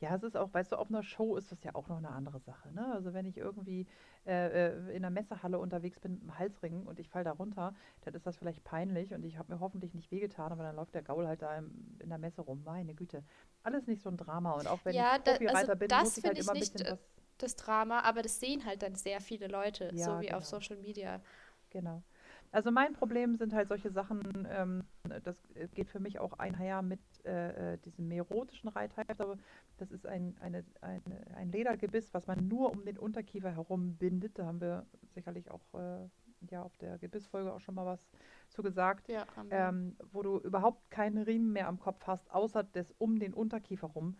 Ja, 0.01 0.15
es 0.15 0.23
ist 0.23 0.35
auch, 0.35 0.51
weißt 0.53 0.71
du, 0.71 0.77
auf 0.77 0.89
einer 0.89 1.03
Show 1.03 1.35
ist 1.37 1.51
das 1.51 1.63
ja 1.63 1.75
auch 1.75 1.87
noch 1.87 1.97
eine 1.97 2.09
andere 2.09 2.39
Sache. 2.39 2.73
Ne? 2.73 2.91
Also 2.91 3.13
wenn 3.13 3.25
ich 3.27 3.37
irgendwie 3.37 3.85
äh, 4.25 4.69
äh, 4.69 4.89
in 4.89 5.05
einer 5.05 5.11
Messehalle 5.11 5.59
unterwegs 5.59 5.99
bin 5.99 6.13
mit 6.13 6.21
einem 6.23 6.39
Halsring 6.39 6.87
und 6.87 6.99
ich 6.99 7.07
falle 7.07 7.25
da 7.25 7.31
runter, 7.33 7.73
dann 8.01 8.15
ist 8.15 8.25
das 8.25 8.35
vielleicht 8.35 8.63
peinlich 8.63 9.13
und 9.13 9.23
ich 9.23 9.37
habe 9.37 9.53
mir 9.53 9.59
hoffentlich 9.59 9.93
nicht 9.93 10.09
wehgetan, 10.11 10.51
aber 10.51 10.63
dann 10.63 10.75
läuft 10.75 10.95
der 10.95 11.03
Gaul 11.03 11.27
halt 11.27 11.43
da 11.43 11.55
im, 11.55 11.97
in 11.99 12.09
der 12.09 12.17
Messe 12.17 12.41
rum. 12.41 12.63
Meine 12.65 12.95
Güte. 12.95 13.23
Alles 13.63 13.85
nicht 13.85 14.01
so 14.01 14.09
ein 14.09 14.17
Drama. 14.17 14.53
Und 14.53 14.65
auch 14.67 14.79
wenn 14.85 14.95
Ja, 14.95 15.17
ich 15.17 15.23
da- 15.23 15.33
Profireiter 15.33 15.57
also 15.59 15.75
bin, 15.75 15.87
das 15.89 16.03
muss 16.03 16.17
ich 16.17 16.25
halt 16.25 16.37
ich 16.37 16.43
immer 16.43 16.53
ein 16.53 16.59
bisschen 16.59 16.81
äh, 16.81 16.91
was. 16.93 16.99
Das 17.37 17.55
Drama, 17.55 18.01
aber 18.01 18.21
das 18.23 18.39
sehen 18.39 18.65
halt 18.65 18.81
dann 18.83 18.95
sehr 18.95 19.19
viele 19.21 19.47
Leute, 19.47 19.91
Ja, 19.95 20.05
so 20.05 20.21
wie 20.21 20.31
auf 20.31 20.43
genau. 20.43 20.49
Social 20.49 20.77
Media. 20.77 21.21
Genau. 21.69 22.03
Also 22.51 22.71
mein 22.71 22.93
Problem 22.93 23.35
sind 23.35 23.53
halt 23.53 23.69
solche 23.69 23.91
Sachen, 23.91 24.47
ähm, 24.51 24.83
das 25.23 25.47
geht 25.73 25.89
für 25.89 25.99
mich 25.99 26.19
auch 26.19 26.33
einher 26.33 26.81
mit 26.81 27.01
äh, 27.25 27.73
äh, 27.73 27.77
diesem 27.79 28.07
merotischen 28.07 28.69
Reithalfter. 28.69 29.37
Das 29.77 29.91
ist 29.91 30.05
ein, 30.05 30.37
eine, 30.41 30.63
eine, 30.81 31.01
ein 31.35 31.51
Ledergebiss, 31.51 32.13
was 32.13 32.27
man 32.27 32.47
nur 32.47 32.71
um 32.71 32.85
den 32.85 32.97
Unterkiefer 32.97 33.51
herum 33.51 33.95
bindet. 33.95 34.37
Da 34.37 34.45
haben 34.45 34.61
wir 34.61 34.85
sicherlich 35.13 35.49
auch 35.51 35.61
äh, 35.73 36.07
ja, 36.49 36.63
auf 36.63 36.75
der 36.77 36.97
Gebissfolge 36.97 37.53
auch 37.53 37.59
schon 37.59 37.75
mal 37.75 37.85
was 37.85 38.11
zu 38.49 38.63
gesagt. 38.63 39.07
Ja. 39.09 39.25
Ähm, 39.49 39.95
wo 40.11 40.23
du 40.23 40.39
überhaupt 40.39 40.89
keinen 40.89 41.17
Riemen 41.17 41.51
mehr 41.51 41.67
am 41.67 41.79
Kopf 41.79 42.05
hast, 42.07 42.31
außer 42.31 42.63
des 42.63 42.91
um 42.97 43.19
den 43.19 43.33
Unterkiefer 43.33 43.87
rum. 43.87 44.17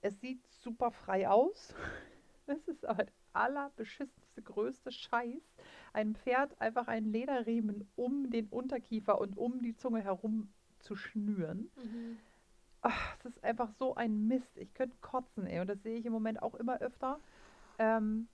Es 0.00 0.20
sieht 0.20 0.46
super 0.46 0.90
frei 0.90 1.28
aus. 1.28 1.74
Es 2.46 2.66
ist 2.66 2.84
aber 2.84 3.04
der 3.04 3.14
allerbeschissenste, 3.32 4.21
größte 4.40 4.90
Scheiß. 4.90 5.56
Einem 5.92 6.14
Pferd 6.14 6.58
einfach 6.60 6.88
einen 6.88 7.12
Lederriemen 7.12 7.86
um 7.96 8.30
den 8.30 8.46
Unterkiefer 8.48 9.20
und 9.20 9.36
um 9.36 9.60
die 9.60 9.74
Zunge 9.74 10.00
herum 10.00 10.52
zu 10.78 10.96
schnüren. 10.96 11.70
Mhm. 11.76 12.18
Ach, 12.80 13.16
es 13.18 13.26
ist 13.26 13.44
einfach 13.44 13.70
so 13.78 13.94
ein 13.94 14.26
Mist. 14.26 14.56
Ich 14.56 14.72
könnte 14.74 14.96
kotzen, 15.00 15.46
ey. 15.46 15.60
Und 15.60 15.68
das 15.68 15.82
sehe 15.82 15.98
ich 15.98 16.06
im 16.06 16.12
Moment 16.12 16.42
auch 16.42 16.54
immer 16.54 16.80
öfter. 16.80 17.20
Ähm, 17.78 18.28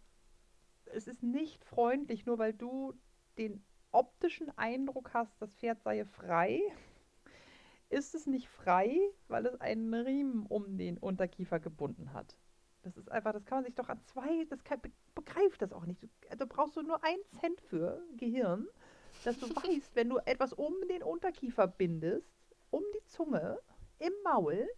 es 0.87 1.07
ist 1.07 1.23
nicht 1.23 1.65
freundlich, 1.65 2.25
nur 2.25 2.39
weil 2.39 2.55
du 2.55 2.95
den 3.37 3.63
optischen 3.91 4.57
Eindruck 4.57 5.13
hast, 5.15 5.41
das 5.41 5.55
Pferd 5.55 5.83
sei 5.83 6.05
frei. 6.05 6.61
Ist 7.91 8.15
es 8.15 8.27
nicht 8.27 8.49
frei, 8.49 8.99
weil 9.29 9.47
es 9.47 9.61
einen 9.61 9.95
Riemen 9.95 10.47
um 10.47 10.77
den 10.77 10.99
Unterkiefer 10.99 11.59
gebunden 11.59 12.13
hat. 12.13 12.37
Das 12.95 13.05
ist 13.05 13.11
einfach, 13.11 13.33
das 13.33 13.45
kann 13.45 13.59
man 13.59 13.65
sich 13.65 13.75
doch 13.75 13.89
an 13.89 14.01
zwei, 14.05 14.45
das 14.49 14.63
kann, 14.65 14.81
be- 14.81 14.91
begreift 15.15 15.61
das 15.63 15.73
auch 15.73 15.85
nicht. 15.85 16.03
Du, 16.03 16.09
da 16.37 16.45
brauchst 16.45 16.77
du 16.77 16.83
nur 16.83 17.03
einen 17.05 17.23
Cent 17.41 17.61
für 17.63 18.03
Gehirn, 18.17 18.67
dass 19.25 19.39
du 19.39 19.47
weißt, 19.57 19.95
wenn 19.95 20.09
du 20.09 20.19
etwas 20.19 20.53
um 20.53 20.75
den 20.89 21.03
Unterkiefer 21.03 21.67
bindest, 21.67 22.27
um 22.71 22.83
die 22.95 23.05
Zunge, 23.07 23.59
im 23.99 24.13
Maul, 24.25 24.69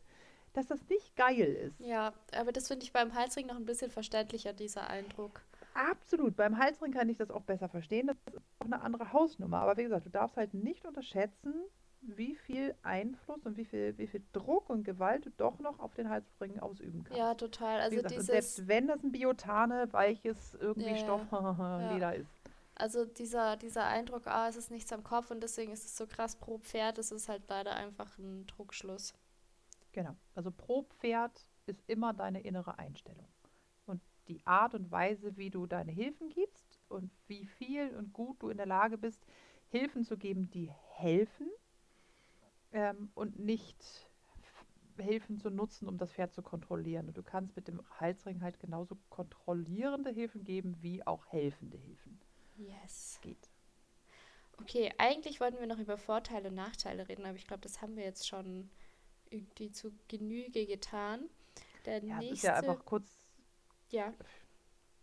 dass 0.55 0.67
das 0.67 0.81
nicht 0.89 1.15
geil 1.15 1.47
ist. 1.55 1.79
Ja, 1.81 2.13
aber 2.37 2.53
das 2.53 2.69
finde 2.69 2.85
ich 2.85 2.93
beim 2.93 3.15
Halsring 3.15 3.47
noch 3.47 3.57
ein 3.57 3.67
bisschen 3.67 3.91
verständlicher, 3.91 4.53
dieser 4.53 4.89
Eindruck. 4.89 5.43
Absolut. 5.75 6.35
Beim 6.37 6.59
Halsring 6.59 6.93
kann 6.93 7.09
ich 7.09 7.17
das 7.19 7.31
auch 7.31 7.43
besser 7.43 7.69
verstehen. 7.69 8.09
Das 8.09 8.17
ist 8.35 8.41
auch 8.59 8.65
eine 8.65 8.81
andere 8.81 9.13
Hausnummer. 9.13 9.59
Aber 9.59 9.77
wie 9.77 9.85
gesagt, 9.85 10.07
du 10.07 10.11
darfst 10.11 10.37
halt 10.37 10.53
nicht 10.55 10.85
unterschätzen, 10.87 11.55
wie 12.03 12.35
viel 12.35 12.75
Einfluss 12.83 13.45
und 13.47 13.57
wie 13.57 13.65
viel, 13.65 13.97
wie 13.99 14.07
viel 14.07 14.23
Druck 14.33 14.71
und 14.71 14.85
Gewalt 14.85 15.27
du 15.27 15.31
doch 15.31 15.59
noch 15.61 15.79
auf 15.81 15.95
den 15.95 16.09
Halsring 16.09 16.59
ausüben 16.59 17.05
kannst. 17.05 17.19
Ja, 17.19 17.35
total. 17.35 17.81
Also 17.81 18.03
gesagt, 18.03 18.23
selbst 18.23 18.67
wenn 18.69 18.87
das 18.89 19.03
ein 19.03 19.13
Biotane, 19.13 19.93
weiches, 19.93 20.55
irgendwie 20.55 20.91
Ja, 20.91 20.97
ja. 20.97 20.97
Stoff, 20.97 21.23
Leder 21.93 22.15
ist. 22.15 22.31
also 22.75 23.05
dieser, 23.05 23.57
dieser 23.57 23.85
Eindruck, 23.87 24.27
ah, 24.27 24.49
es 24.49 24.57
ist 24.57 24.71
nichts 24.71 24.93
am 24.93 25.05
Kopf 25.05 25.31
und 25.31 25.43
deswegen 25.43 25.73
ist 25.73 25.85
es 25.85 25.97
so 25.97 26.07
krass 26.07 26.37
pro 26.37 26.59
Pferd, 26.59 26.99
das 26.99 27.11
ist 27.13 27.29
halt 27.29 27.45
leider 27.49 27.75
einfach 27.77 28.17
ein 28.19 28.47
Druckschluss. 28.47 29.15
Genau. 29.93 30.17
Also 30.35 30.51
pro 30.51 30.83
Pferd 30.83 31.47
ist 31.67 31.83
immer 31.89 32.13
deine 32.15 32.41
innere 32.41 32.79
Einstellung. 32.79 33.29
Und 33.87 34.01
die 34.29 34.45
Art 34.47 34.75
und 34.75 34.91
Weise, 34.91 35.37
wie 35.37 35.51
du 35.51 35.67
deine 35.67 35.93
Hilfen 35.93 36.31
gibst 36.31 36.81
und 36.89 37.11
wie 37.27 37.45
viel 37.47 37.95
und 37.97 38.13
gut 38.13 38.43
du 38.43 38.49
in 38.49 38.57
der 38.57 38.67
Lage 38.67 38.97
bist, 38.99 39.25
Hilfen 39.69 40.05
zu 40.05 40.17
geben, 40.17 40.51
die 40.51 40.71
helfen 40.95 41.49
ähm, 42.73 43.11
und 43.15 43.39
nicht 43.39 44.11
Hilfen 44.99 45.37
zu 45.37 45.51
nutzen, 45.51 45.89
um 45.89 45.99
das 45.99 46.13
Pferd 46.13 46.33
zu 46.33 46.43
kontrollieren. 46.43 47.09
Und 47.09 47.17
du 47.17 47.25
kannst 47.25 47.57
mit 47.57 47.67
dem 47.67 47.83
Halsring 47.99 48.41
halt 48.43 48.61
genauso 48.61 48.97
kontrollierende 49.09 50.11
Hilfen 50.11 50.45
geben, 50.45 50.77
wie 50.81 51.05
auch 51.07 51.27
helfende 51.27 51.77
Hilfen. 51.79 52.21
Yes. 52.57 53.19
Geht. 53.23 53.49
Okay, 54.59 54.93
eigentlich 54.99 55.41
wollten 55.41 55.59
wir 55.59 55.67
noch 55.67 55.79
über 55.79 55.97
Vorteile 55.97 56.49
und 56.49 56.55
Nachteile 56.55 57.09
reden, 57.09 57.25
aber 57.25 57.37
ich 57.37 57.47
glaube, 57.47 57.63
das 57.63 57.81
haben 57.81 57.97
wir 57.97 58.05
jetzt 58.05 58.29
schon 58.29 58.69
irgendwie 59.31 59.71
zu 59.73 59.93
Genüge 60.09 60.67
getan. 60.67 61.29
Der 61.87 62.03
Ja, 62.09 62.21
nächste, 62.21 62.35
ist 62.35 62.43
ja 62.43 62.55
einfach 62.57 62.85
kurz, 62.85 63.11
ja, 63.91 64.15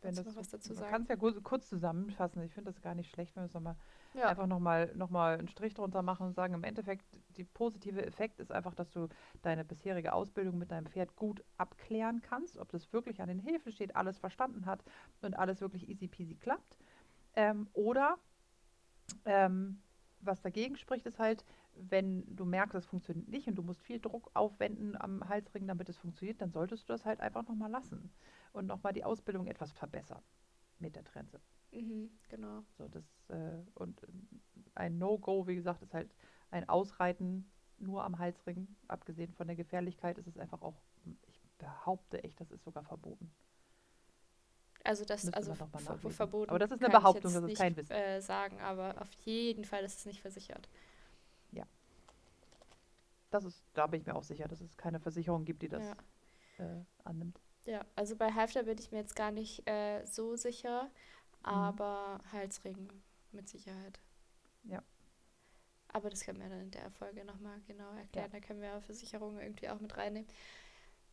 wenn 0.01 0.15
du 0.15 0.23
noch 0.23 0.35
was 0.35 0.49
dazu 0.49 0.73
man 0.75 0.75
sagen? 0.75 0.85
kann 0.85 1.01
es 1.03 1.07
ja 1.09 1.15
kurz, 1.15 1.41
kurz 1.43 1.69
zusammenfassen. 1.69 2.43
Ich 2.43 2.53
finde 2.53 2.71
das 2.71 2.81
gar 2.81 2.95
nicht 2.95 3.11
schlecht, 3.11 3.35
wenn 3.35 3.43
wir 3.43 3.47
es 3.47 3.53
nochmal 3.53 3.77
ja, 4.17 4.27
einfach 4.27 4.47
nochmal 4.47 4.91
noch 4.95 5.09
mal 5.09 5.37
einen 5.37 5.47
Strich 5.47 5.73
drunter 5.73 6.01
machen 6.01 6.27
und 6.27 6.33
sagen, 6.33 6.53
im 6.53 6.63
Endeffekt, 6.63 7.05
die 7.37 7.43
positive 7.43 8.05
Effekt 8.05 8.39
ist 8.39 8.51
einfach, 8.51 8.73
dass 8.73 8.89
du 8.89 9.07
deine 9.41 9.63
bisherige 9.63 10.13
Ausbildung 10.13 10.57
mit 10.57 10.71
deinem 10.71 10.87
Pferd 10.87 11.15
gut 11.15 11.43
abklären 11.57 12.21
kannst, 12.21 12.57
ob 12.57 12.71
das 12.71 12.91
wirklich 12.91 13.21
an 13.21 13.29
den 13.29 13.39
Hilfen 13.39 13.71
steht, 13.71 13.95
alles 13.95 14.17
verstanden 14.17 14.65
hat 14.65 14.83
und 15.21 15.37
alles 15.37 15.61
wirklich 15.61 15.87
easy 15.87 16.07
peasy 16.07 16.35
klappt. 16.35 16.77
Ähm, 17.35 17.69
oder 17.73 18.17
ähm, 19.25 19.81
was 20.19 20.41
dagegen 20.41 20.75
spricht, 20.77 21.05
ist 21.05 21.19
halt, 21.19 21.45
wenn 21.75 22.23
du 22.35 22.45
merkst, 22.45 22.75
es 22.75 22.85
funktioniert 22.85 23.27
nicht 23.29 23.47
und 23.47 23.55
du 23.55 23.61
musst 23.61 23.81
viel 23.81 23.99
Druck 23.99 24.31
aufwenden 24.33 24.99
am 24.99 25.27
Halsring, 25.29 25.67
damit 25.67 25.89
es 25.89 25.97
funktioniert, 25.97 26.41
dann 26.41 26.51
solltest 26.51 26.89
du 26.89 26.93
das 26.93 27.05
halt 27.05 27.19
einfach 27.19 27.47
nochmal 27.47 27.69
lassen 27.69 28.11
und 28.51 28.65
nochmal 28.65 28.93
die 28.93 29.03
Ausbildung 29.03 29.45
etwas 29.47 29.71
verbessern 29.71 30.23
mit 30.79 30.95
der 30.95 31.03
Trense. 31.03 31.39
Mhm, 31.71 32.09
genau. 32.29 32.63
So, 32.77 32.87
das, 32.87 33.03
äh, 33.29 33.57
und 33.75 34.01
äh, 34.03 34.07
ein 34.75 34.97
No-Go, 34.97 35.47
wie 35.47 35.55
gesagt, 35.55 35.81
ist 35.81 35.93
halt 35.93 36.09
ein 36.51 36.67
Ausreiten 36.69 37.49
nur 37.79 38.03
am 38.03 38.19
Halsring. 38.19 38.67
Abgesehen 38.87 39.33
von 39.33 39.47
der 39.47 39.55
Gefährlichkeit 39.55 40.17
ist 40.17 40.27
es 40.27 40.37
einfach 40.37 40.61
auch, 40.61 40.75
ich 41.27 41.39
behaupte 41.57 42.23
echt, 42.23 42.39
das 42.39 42.51
ist 42.51 42.63
sogar 42.63 42.83
verboten. 42.83 43.31
Also 44.83 45.03
das, 45.03 45.25
Müsste 45.25 45.37
also 45.37 45.53
ver- 45.53 46.09
verboten. 46.11 46.49
Aber 46.49 46.59
das 46.59 46.71
ist 46.71 46.81
eine 46.83 46.89
Behauptung, 46.89 47.33
das 47.33 47.43
ist 47.43 47.47
nicht, 47.49 47.57
kein 47.57 47.75
Wissen. 47.75 47.91
Äh, 47.91 48.21
sagen, 48.21 48.59
aber 48.61 49.01
auf 49.01 49.11
jeden 49.25 49.65
Fall 49.65 49.83
ist 49.83 49.99
es 49.99 50.05
nicht 50.05 50.21
versichert. 50.21 50.69
Das 53.29 53.43
ist, 53.43 53.61
da 53.73 53.87
bin 53.87 53.99
ich 54.01 54.07
mir 54.07 54.15
auch 54.15 54.23
sicher, 54.23 54.47
dass 54.47 54.61
es 54.61 54.77
keine 54.77 54.99
Versicherung 54.99 55.43
gibt, 55.45 55.61
die 55.61 55.67
das 55.67 55.83
Ja. 56.59 56.65
äh, 56.65 56.83
annimmt. 57.03 57.39
Ja, 57.65 57.85
also 57.95 58.15
bei 58.15 58.31
Halfter 58.31 58.63
bin 58.63 58.77
ich 58.79 58.91
mir 58.91 58.99
jetzt 58.99 59.15
gar 59.15 59.31
nicht 59.31 59.67
äh, 59.67 60.05
so 60.05 60.37
sicher, 60.37 60.89
Mhm. 61.45 61.73
aber 61.73 62.19
Halsring 62.31 62.89
mit 63.31 63.47
Sicherheit. 63.49 63.99
Ja. 64.63 64.83
Aber 65.93 66.09
das 66.09 66.21
können 66.21 66.39
wir 66.39 66.49
dann 66.49 66.61
in 66.61 66.71
der 66.71 66.91
Folge 66.91 67.23
nochmal 67.25 67.59
genau 67.65 67.91
erklären. 67.93 68.29
Da 68.31 68.39
können 68.39 68.61
wir 68.61 68.81
Versicherungen 68.81 69.39
irgendwie 69.39 69.69
auch 69.69 69.79
mit 69.79 69.97
reinnehmen. 69.97 70.27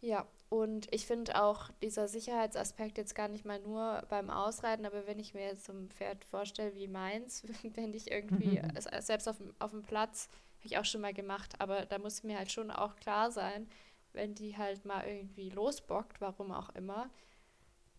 Ja, 0.01 0.27
und 0.51 0.89
ich 0.95 1.07
finde 1.07 1.43
auch 1.43 1.71
dieser 1.83 2.09
Sicherheitsaspekt 2.09 2.99
jetzt 2.99 3.15
gar 3.15 3.29
nicht 3.29 3.45
mal 3.47 3.61
nur 3.61 4.05
beim 4.11 4.31
Ausreiten, 4.31 4.87
aber 4.87 5.07
wenn 5.07 5.19
ich 5.19 5.35
mir 5.35 5.45
jetzt 5.47 5.65
so 5.67 5.73
ein 5.73 5.91
Pferd 5.91 6.25
vorstelle 6.27 6.75
wie 6.77 6.89
meins, 6.89 7.45
wenn 7.75 7.95
ich 7.95 8.11
irgendwie, 8.11 8.61
selbst 9.01 9.29
auf, 9.29 9.39
dem- 9.39 9.55
auf 9.61 9.71
dem 9.73 9.83
Platz, 9.83 10.29
habe 10.59 10.67
ich 10.67 10.79
auch 10.79 10.85
schon 10.85 11.01
mal 11.03 11.15
gemacht, 11.15 11.55
aber 11.61 11.87
da 11.87 11.99
muss 11.99 12.23
mir 12.23 12.39
halt 12.39 12.53
schon 12.53 12.71
auch 12.71 12.97
klar 12.97 13.31
sein, 13.31 13.69
wenn 14.13 14.35
die 14.35 14.57
halt 14.57 14.85
mal 14.85 15.07
irgendwie 15.07 15.51
losbockt, 15.51 16.21
warum 16.21 16.53
auch 16.53 16.71
immer, 16.77 17.11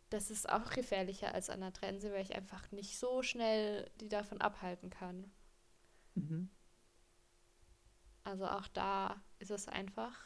das 0.10 0.30
ist 0.30 0.50
auch 0.50 0.70
gefährlicher 0.72 1.34
als 1.34 1.50
an 1.50 1.62
der 1.62 1.74
Trense, 1.74 2.12
weil 2.12 2.22
ich 2.22 2.36
einfach 2.36 2.72
nicht 2.72 2.98
so 2.98 3.22
schnell 3.22 3.90
die 4.00 4.10
davon 4.10 4.40
abhalten 4.42 4.90
kann. 4.90 5.32
Mhm. 6.16 6.50
Also 8.24 8.48
auch 8.48 8.68
da 8.68 9.22
ist 9.40 9.52
es 9.52 9.68
einfach 9.68 10.18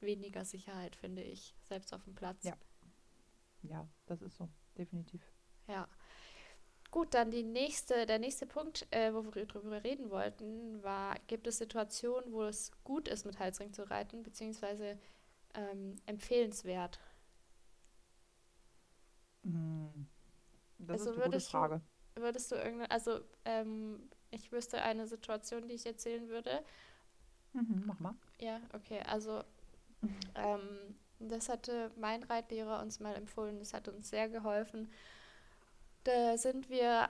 weniger 0.00 0.44
Sicherheit, 0.44 0.94
finde 0.94 1.22
ich, 1.22 1.54
selbst 1.62 1.92
auf 1.92 2.04
dem 2.04 2.14
Platz. 2.14 2.44
Ja. 2.44 2.56
Ja, 3.62 3.88
das 4.06 4.22
ist 4.22 4.36
so, 4.36 4.48
definitiv. 4.76 5.20
Ja. 5.66 5.88
Gut, 6.90 7.12
dann 7.12 7.30
die 7.30 7.42
nächste, 7.42 8.06
der 8.06 8.18
nächste 8.18 8.46
Punkt, 8.46 8.86
äh, 8.90 9.12
wo 9.12 9.22
wir 9.34 9.46
drüber 9.46 9.84
reden 9.84 10.10
wollten, 10.10 10.82
war, 10.82 11.16
gibt 11.26 11.46
es 11.46 11.58
Situationen, 11.58 12.32
wo 12.32 12.44
es 12.44 12.70
gut 12.82 13.08
ist, 13.08 13.26
mit 13.26 13.38
Halsring 13.38 13.72
zu 13.72 13.88
reiten, 13.90 14.22
beziehungsweise 14.22 14.98
ähm, 15.54 15.96
empfehlenswert? 16.06 16.98
Mhm. 19.44 20.08
Das 20.78 21.00
Also 21.00 21.10
ist 21.10 21.16
eine 21.16 21.22
gute 21.24 21.40
würdest 21.40 21.52
du- 21.54 21.58
Frage. 21.58 21.82
Würdest 22.16 22.50
du 22.52 22.56
irgendeine, 22.56 22.90
also 22.90 23.20
ähm, 23.44 24.10
ich 24.30 24.50
wüsste 24.52 24.82
eine 24.82 25.06
Situation, 25.06 25.68
die 25.68 25.74
ich 25.74 25.86
erzählen 25.86 26.28
würde. 26.28 26.64
Mhm, 27.54 27.82
mach 27.86 27.98
mal. 28.00 28.14
Ja, 28.40 28.60
okay, 28.72 29.00
also 29.06 29.42
ähm, 30.36 30.96
das 31.20 31.48
hatte 31.48 31.90
mein 31.96 32.22
Reitlehrer 32.24 32.80
uns 32.82 33.00
mal 33.00 33.14
empfohlen, 33.16 33.58
das 33.58 33.74
hat 33.74 33.88
uns 33.88 34.10
sehr 34.10 34.28
geholfen. 34.28 34.88
Da 36.02 36.36
sind 36.36 36.70
wir 36.70 37.08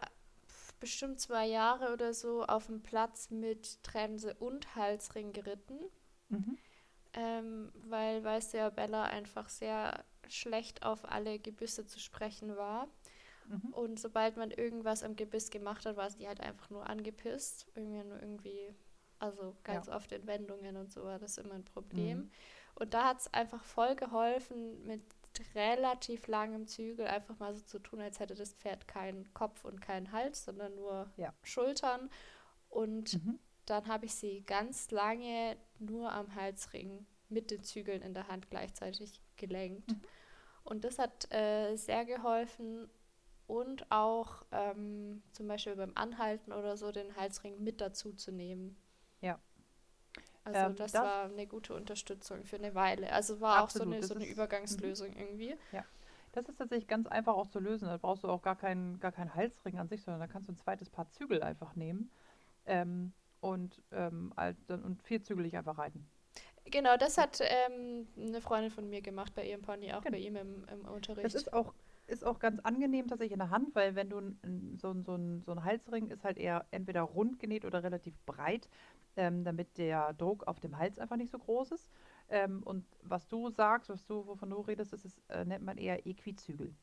bestimmt 0.79 1.21
zwei 1.21 1.47
Jahre 1.47 1.93
oder 1.93 2.13
so 2.13 2.45
auf 2.45 2.67
dem 2.67 2.83
Platz 2.83 3.31
mit 3.31 3.83
Trense 3.83 4.35
und 4.35 4.77
Halsring 4.77 5.33
geritten, 5.33 5.79
Mhm. 6.31 6.55
ähm, 7.15 7.73
weil, 7.87 8.23
weißt 8.25 8.55
du 8.55 8.59
ja, 8.59 8.71
Bella 8.71 9.05
einfach 9.05 9.49
sehr 9.49 10.05
schlecht 10.31 10.85
auf 10.85 11.05
alle 11.05 11.39
Gebisse 11.39 11.87
zu 11.87 11.99
sprechen 11.99 12.57
war. 12.57 12.89
Mhm. 13.49 13.73
Und 13.73 14.01
sobald 14.01 14.37
man 14.37 14.51
irgendwas 14.51 15.03
am 15.03 15.17
Gebiss 15.17 15.51
gemacht 15.51 15.87
hat, 15.87 15.97
war 15.97 16.11
sie 16.11 16.29
halt 16.29 16.41
einfach 16.41 16.71
nur 16.71 16.89
angepisst. 16.89 17.67
Irgendwie 17.75 18.05
nur 18.05 18.21
irgendwie, 18.21 18.75
also 19.19 19.57
ganz 19.65 19.89
oft 19.89 20.13
in 20.13 20.27
Wendungen 20.27 20.77
und 20.77 20.93
so 20.93 21.05
war 21.05 21.19
das 21.19 21.39
immer 21.39 21.55
ein 21.55 21.65
Problem. 21.65 22.19
Mhm. 22.19 22.31
Und 22.75 22.95
da 22.95 23.09
hat 23.09 23.21
es 23.21 23.33
einfach 23.35 23.65
voll 23.65 23.97
geholfen, 23.97 24.85
mit 24.85 25.03
relativ 25.55 26.27
langem 26.27 26.67
Zügel 26.67 27.07
einfach 27.07 27.39
mal 27.39 27.55
so 27.55 27.63
zu 27.63 27.79
tun, 27.79 28.01
als 28.01 28.19
hätte 28.19 28.35
das 28.35 28.55
Pferd 28.55 28.89
keinen 28.89 29.33
Kopf 29.35 29.65
und 29.65 29.81
keinen 29.81 30.11
Hals, 30.13 30.45
sondern 30.45 30.75
nur 30.75 31.11
Ja. 31.17 31.33
Schultern. 31.43 32.11
Und 32.69 33.15
Mhm. 33.25 33.39
dann 33.67 33.87
habe 33.87 34.07
ich 34.07 34.15
sie 34.15 34.43
ganz 34.43 34.91
lange 34.91 35.57
nur 35.79 36.13
am 36.13 36.35
Halsring 36.35 37.07
mit 37.29 37.51
den 37.51 37.63
Zügeln 37.63 38.03
in 38.03 38.15
der 38.15 38.29
Hand 38.29 38.51
gleichzeitig 38.51 39.21
gelenkt. 39.37 39.93
Mhm. 39.93 40.01
Und 40.69 40.85
das 40.85 40.99
hat 40.99 41.33
äh, 41.33 41.77
sehr 41.77 42.05
geholfen 42.05 42.89
und 43.47 43.91
auch 43.91 44.45
ähm, 44.53 45.23
zum 45.33 45.49
Beispiel 45.49 45.75
beim 45.77 45.93
Anhalten 45.95 46.53
oder 46.53 46.77
so 46.77 46.93
den 46.93 47.17
Halsring 47.17 47.63
mit 47.65 47.81
dazu 47.81 48.13
zu 48.13 48.31
nehmen. 48.33 48.77
Ja. 49.23 49.39
Also 50.45 50.61
Ähm, 50.61 50.77
das, 50.77 50.93
das- 50.93 51.03
war 51.03 51.25
eine 51.25 51.47
gute 51.47 51.75
Unterstützung 51.75 52.45
für 52.45 52.57
eine 52.57 52.75
Weile. 52.75 53.11
Also 53.13 53.41
war 53.41 53.63
auch 53.65 53.71
so 53.71 53.81
Absolut, 53.81 53.95
eine, 53.95 54.03
so 54.03 54.15
eine 54.15 54.25
ist- 54.25 54.29
mhm. 54.29 54.35
Übergangslösung 54.35 55.13
irgendwie. 55.17 55.57
Das 56.33 56.47
ist 56.47 56.59
tatsächlich 56.59 56.87
ganz 56.87 57.07
einfach 57.07 57.35
auch 57.35 57.47
zu 57.47 57.59
lösen. 57.59 57.89
Da 57.89 57.97
brauchst 57.97 58.23
du 58.23 58.29
auch 58.29 58.43
gar 58.43 58.55
keinen, 58.55 59.01
gar 59.01 59.13
keinen 59.13 59.35
Halsring 59.35 59.79
an 59.79 59.89
sich, 59.89 60.03
sondern 60.03 60.21
da 60.21 60.27
kannst 60.27 60.49
du 60.49 60.53
ein 60.53 60.59
zweites 60.59 60.91
Paar 60.91 61.09
Zügel 61.09 61.43
einfach 61.43 61.75
nehmen 61.75 62.11
ähm, 62.67 63.13
und, 63.41 63.83
ähm, 63.93 64.33
halt 64.37 64.57
und 64.71 65.03
vierzügelig 65.03 65.57
einfach 65.57 65.79
reiten. 65.79 66.07
Genau, 66.71 66.97
das 66.97 67.19
hat 67.19 67.41
ähm, 67.43 68.07
eine 68.17 68.41
Freundin 68.41 68.71
von 68.71 68.89
mir 68.89 69.01
gemacht 69.03 69.35
bei 69.35 69.47
ihrem 69.49 69.63
Pony, 69.63 69.93
auch 69.93 70.03
Genau. 70.03 70.17
bei 70.17 70.23
ihm 70.23 70.37
im, 70.37 70.65
im 70.73 70.85
Unterricht. 70.87 71.25
Das 71.25 71.35
ist 71.35 71.53
auch, 71.53 71.75
ist 72.07 72.25
auch 72.25 72.39
ganz 72.39 72.61
angenehm 72.61 73.07
tatsächlich 73.09 73.33
in 73.33 73.39
der 73.39 73.51
Hand, 73.51 73.75
weil 73.75 73.95
wenn 73.95 74.09
du 74.11 74.19
n- 74.19 74.79
so, 74.81 74.91
ein- 74.91 75.05
so, 75.05 75.15
ein, 75.15 75.43
so 75.45 75.53
ein 75.53 75.65
Halsring 75.65 76.09
ist 76.09 76.25
halt 76.25 76.39
eher 76.39 76.67
entweder 76.71 77.03
rund 77.03 77.39
genäht 77.39 77.65
oder 77.65 77.83
relativ 77.83 78.15
breit, 78.27 78.69
ähm, 79.17 79.45
damit 79.45 79.79
der 79.79 80.13
Druck 80.15 80.47
auf 80.47 80.61
dem 80.61 80.79
Hals 80.79 80.99
einfach 80.99 81.17
nicht 81.17 81.31
so 81.31 81.39
groß 81.39 81.73
ist. 81.73 81.89
Ähm, 82.31 82.63
und 82.63 82.85
was 83.03 83.27
du 83.29 83.51
sagst, 83.51 83.89
was 83.89 84.05
du, 84.07 84.27
wovon 84.27 84.51
du 84.51 84.61
redest, 84.61 84.93
das 84.93 85.05
ist, 85.05 85.21
äh, 85.29 85.45
nennt 85.45 85.65
man 85.65 85.77
eher 85.79 86.07
Equizügel. 86.07 86.75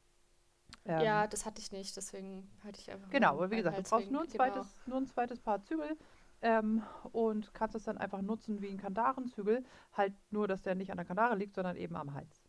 Ähm, 0.87 1.01
ja, 1.03 1.27
das 1.27 1.45
hatte 1.45 1.61
ich 1.61 1.71
nicht, 1.71 1.95
deswegen 1.97 2.47
hatte 2.63 2.79
ich 2.79 2.91
einfach 2.91 3.09
Genau, 3.11 3.29
aber 3.33 3.51
wie 3.51 3.57
gesagt, 3.57 3.77
du 3.77 3.83
brauchst 3.83 4.11
nur 4.11 4.21
ein 4.21 4.27
Genau. 4.27 4.37
zweites, 4.37 4.75
nur 4.85 4.97
ein 4.97 5.07
zweites 5.07 5.39
Paar 5.39 5.61
Zügel 5.63 5.97
ähm, 6.45 6.83
und 7.11 7.55
kannst 7.55 7.75
es 7.75 7.85
dann 7.85 7.97
einfach 7.97 8.21
nutzen 8.21 8.61
wie 8.61 8.69
ein 8.69 8.77
Kandarenzügel. 8.77 9.63
Halt 9.93 10.13
nur, 10.29 10.47
dass 10.47 10.61
der 10.61 10.75
nicht 10.75 10.91
an 10.91 10.97
der 10.97 11.05
Kandare 11.05 11.35
liegt, 11.35 11.55
sondern 11.55 11.75
eben 11.75 11.95
am 11.95 12.13
Hals. 12.13 12.47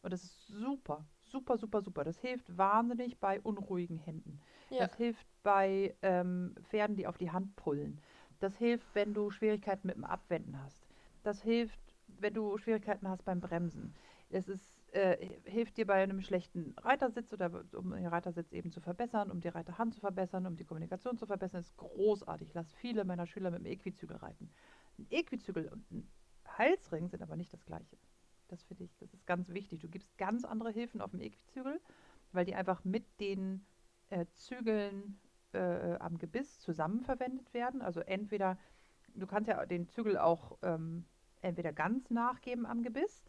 Und 0.00 0.12
das 0.12 0.24
ist 0.24 0.46
super, 0.48 1.04
super, 1.20 1.58
super, 1.58 1.82
super. 1.82 2.04
Das 2.04 2.18
hilft 2.18 2.56
wahnsinnig 2.56 3.20
bei 3.20 3.40
unruhigen 3.42 3.98
Händen. 3.98 4.40
Ja, 4.70 4.86
Das 4.86 4.96
hilft 4.96 5.26
bei 5.42 5.94
ähm, 6.00 6.54
Pferden, 6.62 6.96
die 6.96 7.06
auf 7.06 7.18
die 7.18 7.30
Hand 7.30 7.54
pullen. 7.56 8.00
Das 8.40 8.56
hilft, 8.56 8.94
wenn 8.94 9.12
du 9.12 9.30
Schwierigkeiten 9.30 9.86
mit 9.86 9.96
dem 9.96 10.04
Abwenden 10.04 10.58
hast. 10.62 10.86
Das 11.22 11.42
hilft, 11.42 11.80
wenn 12.06 12.32
du 12.32 12.56
Schwierigkeiten 12.56 13.08
hast 13.08 13.24
beim 13.24 13.40
Bremsen. 13.40 13.94
Es 14.30 14.48
ist, 14.48 14.73
äh, 14.94 15.40
hilft 15.44 15.76
dir 15.76 15.86
bei 15.86 15.94
einem 15.94 16.20
schlechten 16.20 16.74
Reitersitz 16.78 17.32
oder 17.32 17.64
um 17.72 17.90
den 17.90 18.06
Reitersitz 18.06 18.52
eben 18.52 18.70
zu 18.70 18.80
verbessern, 18.80 19.30
um 19.30 19.40
die 19.40 19.48
Reiterhand 19.48 19.92
zu 19.92 20.00
verbessern, 20.00 20.46
um 20.46 20.56
die 20.56 20.64
Kommunikation 20.64 21.18
zu 21.18 21.26
verbessern. 21.26 21.60
Ist 21.60 21.76
großartig. 21.76 22.48
Ich 22.48 22.54
lasse 22.54 22.74
viele 22.76 23.04
meiner 23.04 23.26
Schüler 23.26 23.50
mit 23.50 23.60
dem 23.60 23.66
Equizügel 23.66 24.16
reiten. 24.16 24.50
Ein 24.98 25.06
Equizügel 25.10 25.68
und 25.68 25.90
ein 25.90 26.08
Halsring 26.46 27.08
sind 27.08 27.22
aber 27.22 27.34
nicht 27.34 27.52
das 27.52 27.64
gleiche. 27.66 27.96
Das 28.48 28.62
finde 28.62 28.84
ich, 28.84 28.96
das 28.98 29.12
ist 29.12 29.26
ganz 29.26 29.48
wichtig. 29.48 29.80
Du 29.80 29.88
gibst 29.88 30.16
ganz 30.16 30.44
andere 30.44 30.70
Hilfen 30.70 31.00
auf 31.00 31.10
dem 31.10 31.20
Equizügel, 31.20 31.80
weil 32.30 32.44
die 32.44 32.54
einfach 32.54 32.84
mit 32.84 33.04
den 33.18 33.66
äh, 34.10 34.26
Zügeln 34.32 35.18
äh, 35.52 35.96
am 35.96 36.18
Gebiss 36.18 36.60
zusammen 36.60 37.00
verwendet 37.00 37.52
werden. 37.52 37.82
Also 37.82 37.98
entweder, 38.00 38.58
du 39.14 39.26
kannst 39.26 39.48
ja 39.48 39.66
den 39.66 39.88
Zügel 39.88 40.18
auch 40.18 40.56
ähm, 40.62 41.04
entweder 41.40 41.72
ganz 41.72 42.10
nachgeben 42.10 42.64
am 42.64 42.82
Gebiss 42.84 43.24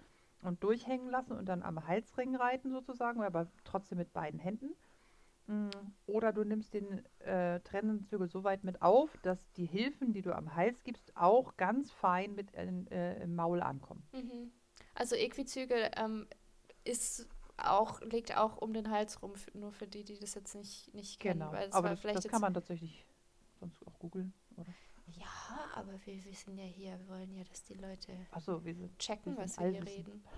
und 0.46 0.64
durchhängen 0.64 1.10
lassen 1.10 1.34
und 1.34 1.46
dann 1.46 1.64
am 1.64 1.88
Halsring 1.88 2.36
reiten 2.36 2.72
sozusagen, 2.72 3.22
aber 3.22 3.48
trotzdem 3.64 3.98
mit 3.98 4.14
beiden 4.14 4.40
Händen. 4.40 4.76
Mm, 5.48 5.70
Oder 6.08 6.34
du 6.34 6.44
nimmst 6.44 6.74
den 6.74 7.06
äh, 7.20 7.60
trennenden 7.62 8.04
Zügel 8.04 8.28
so 8.28 8.44
weit 8.44 8.64
mit 8.64 8.82
auf, 8.82 9.16
dass 9.22 9.52
die 9.54 9.66
Hilfen, 9.66 10.12
die 10.12 10.22
du 10.22 10.36
am 10.36 10.56
Hals 10.56 10.84
gibst, 10.84 11.16
auch 11.16 11.56
ganz 11.58 11.92
fein 11.92 12.34
mit 12.34 12.52
in, 12.52 12.88
äh, 12.88 13.22
im 13.22 13.36
Maul 13.36 13.62
ankommen. 13.62 14.04
mhm. 14.14 14.52
Also 14.96 15.16
Equizügel 15.16 15.92
ähm, 15.98 16.26
ist 16.86 17.28
auch, 17.58 18.02
liegt 18.02 18.36
auch 18.38 18.58
um 18.58 18.74
den 18.74 18.90
Hals 18.90 19.22
rum, 19.22 19.34
nur 19.54 19.72
für 19.72 19.88
die, 19.88 20.04
die 20.04 20.18
das 20.20 20.36
jetzt 20.36 20.56
nicht, 20.56 20.94
nicht 20.94 21.20
kennen. 21.20 21.40
Genau. 21.40 21.54
Aber 21.72 21.90
das, 21.90 22.00
vielleicht 22.00 22.18
das 22.18 22.28
kann 22.28 22.42
man 22.42 22.54
tatsächlich 22.54 23.06
sonst 23.60 23.86
auch 23.88 24.00
googeln, 24.00 24.34
oder? 24.56 24.74
Ja, 25.18 25.70
aber 25.76 25.94
wir, 26.06 26.24
wir 26.26 26.34
sind 26.34 26.58
ja 26.58 26.64
hier, 26.66 27.00
wir 27.00 27.08
wollen 27.10 27.36
ja, 27.36 27.44
dass 27.44 27.64
die 27.64 27.76
Leute 27.76 28.12
Achso, 28.32 28.64
wir 28.64 28.74
sind. 28.76 28.98
checken, 29.00 29.36
Wir 29.38 29.44
was 29.44 29.60
wir 29.60 29.68
hier 29.70 29.86
reden. 29.86 30.24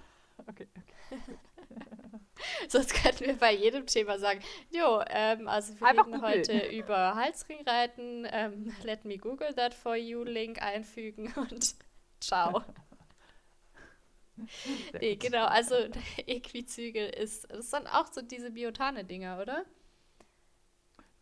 Okay, 0.46 0.68
okay. 0.78 1.20
Sonst 2.70 2.94
könnten 2.94 3.26
wir 3.26 3.38
bei 3.38 3.52
jedem 3.56 3.88
Thema 3.88 4.20
sagen, 4.20 4.40
jo, 4.70 5.02
ähm, 5.10 5.48
also 5.48 5.74
wir 5.80 5.88
Einfach 5.88 6.06
reden 6.06 6.22
googeln. 6.22 6.22
heute 6.22 6.68
über 6.68 7.16
Halsringreiten, 7.16 8.28
ähm, 8.32 8.72
let 8.84 9.04
me 9.04 9.18
google 9.18 9.52
that 9.56 9.74
for 9.74 9.96
you, 9.96 10.24
Link 10.24 10.62
einfügen 10.62 11.34
und 11.38 11.74
ciao. 12.20 12.62
Nee, 15.02 15.16
genau, 15.16 15.46
also 15.46 15.74
Equizügel 16.28 17.10
ist, 17.10 17.50
das 17.52 17.72
sind 17.72 17.88
auch 17.88 18.06
so 18.14 18.22
diese 18.22 18.52
Biotane-Dinger, 18.52 19.40
oder? 19.42 19.66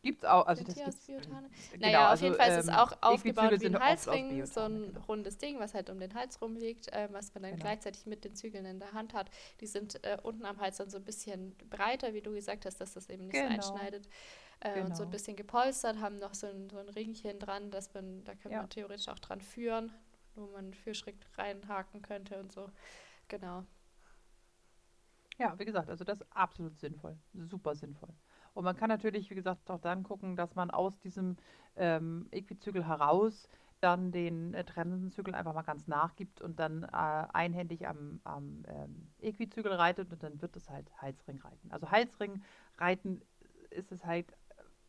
Gibt's 0.06 0.24
auch, 0.24 0.46
also 0.48 0.64
das 0.64 0.82
gibt's. 0.84 1.02
Biotane? 1.06 1.50
Genau, 1.80 1.82
Naja, 1.88 2.12
auf 2.12 2.12
also, 2.12 2.26
jeden 2.26 2.36
Fall 2.36 2.50
ist 2.50 2.58
es 2.58 2.68
ähm, 2.68 2.70
auch 2.70 2.92
aufgebaut 3.02 3.54
Equizügel 3.54 3.60
wie 3.62 3.66
ein 3.68 3.80
Halsring, 3.80 4.46
so 4.46 4.62
ein 4.62 4.96
genau. 4.96 5.02
rundes 5.08 5.38
Ding, 5.38 5.60
was 5.60 5.74
halt 5.74 5.90
um 5.90 6.00
den 6.00 6.14
Hals 6.14 6.42
rumliegt, 6.42 6.90
ähm, 6.94 7.10
was 7.12 7.34
man 7.34 7.44
dann 7.44 7.52
Genau. 7.52 7.60
gleichzeitig 7.60 8.06
mit 8.06 8.24
den 8.24 8.36
Zügeln 8.36 8.66
in 8.66 8.80
der 8.80 8.94
Hand 8.94 9.14
hat. 9.14 9.30
Die 9.62 9.68
sind 9.68 10.04
äh, 10.04 10.18
unten 10.24 10.46
am 10.46 10.60
Hals 10.60 10.78
dann 10.78 10.90
so 10.90 10.98
ein 10.98 11.04
bisschen 11.04 11.56
breiter, 11.70 12.14
wie 12.14 12.22
du 12.22 12.32
gesagt 12.34 12.66
hast, 12.66 12.80
dass 12.82 12.94
das 12.94 13.10
eben 13.10 13.28
nicht 13.28 13.34
Genau. 13.34 13.48
so 13.48 13.54
einschneidet. 13.54 14.08
Äh, 14.62 14.82
Und 14.84 14.96
so 14.96 15.04
ein 15.04 15.10
Genau. 15.10 15.12
bisschen 15.12 15.36
gepolstert, 15.36 16.00
haben 16.00 16.20
noch 16.20 16.34
so 16.36 16.48
ein, 16.48 16.70
so 16.70 16.78
ein 16.78 16.90
Ringchen 16.90 17.40
dran, 17.40 17.72
dass 17.72 17.94
man, 17.94 18.24
da 18.26 18.36
kann 18.36 18.52
Ja. 18.52 18.62
man 18.62 18.70
theoretisch 18.70 19.10
auch 19.10 19.20
dran 19.20 19.42
führen, 19.42 19.92
wo 20.36 20.48
man 20.48 20.74
Führschritt 20.74 21.18
reinhaken 21.38 22.02
könnte 22.02 22.40
und 22.40 22.52
so. 22.54 22.70
Genau. 23.30 23.66
Ja, 25.38 25.58
wie 25.60 25.66
gesagt, 25.66 25.90
also 25.90 26.04
das 26.04 26.20
ist 26.22 26.28
absolut 26.32 26.78
sinnvoll. 26.78 27.18
Super 27.34 27.76
sinnvoll. 27.76 28.14
Und 28.56 28.64
man 28.64 28.76
kann 28.76 28.90
natürlich, 28.90 29.30
wie 29.30 29.36
gesagt, 29.36 29.70
auch 29.70 29.82
dann 29.82 30.04
gucken, 30.04 30.36
dass 30.38 30.56
man 30.56 30.72
aus 30.72 30.98
diesem 31.00 31.36
ähm, 31.76 32.28
Equizügel 32.32 32.88
heraus 32.88 33.50
dann 33.82 34.12
den 34.14 34.54
äh, 34.54 34.64
trennenden 34.64 35.12
Zügel 35.12 35.36
einfach 35.36 35.54
mal 35.54 35.62
ganz 35.62 35.88
nachgibt 35.88 36.42
und 36.42 36.58
dann 36.58 36.84
äh, 36.84 36.88
einhändig 37.34 37.86
am, 37.86 38.22
am 38.24 38.64
ähm, 38.68 39.12
Equizügel 39.20 39.74
reitet 39.74 40.12
und 40.12 40.24
dann 40.24 40.42
wird 40.42 40.56
es 40.56 40.70
halt 40.70 40.90
Halsring 41.02 41.40
reiten. 41.42 41.70
Also 41.70 41.92
Halsring 41.92 42.42
reiten 42.78 43.22
ist 43.72 43.92
es 43.92 44.06
halt 44.06 44.34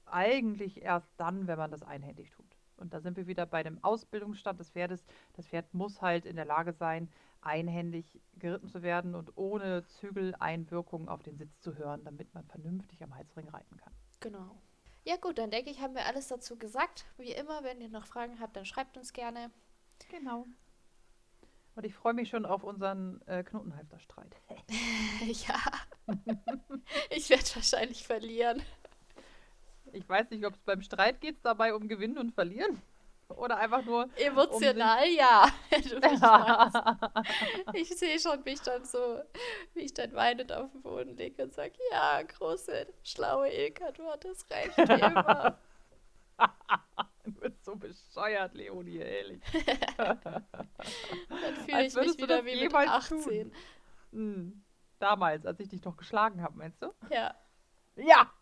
eigentlich 0.06 0.82
erst 0.82 1.10
dann, 1.16 1.48
wenn 1.48 1.58
man 1.58 1.72
das 1.72 1.82
einhändig 1.82 2.30
tut. 2.30 2.46
Und 2.76 2.94
da 2.94 3.00
sind 3.00 3.16
wir 3.16 3.26
wieder 3.26 3.46
bei 3.46 3.64
dem 3.64 3.82
Ausbildungsstand 3.82 4.60
des 4.60 4.70
Pferdes. 4.70 5.04
Das 5.32 5.48
Pferd 5.48 5.74
muss 5.74 6.00
halt 6.00 6.24
in 6.24 6.36
der 6.36 6.44
Lage 6.44 6.72
sein, 6.72 7.08
einhändig 7.40 8.20
geritten 8.34 8.68
zu 8.68 8.82
werden 8.82 9.14
und 9.14 9.36
ohne 9.36 9.84
Zügeleinwirkung 9.86 11.08
auf 11.08 11.22
den 11.22 11.36
Sitz 11.36 11.60
zu 11.60 11.76
hören, 11.76 12.04
damit 12.04 12.34
man 12.34 12.44
vernünftig 12.46 13.02
am 13.02 13.14
Halsring 13.14 13.48
reiten 13.48 13.76
kann. 13.76 13.92
Genau. 14.20 14.60
Ja 15.04 15.16
gut, 15.16 15.38
dann 15.38 15.50
denke 15.50 15.70
ich, 15.70 15.80
haben 15.80 15.94
wir 15.94 16.06
alles 16.06 16.28
dazu 16.28 16.58
gesagt. 16.58 17.06
Wie 17.16 17.32
immer, 17.32 17.62
wenn 17.62 17.80
ihr 17.80 17.88
noch 17.88 18.06
Fragen 18.06 18.40
habt, 18.40 18.56
dann 18.56 18.64
schreibt 18.64 18.96
uns 18.96 19.12
gerne. 19.12 19.50
Genau. 20.10 20.46
Und 21.76 21.84
ich 21.84 21.94
freue 21.94 22.14
mich 22.14 22.30
schon 22.30 22.46
auf 22.46 22.64
unseren 22.64 23.20
äh, 23.26 23.44
Knotenhalfterstreit. 23.44 24.34
ja. 25.26 25.60
ich 27.10 27.30
werde 27.30 27.54
wahrscheinlich 27.54 28.06
verlieren. 28.06 28.62
Ich 29.92 30.08
weiß 30.08 30.30
nicht, 30.30 30.44
ob 30.44 30.54
es 30.54 30.60
beim 30.62 30.82
Streit 30.82 31.20
geht 31.20 31.36
dabei 31.42 31.74
um 31.74 31.86
Gewinnen 31.86 32.18
und 32.18 32.32
Verlieren. 32.34 32.80
Oder 33.28 33.58
einfach 33.58 33.84
nur. 33.84 34.08
Emotional, 34.16 35.04
um 35.04 35.14
ja. 35.14 35.46
ich 37.74 37.88
sehe 37.96 38.18
schon 38.20 38.42
mich 38.44 38.60
dann 38.60 38.84
so, 38.84 39.20
wie 39.74 39.80
ich 39.80 39.94
dann 39.94 40.14
weinend 40.14 40.52
auf 40.52 40.70
den 40.70 40.82
Boden 40.82 41.16
lege 41.16 41.42
und 41.42 41.52
sage: 41.52 41.72
Ja, 41.90 42.22
große, 42.22 42.86
schlaue 43.02 43.48
Ilka, 43.48 43.90
du 43.92 44.06
hattest 44.06 44.48
recht 44.50 44.78
immer. 44.78 45.58
du 47.24 47.32
bist 47.32 47.64
so 47.64 47.74
bescheuert, 47.74 48.54
Leonie, 48.54 48.98
ehrlich. 48.98 49.42
dann 49.96 50.20
fühle 51.64 51.86
ich 51.86 51.94
mich 51.94 52.18
wieder 52.18 52.44
wie 52.44 52.62
mit 52.62 52.74
18. 52.74 53.52
Hm. 54.12 54.62
Damals, 54.98 55.44
als 55.44 55.60
ich 55.60 55.68
dich 55.68 55.84
noch 55.84 55.96
geschlagen 55.96 56.42
habe, 56.42 56.56
meinst 56.56 56.80
du? 56.80 56.92
Ja. 57.10 57.34
Ja! 57.96 58.32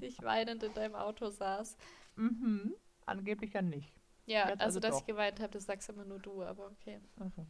dich 0.00 0.22
weinend 0.22 0.62
in 0.62 0.74
deinem 0.74 0.94
Auto 0.94 1.28
saß. 1.30 1.76
Mhm. 2.16 2.74
Angeblich 3.08 3.54
ja 3.54 3.62
nicht. 3.62 3.92
Ja, 4.26 4.50
Jetzt 4.50 4.60
also, 4.60 4.78
also 4.78 4.80
dass 4.80 5.00
ich 5.00 5.06
geweint 5.06 5.40
habe, 5.40 5.50
das 5.52 5.64
sagst 5.64 5.88
immer 5.88 6.04
nur 6.04 6.18
du, 6.18 6.42
aber 6.42 6.66
okay. 6.66 7.00
Also. 7.18 7.46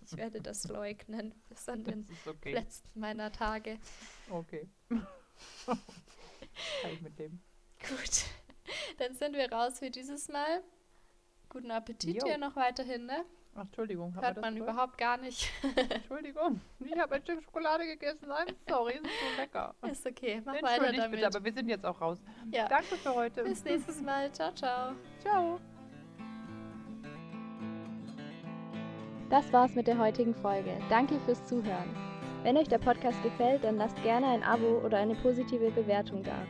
ich 0.00 0.16
werde 0.16 0.40
das 0.40 0.66
leugnen 0.68 1.34
bis 1.50 1.68
an 1.68 1.84
den 1.84 2.08
okay. 2.24 2.54
letzten 2.54 2.98
meiner 2.98 3.30
Tage. 3.30 3.78
Okay. 4.30 4.70
Mit 7.02 7.18
dem. 7.18 7.42
Gut. 7.80 8.24
Dann 8.96 9.14
sind 9.14 9.36
wir 9.36 9.52
raus 9.52 9.80
für 9.80 9.90
dieses 9.90 10.28
Mal. 10.28 10.62
Guten 11.50 11.70
Appetit 11.70 12.22
jo. 12.22 12.26
hier 12.26 12.38
noch 12.38 12.56
weiterhin, 12.56 13.04
ne? 13.04 13.26
Ach, 13.54 13.62
Entschuldigung. 13.62 14.14
Hört 14.14 14.40
man 14.40 14.54
gehört? 14.54 14.70
überhaupt 14.70 14.98
gar 14.98 15.16
nicht. 15.16 15.50
Entschuldigung. 15.90 16.60
Ich 16.78 16.98
habe 16.98 17.16
ein 17.16 17.22
Stück 17.22 17.42
Schokolade 17.42 17.84
gegessen. 17.84 18.26
I'm 18.30 18.54
sorry, 18.68 18.94
ist 18.94 19.02
so 19.02 19.40
lecker. 19.40 19.74
Ist 19.90 20.06
okay, 20.06 20.40
mach 20.44 20.54
weiter 20.62 20.92
damit. 20.92 21.10
bitte, 21.10 21.26
aber 21.26 21.44
wir 21.44 21.52
sind 21.52 21.68
jetzt 21.68 21.84
auch 21.84 22.00
raus. 22.00 22.18
Ja. 22.52 22.68
Danke 22.68 22.96
für 22.96 23.14
heute. 23.14 23.42
Bis 23.42 23.64
nächstes 23.64 24.00
Mal. 24.00 24.32
Ciao, 24.32 24.52
ciao. 24.54 24.92
Ciao. 25.20 25.60
Das 29.28 29.52
war's 29.52 29.74
mit 29.74 29.86
der 29.86 29.98
heutigen 29.98 30.34
Folge. 30.34 30.76
Danke 30.88 31.18
fürs 31.20 31.44
Zuhören. 31.46 31.94
Wenn 32.42 32.56
euch 32.56 32.68
der 32.68 32.78
Podcast 32.78 33.22
gefällt, 33.22 33.64
dann 33.64 33.76
lasst 33.76 34.00
gerne 34.02 34.26
ein 34.26 34.42
Abo 34.42 34.80
oder 34.84 34.98
eine 34.98 35.14
positive 35.16 35.70
Bewertung 35.70 36.22
da. 36.22 36.46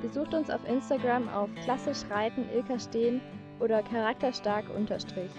Besucht 0.00 0.32
uns 0.32 0.48
auf 0.48 0.66
Instagram 0.68 1.28
auf 1.28 1.50
klassisch 1.64 2.08
reiten 2.10 2.48
Ilka 2.54 2.78
stehen 2.78 3.20
oder 3.60 3.82
charakterstark 3.82 4.64
unterstrich. 4.74 5.30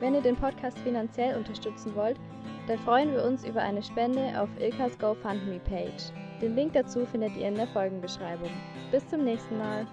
Wenn 0.00 0.14
ihr 0.14 0.22
den 0.22 0.36
Podcast 0.36 0.78
finanziell 0.80 1.36
unterstützen 1.36 1.94
wollt, 1.94 2.18
dann 2.66 2.78
freuen 2.78 3.12
wir 3.12 3.24
uns 3.24 3.44
über 3.44 3.62
eine 3.62 3.82
Spende 3.82 4.40
auf 4.40 4.48
Ilkas 4.60 4.98
GoFundMe-Page. 4.98 6.12
Den 6.40 6.54
Link 6.54 6.74
dazu 6.74 7.04
findet 7.06 7.36
ihr 7.36 7.48
in 7.48 7.56
der 7.56 7.66
Folgenbeschreibung. 7.68 8.50
Bis 8.90 9.06
zum 9.08 9.24
nächsten 9.24 9.58
Mal. 9.58 9.86